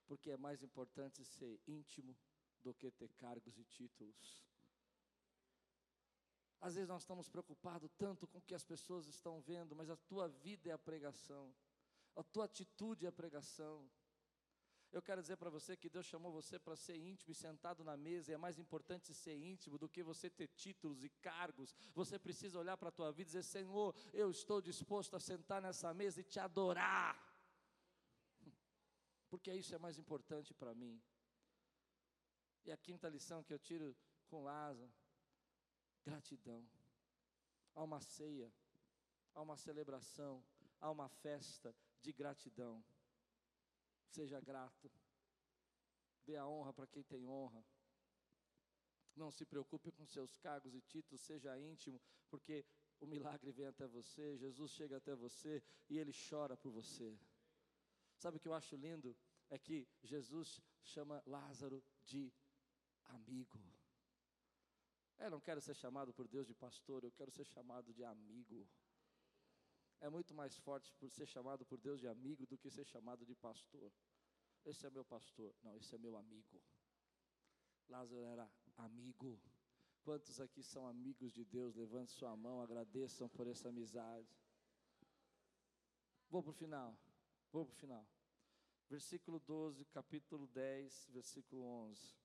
Porque 0.09 0.31
é 0.31 0.37
mais 0.37 0.63
importante 0.63 1.25
ser 1.25 1.61
íntimo 1.67 2.17
do 2.63 2.75
que 2.75 2.91
ter 2.91 3.11
cargos 3.11 3.59
e 3.59 3.65
títulos. 3.65 4.43
Às 6.61 6.75
vezes 6.75 6.89
nós 6.89 7.03
estamos 7.03 7.29
preocupados 7.29 7.91
tanto 7.97 8.27
com 8.27 8.39
o 8.39 8.43
que 8.43 8.55
as 8.55 8.65
pessoas 8.65 9.07
estão 9.07 9.41
vendo, 9.41 9.77
mas 9.77 9.89
a 9.91 9.97
tua 9.97 10.27
vida 10.29 10.69
é 10.69 10.73
a 10.73 10.79
pregação, 10.79 11.55
a 12.17 12.23
tua 12.23 12.47
atitude 12.47 13.07
é 13.07 13.09
a 13.09 13.13
pregação. 13.13 13.89
Eu 14.91 15.03
quero 15.03 15.21
dizer 15.21 15.37
para 15.37 15.51
você 15.51 15.77
que 15.77 15.91
Deus 15.91 16.07
chamou 16.07 16.33
você 16.33 16.59
para 16.59 16.75
ser 16.75 16.97
íntimo 16.97 17.31
e 17.31 17.35
sentado 17.35 17.85
na 17.85 17.97
mesa, 17.97 18.31
e 18.31 18.35
é 18.35 18.39
mais 18.39 18.59
importante 18.59 19.13
ser 19.13 19.37
íntimo 19.37 19.77
do 19.79 19.89
que 19.89 20.03
você 20.03 20.31
ter 20.31 20.49
títulos 20.49 21.05
e 21.05 21.11
cargos. 21.11 21.75
Você 21.95 22.19
precisa 22.19 22.59
olhar 22.59 22.77
para 22.79 22.89
a 22.89 22.93
tua 22.93 23.13
vida 23.13 23.29
e 23.29 23.33
dizer: 23.33 23.43
Senhor, 23.43 23.95
eu 24.13 24.31
estou 24.31 24.63
disposto 24.63 25.15
a 25.15 25.21
sentar 25.21 25.61
nessa 25.61 25.93
mesa 25.93 26.21
e 26.21 26.25
te 26.25 26.41
adorar, 26.41 27.23
porque 29.29 29.53
isso 29.53 29.75
é 29.75 29.79
mais 29.79 29.99
importante 29.99 30.55
para 30.55 30.75
mim. 30.75 31.01
E 32.65 32.73
a 32.73 32.77
quinta 32.77 33.09
lição 33.09 33.43
que 33.43 33.53
eu 33.53 33.59
tiro 33.59 33.97
com 34.29 34.43
Lázaro: 34.43 34.93
gratidão. 36.05 36.67
Há 37.75 37.83
uma 37.83 38.01
ceia, 38.01 38.53
há 39.35 39.43
uma 39.43 39.57
celebração, 39.57 40.45
há 40.81 40.91
uma 40.91 41.09
festa 41.09 41.75
de 42.03 42.13
gratidão. 42.13 42.85
Seja 44.09 44.41
grato. 44.41 44.91
Dê 46.27 46.37
a 46.37 46.47
honra 46.47 46.73
para 46.73 46.87
quem 46.87 47.03
tem 47.03 47.27
honra. 47.27 47.65
Não 49.15 49.31
se 49.31 49.45
preocupe 49.45 49.91
com 49.93 50.07
seus 50.07 50.37
cargos 50.37 50.75
e 50.75 50.81
títulos, 50.81 51.21
seja 51.21 51.59
íntimo, 51.59 52.01
porque 52.29 52.65
o 53.01 53.07
milagre 53.07 53.51
vem 53.53 53.67
até 53.67 53.87
você, 53.87 54.37
Jesus 54.37 54.71
chega 54.73 54.97
até 54.97 55.15
você 55.15 55.63
e 55.89 55.99
ele 55.99 56.13
chora 56.29 56.57
por 56.57 56.71
você. 56.71 57.19
Sabe 58.19 58.37
o 58.37 58.41
que 58.41 58.49
eu 58.49 58.55
acho 58.55 58.77
lindo? 58.77 59.17
É 59.49 59.59
que 59.59 59.89
Jesus 60.03 60.61
chama 60.83 61.23
Lázaro 61.27 61.83
de 62.05 62.33
amigo. 63.05 63.59
Eu 65.19 65.31
não 65.31 65.41
quero 65.41 65.61
ser 65.61 65.75
chamado 65.75 66.13
por 66.13 66.29
Deus 66.29 66.47
de 66.47 66.55
pastor, 66.55 67.03
eu 67.03 67.13
quero 67.13 67.31
ser 67.31 67.45
chamado 67.45 67.93
de 67.93 68.05
amigo 68.05 68.69
é 70.01 70.09
muito 70.09 70.35
mais 70.35 70.57
forte 70.59 70.93
por 70.95 71.11
ser 71.11 71.27
chamado 71.27 71.65
por 71.65 71.79
Deus 71.79 72.01
de 72.01 72.07
amigo 72.09 72.47
do 72.47 72.57
que 72.57 72.71
ser 72.71 72.85
chamado 72.85 73.27
de 73.27 73.35
pastor. 73.35 73.93
Esse 74.65 74.87
é 74.87 74.91
meu 74.91 75.05
pastor, 75.05 75.55
não, 75.63 75.77
esse 75.77 75.95
é 75.95 75.99
meu 75.99 76.17
amigo. 76.17 76.63
Lázaro 77.89 78.23
era 78.23 78.51
amigo. 78.77 79.41
Quantos 80.03 80.41
aqui 80.41 80.63
são 80.63 80.87
amigos 80.87 81.33
de 81.33 81.45
Deus? 81.45 81.75
Levante 81.75 82.13
sua 82.13 82.37
mão, 82.37 82.61
agradeçam 82.61 83.29
por 83.29 83.47
essa 83.47 83.69
amizade. 83.69 84.29
Vou 86.31 86.43
para 86.43 86.51
o 86.51 86.55
final, 86.55 86.97
vou 87.53 87.65
para 87.65 87.73
o 87.73 87.77
final. 87.77 88.07
Versículo 88.89 89.39
12, 89.41 89.85
capítulo 89.87 90.47
10, 90.47 91.09
versículo 91.11 91.63
11. 91.63 92.17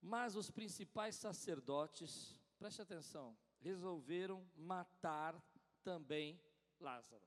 Mas 0.00 0.36
os 0.36 0.50
principais 0.50 1.16
sacerdotes, 1.16 2.38
preste 2.58 2.82
atenção, 2.82 3.36
resolveram 3.60 4.46
matar 4.54 5.34
também 5.82 6.40
Lázaro. 6.78 7.26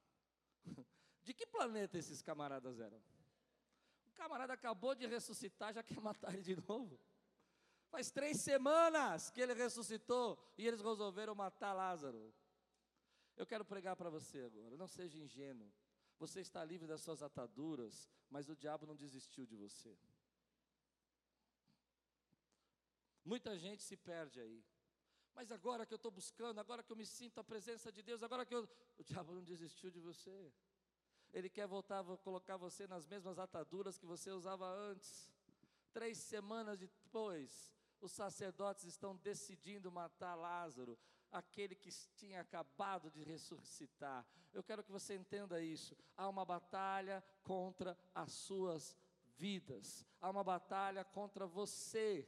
De 1.24 1.34
que 1.34 1.45
planeta 1.45 1.97
esses 1.97 2.22
camaradas 2.22 2.80
eram? 2.80 3.01
O 4.05 4.11
camarada 4.11 4.53
acabou 4.53 4.95
de 4.95 5.05
ressuscitar, 5.05 5.74
já 5.74 5.84
quer 5.84 5.99
matar 5.99 6.34
ele 6.34 6.43
de 6.43 6.55
novo. 6.55 6.97
Faz 7.89 8.09
três 8.11 8.39
semanas 8.39 9.30
que 9.30 9.41
ele 9.41 9.53
ressuscitou 9.53 10.38
e 10.57 10.65
eles 10.65 10.82
resolveram 10.82 11.36
matar 11.36 11.74
Lázaro. 11.74 12.34
Eu 13.38 13.45
quero 13.45 13.63
pregar 13.63 13.95
para 13.95 14.09
você 14.09 14.39
agora, 14.41 14.75
não 14.75 14.88
seja 14.88 15.17
ingênuo. 15.17 15.71
Você 16.19 16.41
está 16.41 16.65
livre 16.65 16.88
das 16.88 17.01
suas 17.01 17.21
ataduras, 17.21 18.09
mas 18.29 18.49
o 18.49 18.55
diabo 18.55 18.88
não 18.88 18.95
desistiu 18.95 19.45
de 19.45 19.55
você. 19.55 19.95
Muita 23.23 23.57
gente 23.57 23.83
se 23.83 23.95
perde 23.95 24.39
aí. 24.39 24.65
Mas 25.35 25.51
agora 25.51 25.85
que 25.85 25.93
eu 25.93 25.97
estou 25.97 26.09
buscando, 26.09 26.59
agora 26.59 26.81
que 26.81 26.91
eu 26.91 26.95
me 26.95 27.05
sinto 27.05 27.39
a 27.39 27.43
presença 27.43 27.91
de 27.91 28.01
Deus, 28.01 28.23
agora 28.23 28.43
que 28.43 28.55
eu. 28.55 28.67
O 28.97 29.03
diabo 29.03 29.35
não 29.35 29.43
desistiu 29.43 29.91
de 29.91 29.99
você. 29.99 30.51
Ele 31.31 31.47
quer 31.47 31.67
voltar 31.67 31.99
a 31.99 32.17
colocar 32.17 32.57
você 32.57 32.88
nas 32.88 33.05
mesmas 33.05 33.38
ataduras 33.38 33.99
que 33.99 34.05
você 34.07 34.31
usava 34.31 34.65
antes. 34.65 35.31
Três 35.93 36.17
semanas 36.17 36.79
depois, 36.79 37.71
os 38.01 38.11
sacerdotes 38.11 38.85
estão 38.85 39.15
decidindo 39.15 39.91
matar 39.91 40.33
Lázaro, 40.33 40.97
aquele 41.32 41.75
que 41.75 41.89
tinha 42.15 42.41
acabado 42.41 43.09
de 43.11 43.23
ressuscitar. 43.23 44.25
Eu 44.53 44.63
quero 44.63 44.84
que 44.84 44.91
você 44.91 45.15
entenda 45.15 45.61
isso. 45.61 45.97
Há 46.15 46.28
uma 46.28 46.45
batalha 46.45 47.23
contra 47.43 47.97
as 48.13 48.32
suas 48.32 48.97
vidas, 49.38 50.05
há 50.19 50.30
uma 50.30 50.43
batalha 50.43 51.03
contra 51.03 51.45
você. 51.45 52.28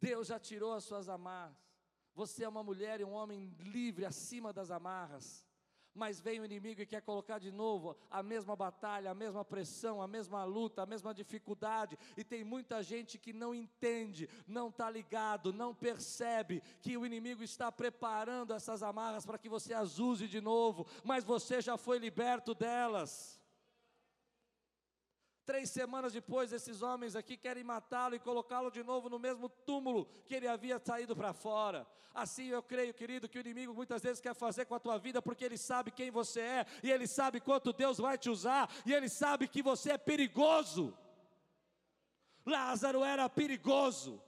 Deus 0.00 0.28
já 0.28 0.38
tirou 0.38 0.72
as 0.72 0.84
suas 0.84 1.08
amarras. 1.08 1.56
Você 2.14 2.44
é 2.44 2.48
uma 2.48 2.62
mulher 2.62 3.00
e 3.00 3.04
um 3.04 3.12
homem 3.12 3.48
livre 3.58 4.04
acima 4.04 4.52
das 4.52 4.70
amarras. 4.70 5.46
Mas 5.94 6.20
vem 6.20 6.40
o 6.40 6.44
inimigo 6.44 6.80
e 6.80 6.86
quer 6.86 7.02
colocar 7.02 7.38
de 7.38 7.50
novo 7.50 7.96
a 8.10 8.22
mesma 8.22 8.56
batalha, 8.56 9.10
a 9.10 9.14
mesma 9.14 9.44
pressão, 9.44 10.00
a 10.00 10.08
mesma 10.08 10.44
luta, 10.44 10.82
a 10.82 10.86
mesma 10.86 11.12
dificuldade. 11.12 11.98
E 12.16 12.24
tem 12.24 12.44
muita 12.44 12.82
gente 12.82 13.18
que 13.18 13.32
não 13.32 13.54
entende, 13.54 14.28
não 14.46 14.68
está 14.68 14.88
ligado, 14.90 15.52
não 15.52 15.74
percebe 15.74 16.62
que 16.80 16.96
o 16.96 17.04
inimigo 17.04 17.42
está 17.42 17.70
preparando 17.70 18.54
essas 18.54 18.82
amarras 18.82 19.26
para 19.26 19.38
que 19.38 19.48
você 19.48 19.74
as 19.74 19.98
use 19.98 20.26
de 20.26 20.40
novo, 20.40 20.86
mas 21.04 21.24
você 21.24 21.60
já 21.60 21.76
foi 21.76 21.98
liberto 21.98 22.54
delas. 22.54 23.41
Três 25.44 25.70
semanas 25.70 26.12
depois, 26.12 26.52
esses 26.52 26.82
homens 26.82 27.16
aqui 27.16 27.36
querem 27.36 27.64
matá-lo 27.64 28.14
e 28.14 28.20
colocá-lo 28.20 28.70
de 28.70 28.82
novo 28.84 29.08
no 29.08 29.18
mesmo 29.18 29.48
túmulo 29.48 30.06
que 30.24 30.34
ele 30.34 30.46
havia 30.46 30.78
saído 30.78 31.16
para 31.16 31.32
fora. 31.32 31.86
Assim 32.14 32.46
eu 32.46 32.62
creio, 32.62 32.94
querido, 32.94 33.28
que 33.28 33.38
o 33.38 33.40
inimigo 33.40 33.74
muitas 33.74 34.02
vezes 34.02 34.20
quer 34.20 34.34
fazer 34.34 34.66
com 34.66 34.74
a 34.74 34.80
tua 34.80 34.98
vida 34.98 35.20
porque 35.20 35.44
ele 35.44 35.58
sabe 35.58 35.90
quem 35.90 36.10
você 36.10 36.40
é, 36.40 36.66
e 36.82 36.90
ele 36.90 37.06
sabe 37.06 37.40
quanto 37.40 37.72
Deus 37.72 37.98
vai 37.98 38.16
te 38.16 38.30
usar, 38.30 38.70
e 38.86 38.92
ele 38.92 39.08
sabe 39.08 39.48
que 39.48 39.62
você 39.62 39.92
é 39.92 39.98
perigoso. 39.98 40.96
Lázaro 42.44 43.02
era 43.02 43.28
perigoso, 43.28 44.22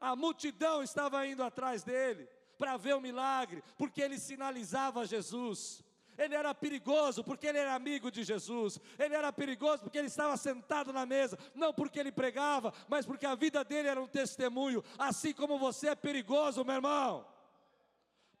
a 0.00 0.14
multidão 0.14 0.82
estava 0.82 1.26
indo 1.26 1.42
atrás 1.42 1.82
dele 1.82 2.28
para 2.58 2.76
ver 2.76 2.94
o 2.94 3.00
milagre, 3.00 3.62
porque 3.76 4.02
ele 4.02 4.18
sinalizava 4.18 5.06
Jesus. 5.06 5.82
Ele 6.18 6.34
era 6.34 6.52
perigoso 6.52 7.22
porque 7.22 7.46
ele 7.46 7.58
era 7.58 7.74
amigo 7.74 8.10
de 8.10 8.24
Jesus. 8.24 8.80
Ele 8.98 9.14
era 9.14 9.32
perigoso 9.32 9.84
porque 9.84 9.96
ele 9.96 10.08
estava 10.08 10.36
sentado 10.36 10.92
na 10.92 11.06
mesa, 11.06 11.38
não 11.54 11.72
porque 11.72 12.00
ele 12.00 12.10
pregava, 12.10 12.74
mas 12.88 13.06
porque 13.06 13.24
a 13.24 13.36
vida 13.36 13.62
dele 13.62 13.86
era 13.86 14.02
um 14.02 14.08
testemunho, 14.08 14.82
assim 14.98 15.32
como 15.32 15.58
você 15.58 15.90
é 15.90 15.94
perigoso, 15.94 16.64
meu 16.64 16.74
irmão. 16.74 17.24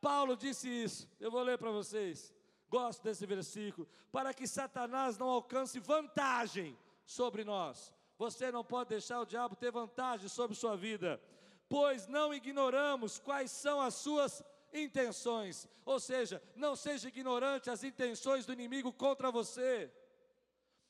Paulo 0.00 0.36
disse 0.36 0.68
isso. 0.68 1.08
Eu 1.20 1.30
vou 1.30 1.42
ler 1.42 1.56
para 1.56 1.70
vocês. 1.70 2.34
Gosto 2.68 3.02
desse 3.02 3.24
versículo. 3.24 3.88
Para 4.10 4.34
que 4.34 4.46
Satanás 4.46 5.16
não 5.16 5.28
alcance 5.28 5.78
vantagem 5.78 6.76
sobre 7.06 7.44
nós. 7.44 7.94
Você 8.18 8.50
não 8.50 8.64
pode 8.64 8.90
deixar 8.90 9.20
o 9.20 9.26
diabo 9.26 9.54
ter 9.54 9.70
vantagem 9.70 10.28
sobre 10.28 10.56
sua 10.56 10.76
vida, 10.76 11.20
pois 11.68 12.08
não 12.08 12.34
ignoramos 12.34 13.20
quais 13.20 13.52
são 13.52 13.80
as 13.80 13.94
suas 13.94 14.42
intenções. 14.72 15.68
Ou 15.84 15.98
seja, 15.98 16.42
não 16.54 16.76
seja 16.76 17.08
ignorante 17.08 17.70
as 17.70 17.82
intenções 17.82 18.46
do 18.46 18.52
inimigo 18.52 18.92
contra 18.92 19.30
você. 19.30 19.92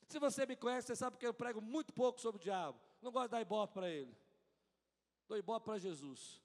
Se 0.06 0.18
você 0.18 0.46
me 0.46 0.56
conhece, 0.56 0.88
você 0.88 0.96
sabe 0.96 1.16
que 1.16 1.26
eu 1.26 1.34
prego 1.34 1.60
muito 1.60 1.92
pouco 1.92 2.20
sobre 2.20 2.40
o 2.40 2.42
diabo. 2.42 2.80
Não 3.02 3.12
gosto 3.12 3.26
de 3.26 3.32
dar 3.32 3.40
ibope 3.40 3.74
para 3.74 3.88
ele. 3.88 4.16
Dou 5.28 5.36
ibope 5.36 5.66
para 5.66 5.78
Jesus. 5.78 6.42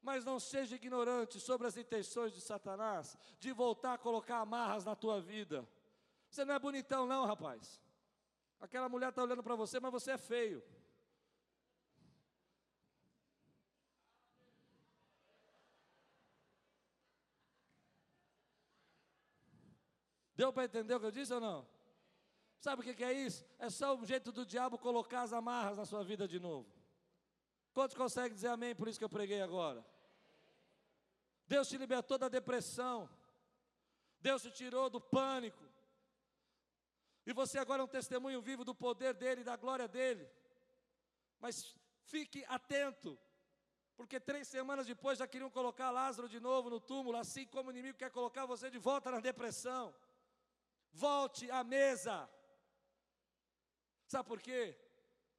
Mas 0.00 0.24
não 0.24 0.40
seja 0.40 0.76
ignorante 0.76 1.38
sobre 1.40 1.66
as 1.66 1.76
intenções 1.76 2.32
de 2.32 2.40
Satanás 2.40 3.16
de 3.38 3.52
voltar 3.52 3.94
a 3.94 3.98
colocar 3.98 4.38
amarras 4.38 4.84
na 4.84 4.94
tua 4.94 5.20
vida. 5.20 5.68
Você 6.30 6.44
não 6.44 6.54
é 6.54 6.58
bonitão, 6.58 7.06
não, 7.06 7.26
rapaz. 7.26 7.82
Aquela 8.60 8.88
mulher 8.88 9.08
está 9.08 9.22
olhando 9.22 9.42
para 9.42 9.56
você, 9.56 9.80
mas 9.80 9.90
você 9.90 10.12
é 10.12 10.18
feio. 10.18 10.62
Deu 20.40 20.50
para 20.54 20.64
entender 20.64 20.94
o 20.94 21.00
que 21.00 21.04
eu 21.04 21.10
disse 21.10 21.34
ou 21.34 21.40
não? 21.48 21.68
Sabe 22.58 22.80
o 22.80 22.94
que 22.94 23.04
é 23.04 23.12
isso? 23.12 23.44
É 23.58 23.68
só 23.68 23.94
um 23.94 24.06
jeito 24.06 24.32
do 24.32 24.46
diabo 24.46 24.78
colocar 24.78 25.20
as 25.20 25.34
amarras 25.34 25.76
na 25.76 25.84
sua 25.84 26.02
vida 26.02 26.26
de 26.26 26.40
novo. 26.40 26.66
Quantos 27.74 27.94
conseguem 27.94 28.32
dizer 28.32 28.48
amém 28.48 28.74
por 28.74 28.88
isso 28.88 28.98
que 28.98 29.04
eu 29.04 29.16
preguei 29.18 29.42
agora? 29.42 29.84
Deus 31.46 31.68
te 31.68 31.76
libertou 31.76 32.16
da 32.16 32.30
depressão. 32.30 33.06
Deus 34.18 34.40
te 34.40 34.50
tirou 34.50 34.88
do 34.88 34.98
pânico. 34.98 35.62
E 37.26 37.34
você 37.34 37.58
agora 37.58 37.82
é 37.82 37.84
um 37.84 37.94
testemunho 37.98 38.40
vivo 38.40 38.64
do 38.64 38.74
poder 38.74 39.12
dele 39.12 39.42
e 39.42 39.44
da 39.44 39.56
glória 39.56 39.86
dele. 39.86 40.26
Mas 41.38 41.76
fique 42.04 42.46
atento, 42.48 43.18
porque 43.94 44.18
três 44.18 44.48
semanas 44.48 44.86
depois 44.86 45.18
já 45.18 45.26
queriam 45.26 45.50
colocar 45.50 45.90
Lázaro 45.90 46.30
de 46.30 46.40
novo 46.40 46.70
no 46.70 46.80
túmulo, 46.80 47.18
assim 47.18 47.44
como 47.44 47.68
o 47.68 47.72
inimigo 47.72 47.98
quer 47.98 48.10
colocar 48.10 48.46
você 48.46 48.70
de 48.70 48.78
volta 48.78 49.10
na 49.10 49.20
depressão. 49.20 49.94
Volte 50.92 51.50
à 51.50 51.62
mesa. 51.62 52.28
Sabe 54.06 54.28
por 54.28 54.40
quê? 54.40 54.76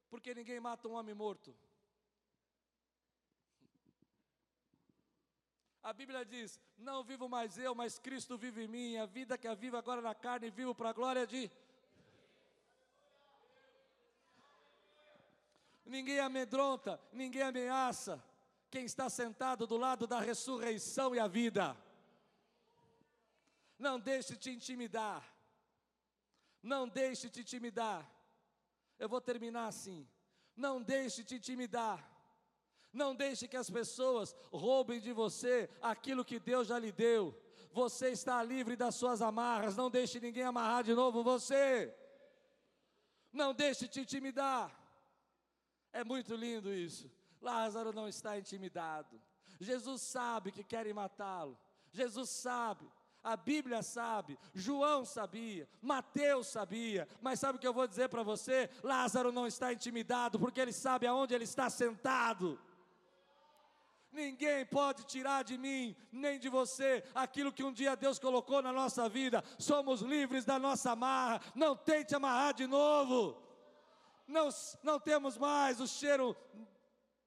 Porque 0.08 0.34
ninguém 0.34 0.60
mata 0.60 0.88
um 0.88 0.92
homem 0.92 1.14
morto. 1.14 1.54
A 5.82 5.92
Bíblia 5.92 6.24
diz: 6.24 6.60
Não 6.78 7.02
vivo 7.02 7.28
mais 7.28 7.58
eu, 7.58 7.74
mas 7.74 7.98
Cristo 7.98 8.38
vive 8.38 8.64
em 8.64 8.68
mim. 8.68 8.96
A 8.96 9.06
vida 9.06 9.36
que 9.36 9.48
a 9.48 9.54
vivo 9.54 9.76
agora 9.76 10.00
na 10.00 10.14
carne, 10.14 10.50
vivo 10.50 10.74
para 10.74 10.90
a 10.90 10.92
glória 10.92 11.26
de. 11.26 11.50
Ninguém 15.84 16.20
amedronta, 16.20 17.00
ninguém 17.12 17.42
ameaça. 17.42 18.22
Quem 18.70 18.84
está 18.84 19.10
sentado 19.10 19.66
do 19.66 19.76
lado 19.76 20.06
da 20.06 20.20
ressurreição 20.20 21.14
e 21.14 21.18
a 21.18 21.26
vida. 21.26 21.76
Não 23.78 23.98
deixe 23.98 24.36
te 24.36 24.50
intimidar. 24.50 25.22
Não 26.62 26.88
deixe 26.88 27.28
te 27.28 27.40
intimidar. 27.40 28.08
Eu 28.98 29.08
vou 29.08 29.20
terminar 29.20 29.66
assim. 29.66 30.06
Não 30.56 30.80
deixe 30.80 31.24
te 31.24 31.34
intimidar. 31.34 32.08
Não 32.92 33.14
deixe 33.14 33.48
que 33.48 33.56
as 33.56 33.70
pessoas 33.70 34.34
roubem 34.52 35.00
de 35.00 35.12
você 35.12 35.68
aquilo 35.80 36.24
que 36.24 36.38
Deus 36.38 36.68
já 36.68 36.78
lhe 36.78 36.92
deu. 36.92 37.36
Você 37.72 38.10
está 38.10 38.42
livre 38.42 38.76
das 38.76 38.94
suas 38.94 39.22
amarras. 39.22 39.76
Não 39.76 39.90
deixe 39.90 40.20
ninguém 40.20 40.42
amarrar 40.44 40.84
de 40.84 40.94
novo 40.94 41.22
você. 41.22 41.92
Não 43.32 43.54
deixe 43.54 43.88
te 43.88 44.00
intimidar. 44.00 44.70
É 45.92 46.04
muito 46.04 46.34
lindo 46.34 46.72
isso. 46.72 47.10
Lázaro 47.40 47.92
não 47.92 48.06
está 48.06 48.38
intimidado. 48.38 49.20
Jesus 49.58 50.02
sabe 50.02 50.52
que 50.52 50.62
querem 50.62 50.92
matá-lo. 50.92 51.58
Jesus 51.90 52.28
sabe. 52.30 52.90
A 53.22 53.36
Bíblia 53.36 53.82
sabe, 53.82 54.36
João 54.52 55.04
sabia, 55.04 55.68
Mateus 55.80 56.48
sabia, 56.48 57.06
mas 57.20 57.38
sabe 57.38 57.56
o 57.56 57.60
que 57.60 57.66
eu 57.66 57.72
vou 57.72 57.86
dizer 57.86 58.08
para 58.08 58.24
você? 58.24 58.68
Lázaro 58.82 59.30
não 59.30 59.46
está 59.46 59.72
intimidado, 59.72 60.40
porque 60.40 60.60
ele 60.60 60.72
sabe 60.72 61.06
aonde 61.06 61.32
ele 61.32 61.44
está 61.44 61.70
sentado. 61.70 62.58
Ninguém 64.12 64.66
pode 64.66 65.04
tirar 65.04 65.42
de 65.42 65.56
mim, 65.56 65.96
nem 66.12 66.38
de 66.38 66.48
você, 66.48 67.02
aquilo 67.14 67.52
que 67.52 67.64
um 67.64 67.72
dia 67.72 67.96
Deus 67.96 68.18
colocou 68.18 68.60
na 68.60 68.72
nossa 68.72 69.08
vida. 69.08 69.42
Somos 69.58 70.02
livres 70.02 70.44
da 70.44 70.58
nossa 70.58 70.90
amarra. 70.90 71.40
Não 71.54 71.74
tente 71.74 72.14
amarrar 72.14 72.52
de 72.52 72.66
novo. 72.66 73.40
Não, 74.28 74.50
não 74.82 75.00
temos 75.00 75.38
mais 75.38 75.80
o 75.80 75.86
cheiro 75.86 76.36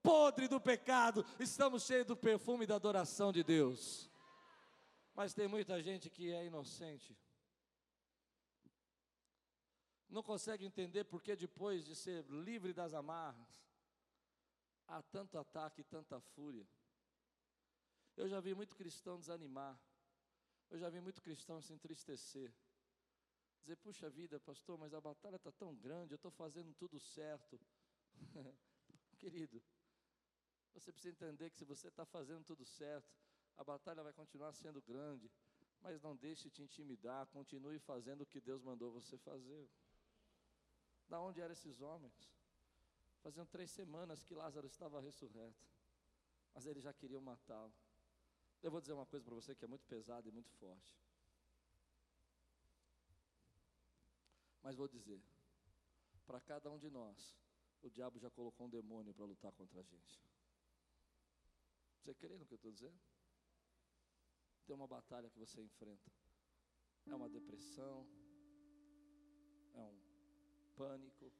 podre 0.04 0.48
do 0.48 0.62
pecado. 0.62 1.26
Estamos 1.40 1.84
cheios 1.86 2.06
do 2.06 2.16
perfume 2.16 2.68
da 2.68 2.76
adoração 2.76 3.32
de 3.32 3.44
Deus. 3.44 4.08
Mas 5.16 5.34
tem 5.34 5.48
muita 5.48 5.82
gente 5.82 6.10
que 6.10 6.32
é 6.32 6.46
inocente. 6.46 7.18
Não 10.10 10.22
consegue 10.22 10.66
entender 10.66 11.06
porque 11.06 11.36
depois 11.36 11.86
de 11.86 11.96
ser 11.96 12.24
livre 12.26 12.74
das 12.74 12.94
amarras, 12.94 13.66
há 14.88 15.02
tanto 15.02 15.38
ataque 15.38 15.82
e 15.82 15.84
tanta 15.86 16.20
fúria. 16.20 16.68
Eu 18.18 18.28
já 18.28 18.40
vi 18.40 18.54
muito 18.54 18.76
cristão 18.76 19.18
desanimar. 19.18 19.80
Eu 20.70 20.78
já 20.78 20.90
vi 20.90 21.00
muito 21.00 21.22
cristão 21.22 21.62
se 21.62 21.74
entristecer. 21.74 22.54
Dizer, 23.62 23.78
puxa 23.78 24.10
vida, 24.10 24.40
pastor, 24.40 24.78
mas 24.78 24.94
a 24.94 25.02
batalha 25.02 25.38
está 25.38 25.52
tão 25.52 25.74
grande, 25.76 26.14
eu 26.14 26.18
estou 26.18 26.32
fazendo 26.32 26.74
tudo 26.74 27.00
certo. 27.00 27.60
Querido, 29.18 29.64
você 30.74 30.92
precisa 30.92 31.14
entender 31.14 31.50
que 31.50 31.58
se 31.58 31.66
você 31.66 31.88
está 31.88 32.06
fazendo 32.06 32.44
tudo 32.44 32.66
certo, 32.66 33.25
a 33.58 33.64
batalha 33.64 34.04
vai 34.04 34.14
continuar 34.14 34.54
sendo 34.54 34.82
grande, 34.82 35.32
mas 35.82 36.02
não 36.02 36.16
deixe 36.16 36.50
te 36.50 36.62
intimidar, 36.62 37.28
continue 37.28 37.80
fazendo 37.80 38.22
o 38.22 38.26
que 38.26 38.42
Deus 38.42 38.62
mandou 38.62 38.92
você 38.92 39.18
fazer. 39.18 39.70
Da 41.08 41.20
onde 41.22 41.40
eram 41.42 41.54
esses 41.54 41.82
homens? 41.82 42.34
Faziam 43.22 43.46
três 43.46 43.72
semanas 43.72 44.24
que 44.24 44.34
Lázaro 44.34 44.68
estava 44.68 45.02
ressurreto, 45.02 45.68
mas 46.54 46.66
eles 46.66 46.84
já 46.84 46.94
queriam 46.94 47.22
matá-lo. 47.22 47.74
Eu 48.62 48.72
vou 48.72 48.82
dizer 48.82 48.94
uma 48.94 49.06
coisa 49.06 49.24
para 49.24 49.36
você 49.36 49.54
que 49.54 49.64
é 49.64 49.68
muito 49.68 49.86
pesada 49.86 50.28
e 50.28 50.32
muito 50.32 50.50
forte. 50.54 50.96
Mas 54.64 54.76
vou 54.76 54.88
dizer, 54.88 55.22
para 56.26 56.40
cada 56.42 56.72
um 56.72 56.80
de 56.80 56.90
nós, 56.90 57.38
o 57.84 57.90
diabo 57.90 58.18
já 58.18 58.32
colocou 58.32 58.66
um 58.66 58.70
demônio 58.70 59.14
para 59.14 59.26
lutar 59.26 59.52
contra 59.52 59.80
a 59.80 59.84
gente. 59.84 60.20
Você 62.00 62.14
crê 62.16 62.36
no 62.38 62.46
que 62.46 62.54
eu 62.54 62.58
estou 62.58 62.72
dizendo? 62.72 63.00
Tem 64.66 64.76
uma 64.76 64.88
batalha 64.88 65.30
que 65.30 65.38
você 65.38 65.62
enfrenta. 65.62 66.12
É 67.06 67.16
uma 67.16 67.30
depressão, 67.30 68.08
é 69.74 69.84
um 69.84 70.00
pânico, 70.76 71.32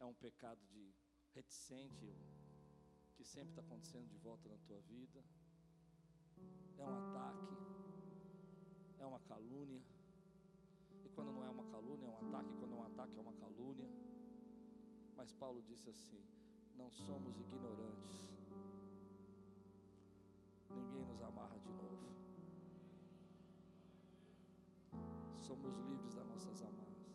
é 0.00 0.04
um 0.04 0.14
pecado 0.14 0.60
de 0.72 0.94
reticente 1.34 2.16
que 3.14 3.24
sempre 3.24 3.50
está 3.50 3.60
acontecendo 3.62 4.08
de 4.08 4.16
volta 4.16 4.48
na 4.48 4.56
tua 4.58 4.80
vida, 4.82 5.22
é 6.78 6.84
um 6.84 6.96
ataque, 6.96 7.54
é 8.98 9.06
uma 9.06 9.20
calúnia. 9.20 9.82
E 11.04 11.08
quando 11.10 11.32
não 11.32 11.44
é 11.44 11.50
uma 11.50 11.64
calúnia, 11.64 12.06
é 12.06 12.08
um 12.08 12.28
ataque, 12.28 12.52
quando 12.58 12.72
é 12.72 12.76
um 12.76 12.86
ataque, 12.86 13.18
é 13.18 13.20
uma 13.20 13.32
calúnia. 13.34 13.88
Mas 15.16 15.32
Paulo 15.32 15.62
disse 15.62 15.90
assim: 15.90 16.24
não 16.76 16.90
somos 16.90 17.38
ignorantes, 17.40 18.30
ninguém 20.70 21.04
nos 21.04 21.20
amarra 21.20 21.58
de 21.58 21.68
novo. 21.68 22.27
Somos 25.48 25.78
livres 25.88 26.12
das 26.14 26.28
nossas 26.28 26.60
amarras. 26.60 27.08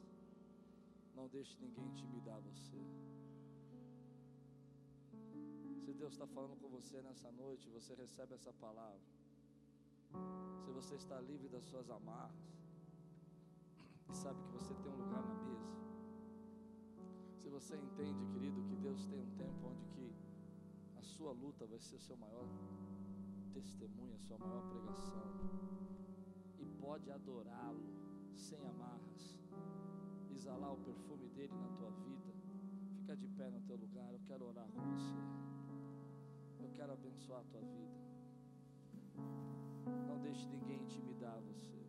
Não 1.16 1.28
deixe 1.28 1.56
ninguém 1.62 1.86
intimidar 1.86 2.40
você. 2.42 2.80
Se 5.86 5.94
Deus 5.94 6.14
está 6.14 6.26
falando 6.26 6.56
com 6.60 6.68
você 6.68 7.00
nessa 7.04 7.32
noite, 7.32 7.70
você 7.70 7.94
recebe 7.94 8.34
essa 8.34 8.52
palavra. 8.54 9.00
Se 10.66 10.72
você 10.72 10.96
está 10.96 11.22
livre 11.22 11.48
das 11.48 11.64
suas 11.66 11.92
amarras, 11.92 12.44
e 14.10 14.16
sabe 14.16 14.42
que 14.42 14.52
você 14.52 14.74
tem 14.82 14.92
um 14.92 14.96
lugar 14.96 15.24
na 15.28 15.36
mesa. 15.36 15.76
Se 17.40 17.50
você 17.50 17.76
entende, 17.76 18.26
querido, 18.34 18.64
que 18.64 18.76
Deus 18.78 19.06
tem 19.06 19.20
um 19.20 19.30
tempo 19.36 19.68
onde 19.68 19.86
que 19.94 20.12
a 20.98 21.04
sua 21.04 21.34
luta 21.34 21.68
vai 21.68 21.80
ser 21.80 21.98
o 21.98 22.00
seu 22.00 22.18
maior 22.18 22.48
testemunho, 23.54 24.16
a 24.16 24.20
sua 24.20 24.40
maior 24.40 24.64
pregação, 24.72 25.28
e 26.58 26.66
pode 26.82 27.12
adorá-lo 27.12 28.03
sem 28.38 28.66
amarras, 28.66 29.38
exalar 30.32 30.74
o 30.74 30.78
perfume 30.78 31.28
dele 31.30 31.54
na 31.54 31.70
tua 31.78 31.92
vida, 31.92 32.34
fica 32.96 33.16
de 33.16 33.28
pé 33.28 33.50
no 33.50 33.62
teu 33.62 33.76
lugar. 33.78 34.12
Eu 34.14 34.22
quero 34.28 34.46
orar 34.46 34.68
com 34.68 34.82
você 34.82 35.44
quero 36.74 36.94
abençoar 36.94 37.40
a 37.40 37.44
tua 37.44 37.62
vida. 37.62 37.94
Não 40.08 40.20
deixe 40.22 40.48
ninguém 40.48 40.82
intimidar 40.82 41.40
você. 41.40 41.80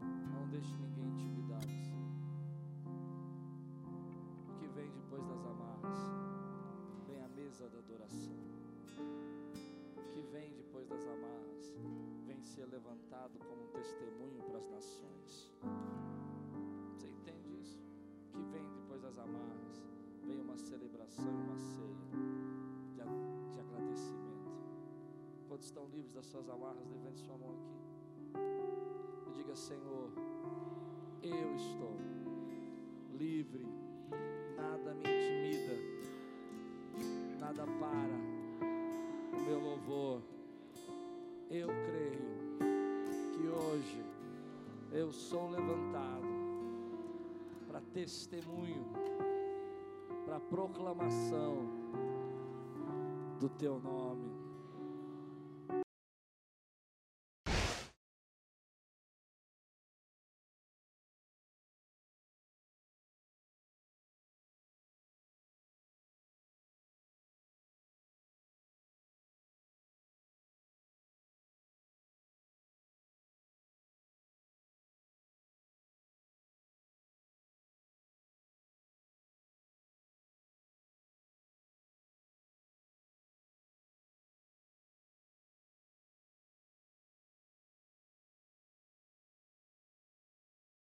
Não 0.00 0.48
deixe 0.48 0.74
ninguém 0.78 1.06
intimidar 1.10 1.60
você. 1.60 1.94
O 4.48 4.58
que 4.58 4.66
vem 4.68 4.90
depois 4.90 5.24
das 5.26 5.44
amarras? 5.44 5.98
Vem 7.06 7.20
a 7.22 7.28
mesa 7.28 7.68
da 7.68 7.78
adoração. 7.78 8.36
O 9.96 10.12
que 10.12 10.22
vem 10.32 10.52
depois 10.54 10.88
das 10.88 11.06
amarras? 11.06 12.11
Ser 12.42 12.66
levantado 12.66 13.38
como 13.38 13.64
um 13.64 13.68
testemunho 13.68 14.42
para 14.42 14.58
as 14.58 14.68
nações. 14.68 15.52
Você 16.92 17.08
entende 17.08 17.60
isso? 17.60 17.82
Que 18.30 18.42
vem 18.52 18.68
depois 18.74 19.00
das 19.00 19.18
amarras? 19.18 19.82
Vem 20.26 20.40
uma 20.40 20.56
celebração 20.56 21.28
uma 21.28 21.56
ceia 21.56 21.92
quantos 25.62 25.66
estão 25.66 25.86
livres 25.94 26.12
das 26.12 26.26
suas 26.26 26.48
amarras, 26.48 26.84
levante 26.88 27.20
sua 27.20 27.36
mão 27.38 27.50
aqui. 27.50 28.40
E 29.28 29.32
diga, 29.32 29.54
Senhor, 29.54 30.10
Eu 31.22 31.54
estou 31.54 31.96
livre, 33.16 33.64
nada 34.56 34.92
me 34.94 35.04
intimida, 35.04 35.78
nada 37.38 37.64
para 37.64 39.38
o 39.38 39.42
meu 39.44 39.60
louvor. 39.60 40.31
Eu 41.54 41.68
creio 41.68 42.22
que 43.34 43.46
hoje 43.46 44.02
eu 44.90 45.12
sou 45.12 45.50
levantado 45.50 46.26
para 47.68 47.78
testemunho, 47.92 48.86
para 50.24 50.40
proclamação 50.40 51.68
do 53.38 53.50
teu 53.50 53.78
nome. 53.78 54.41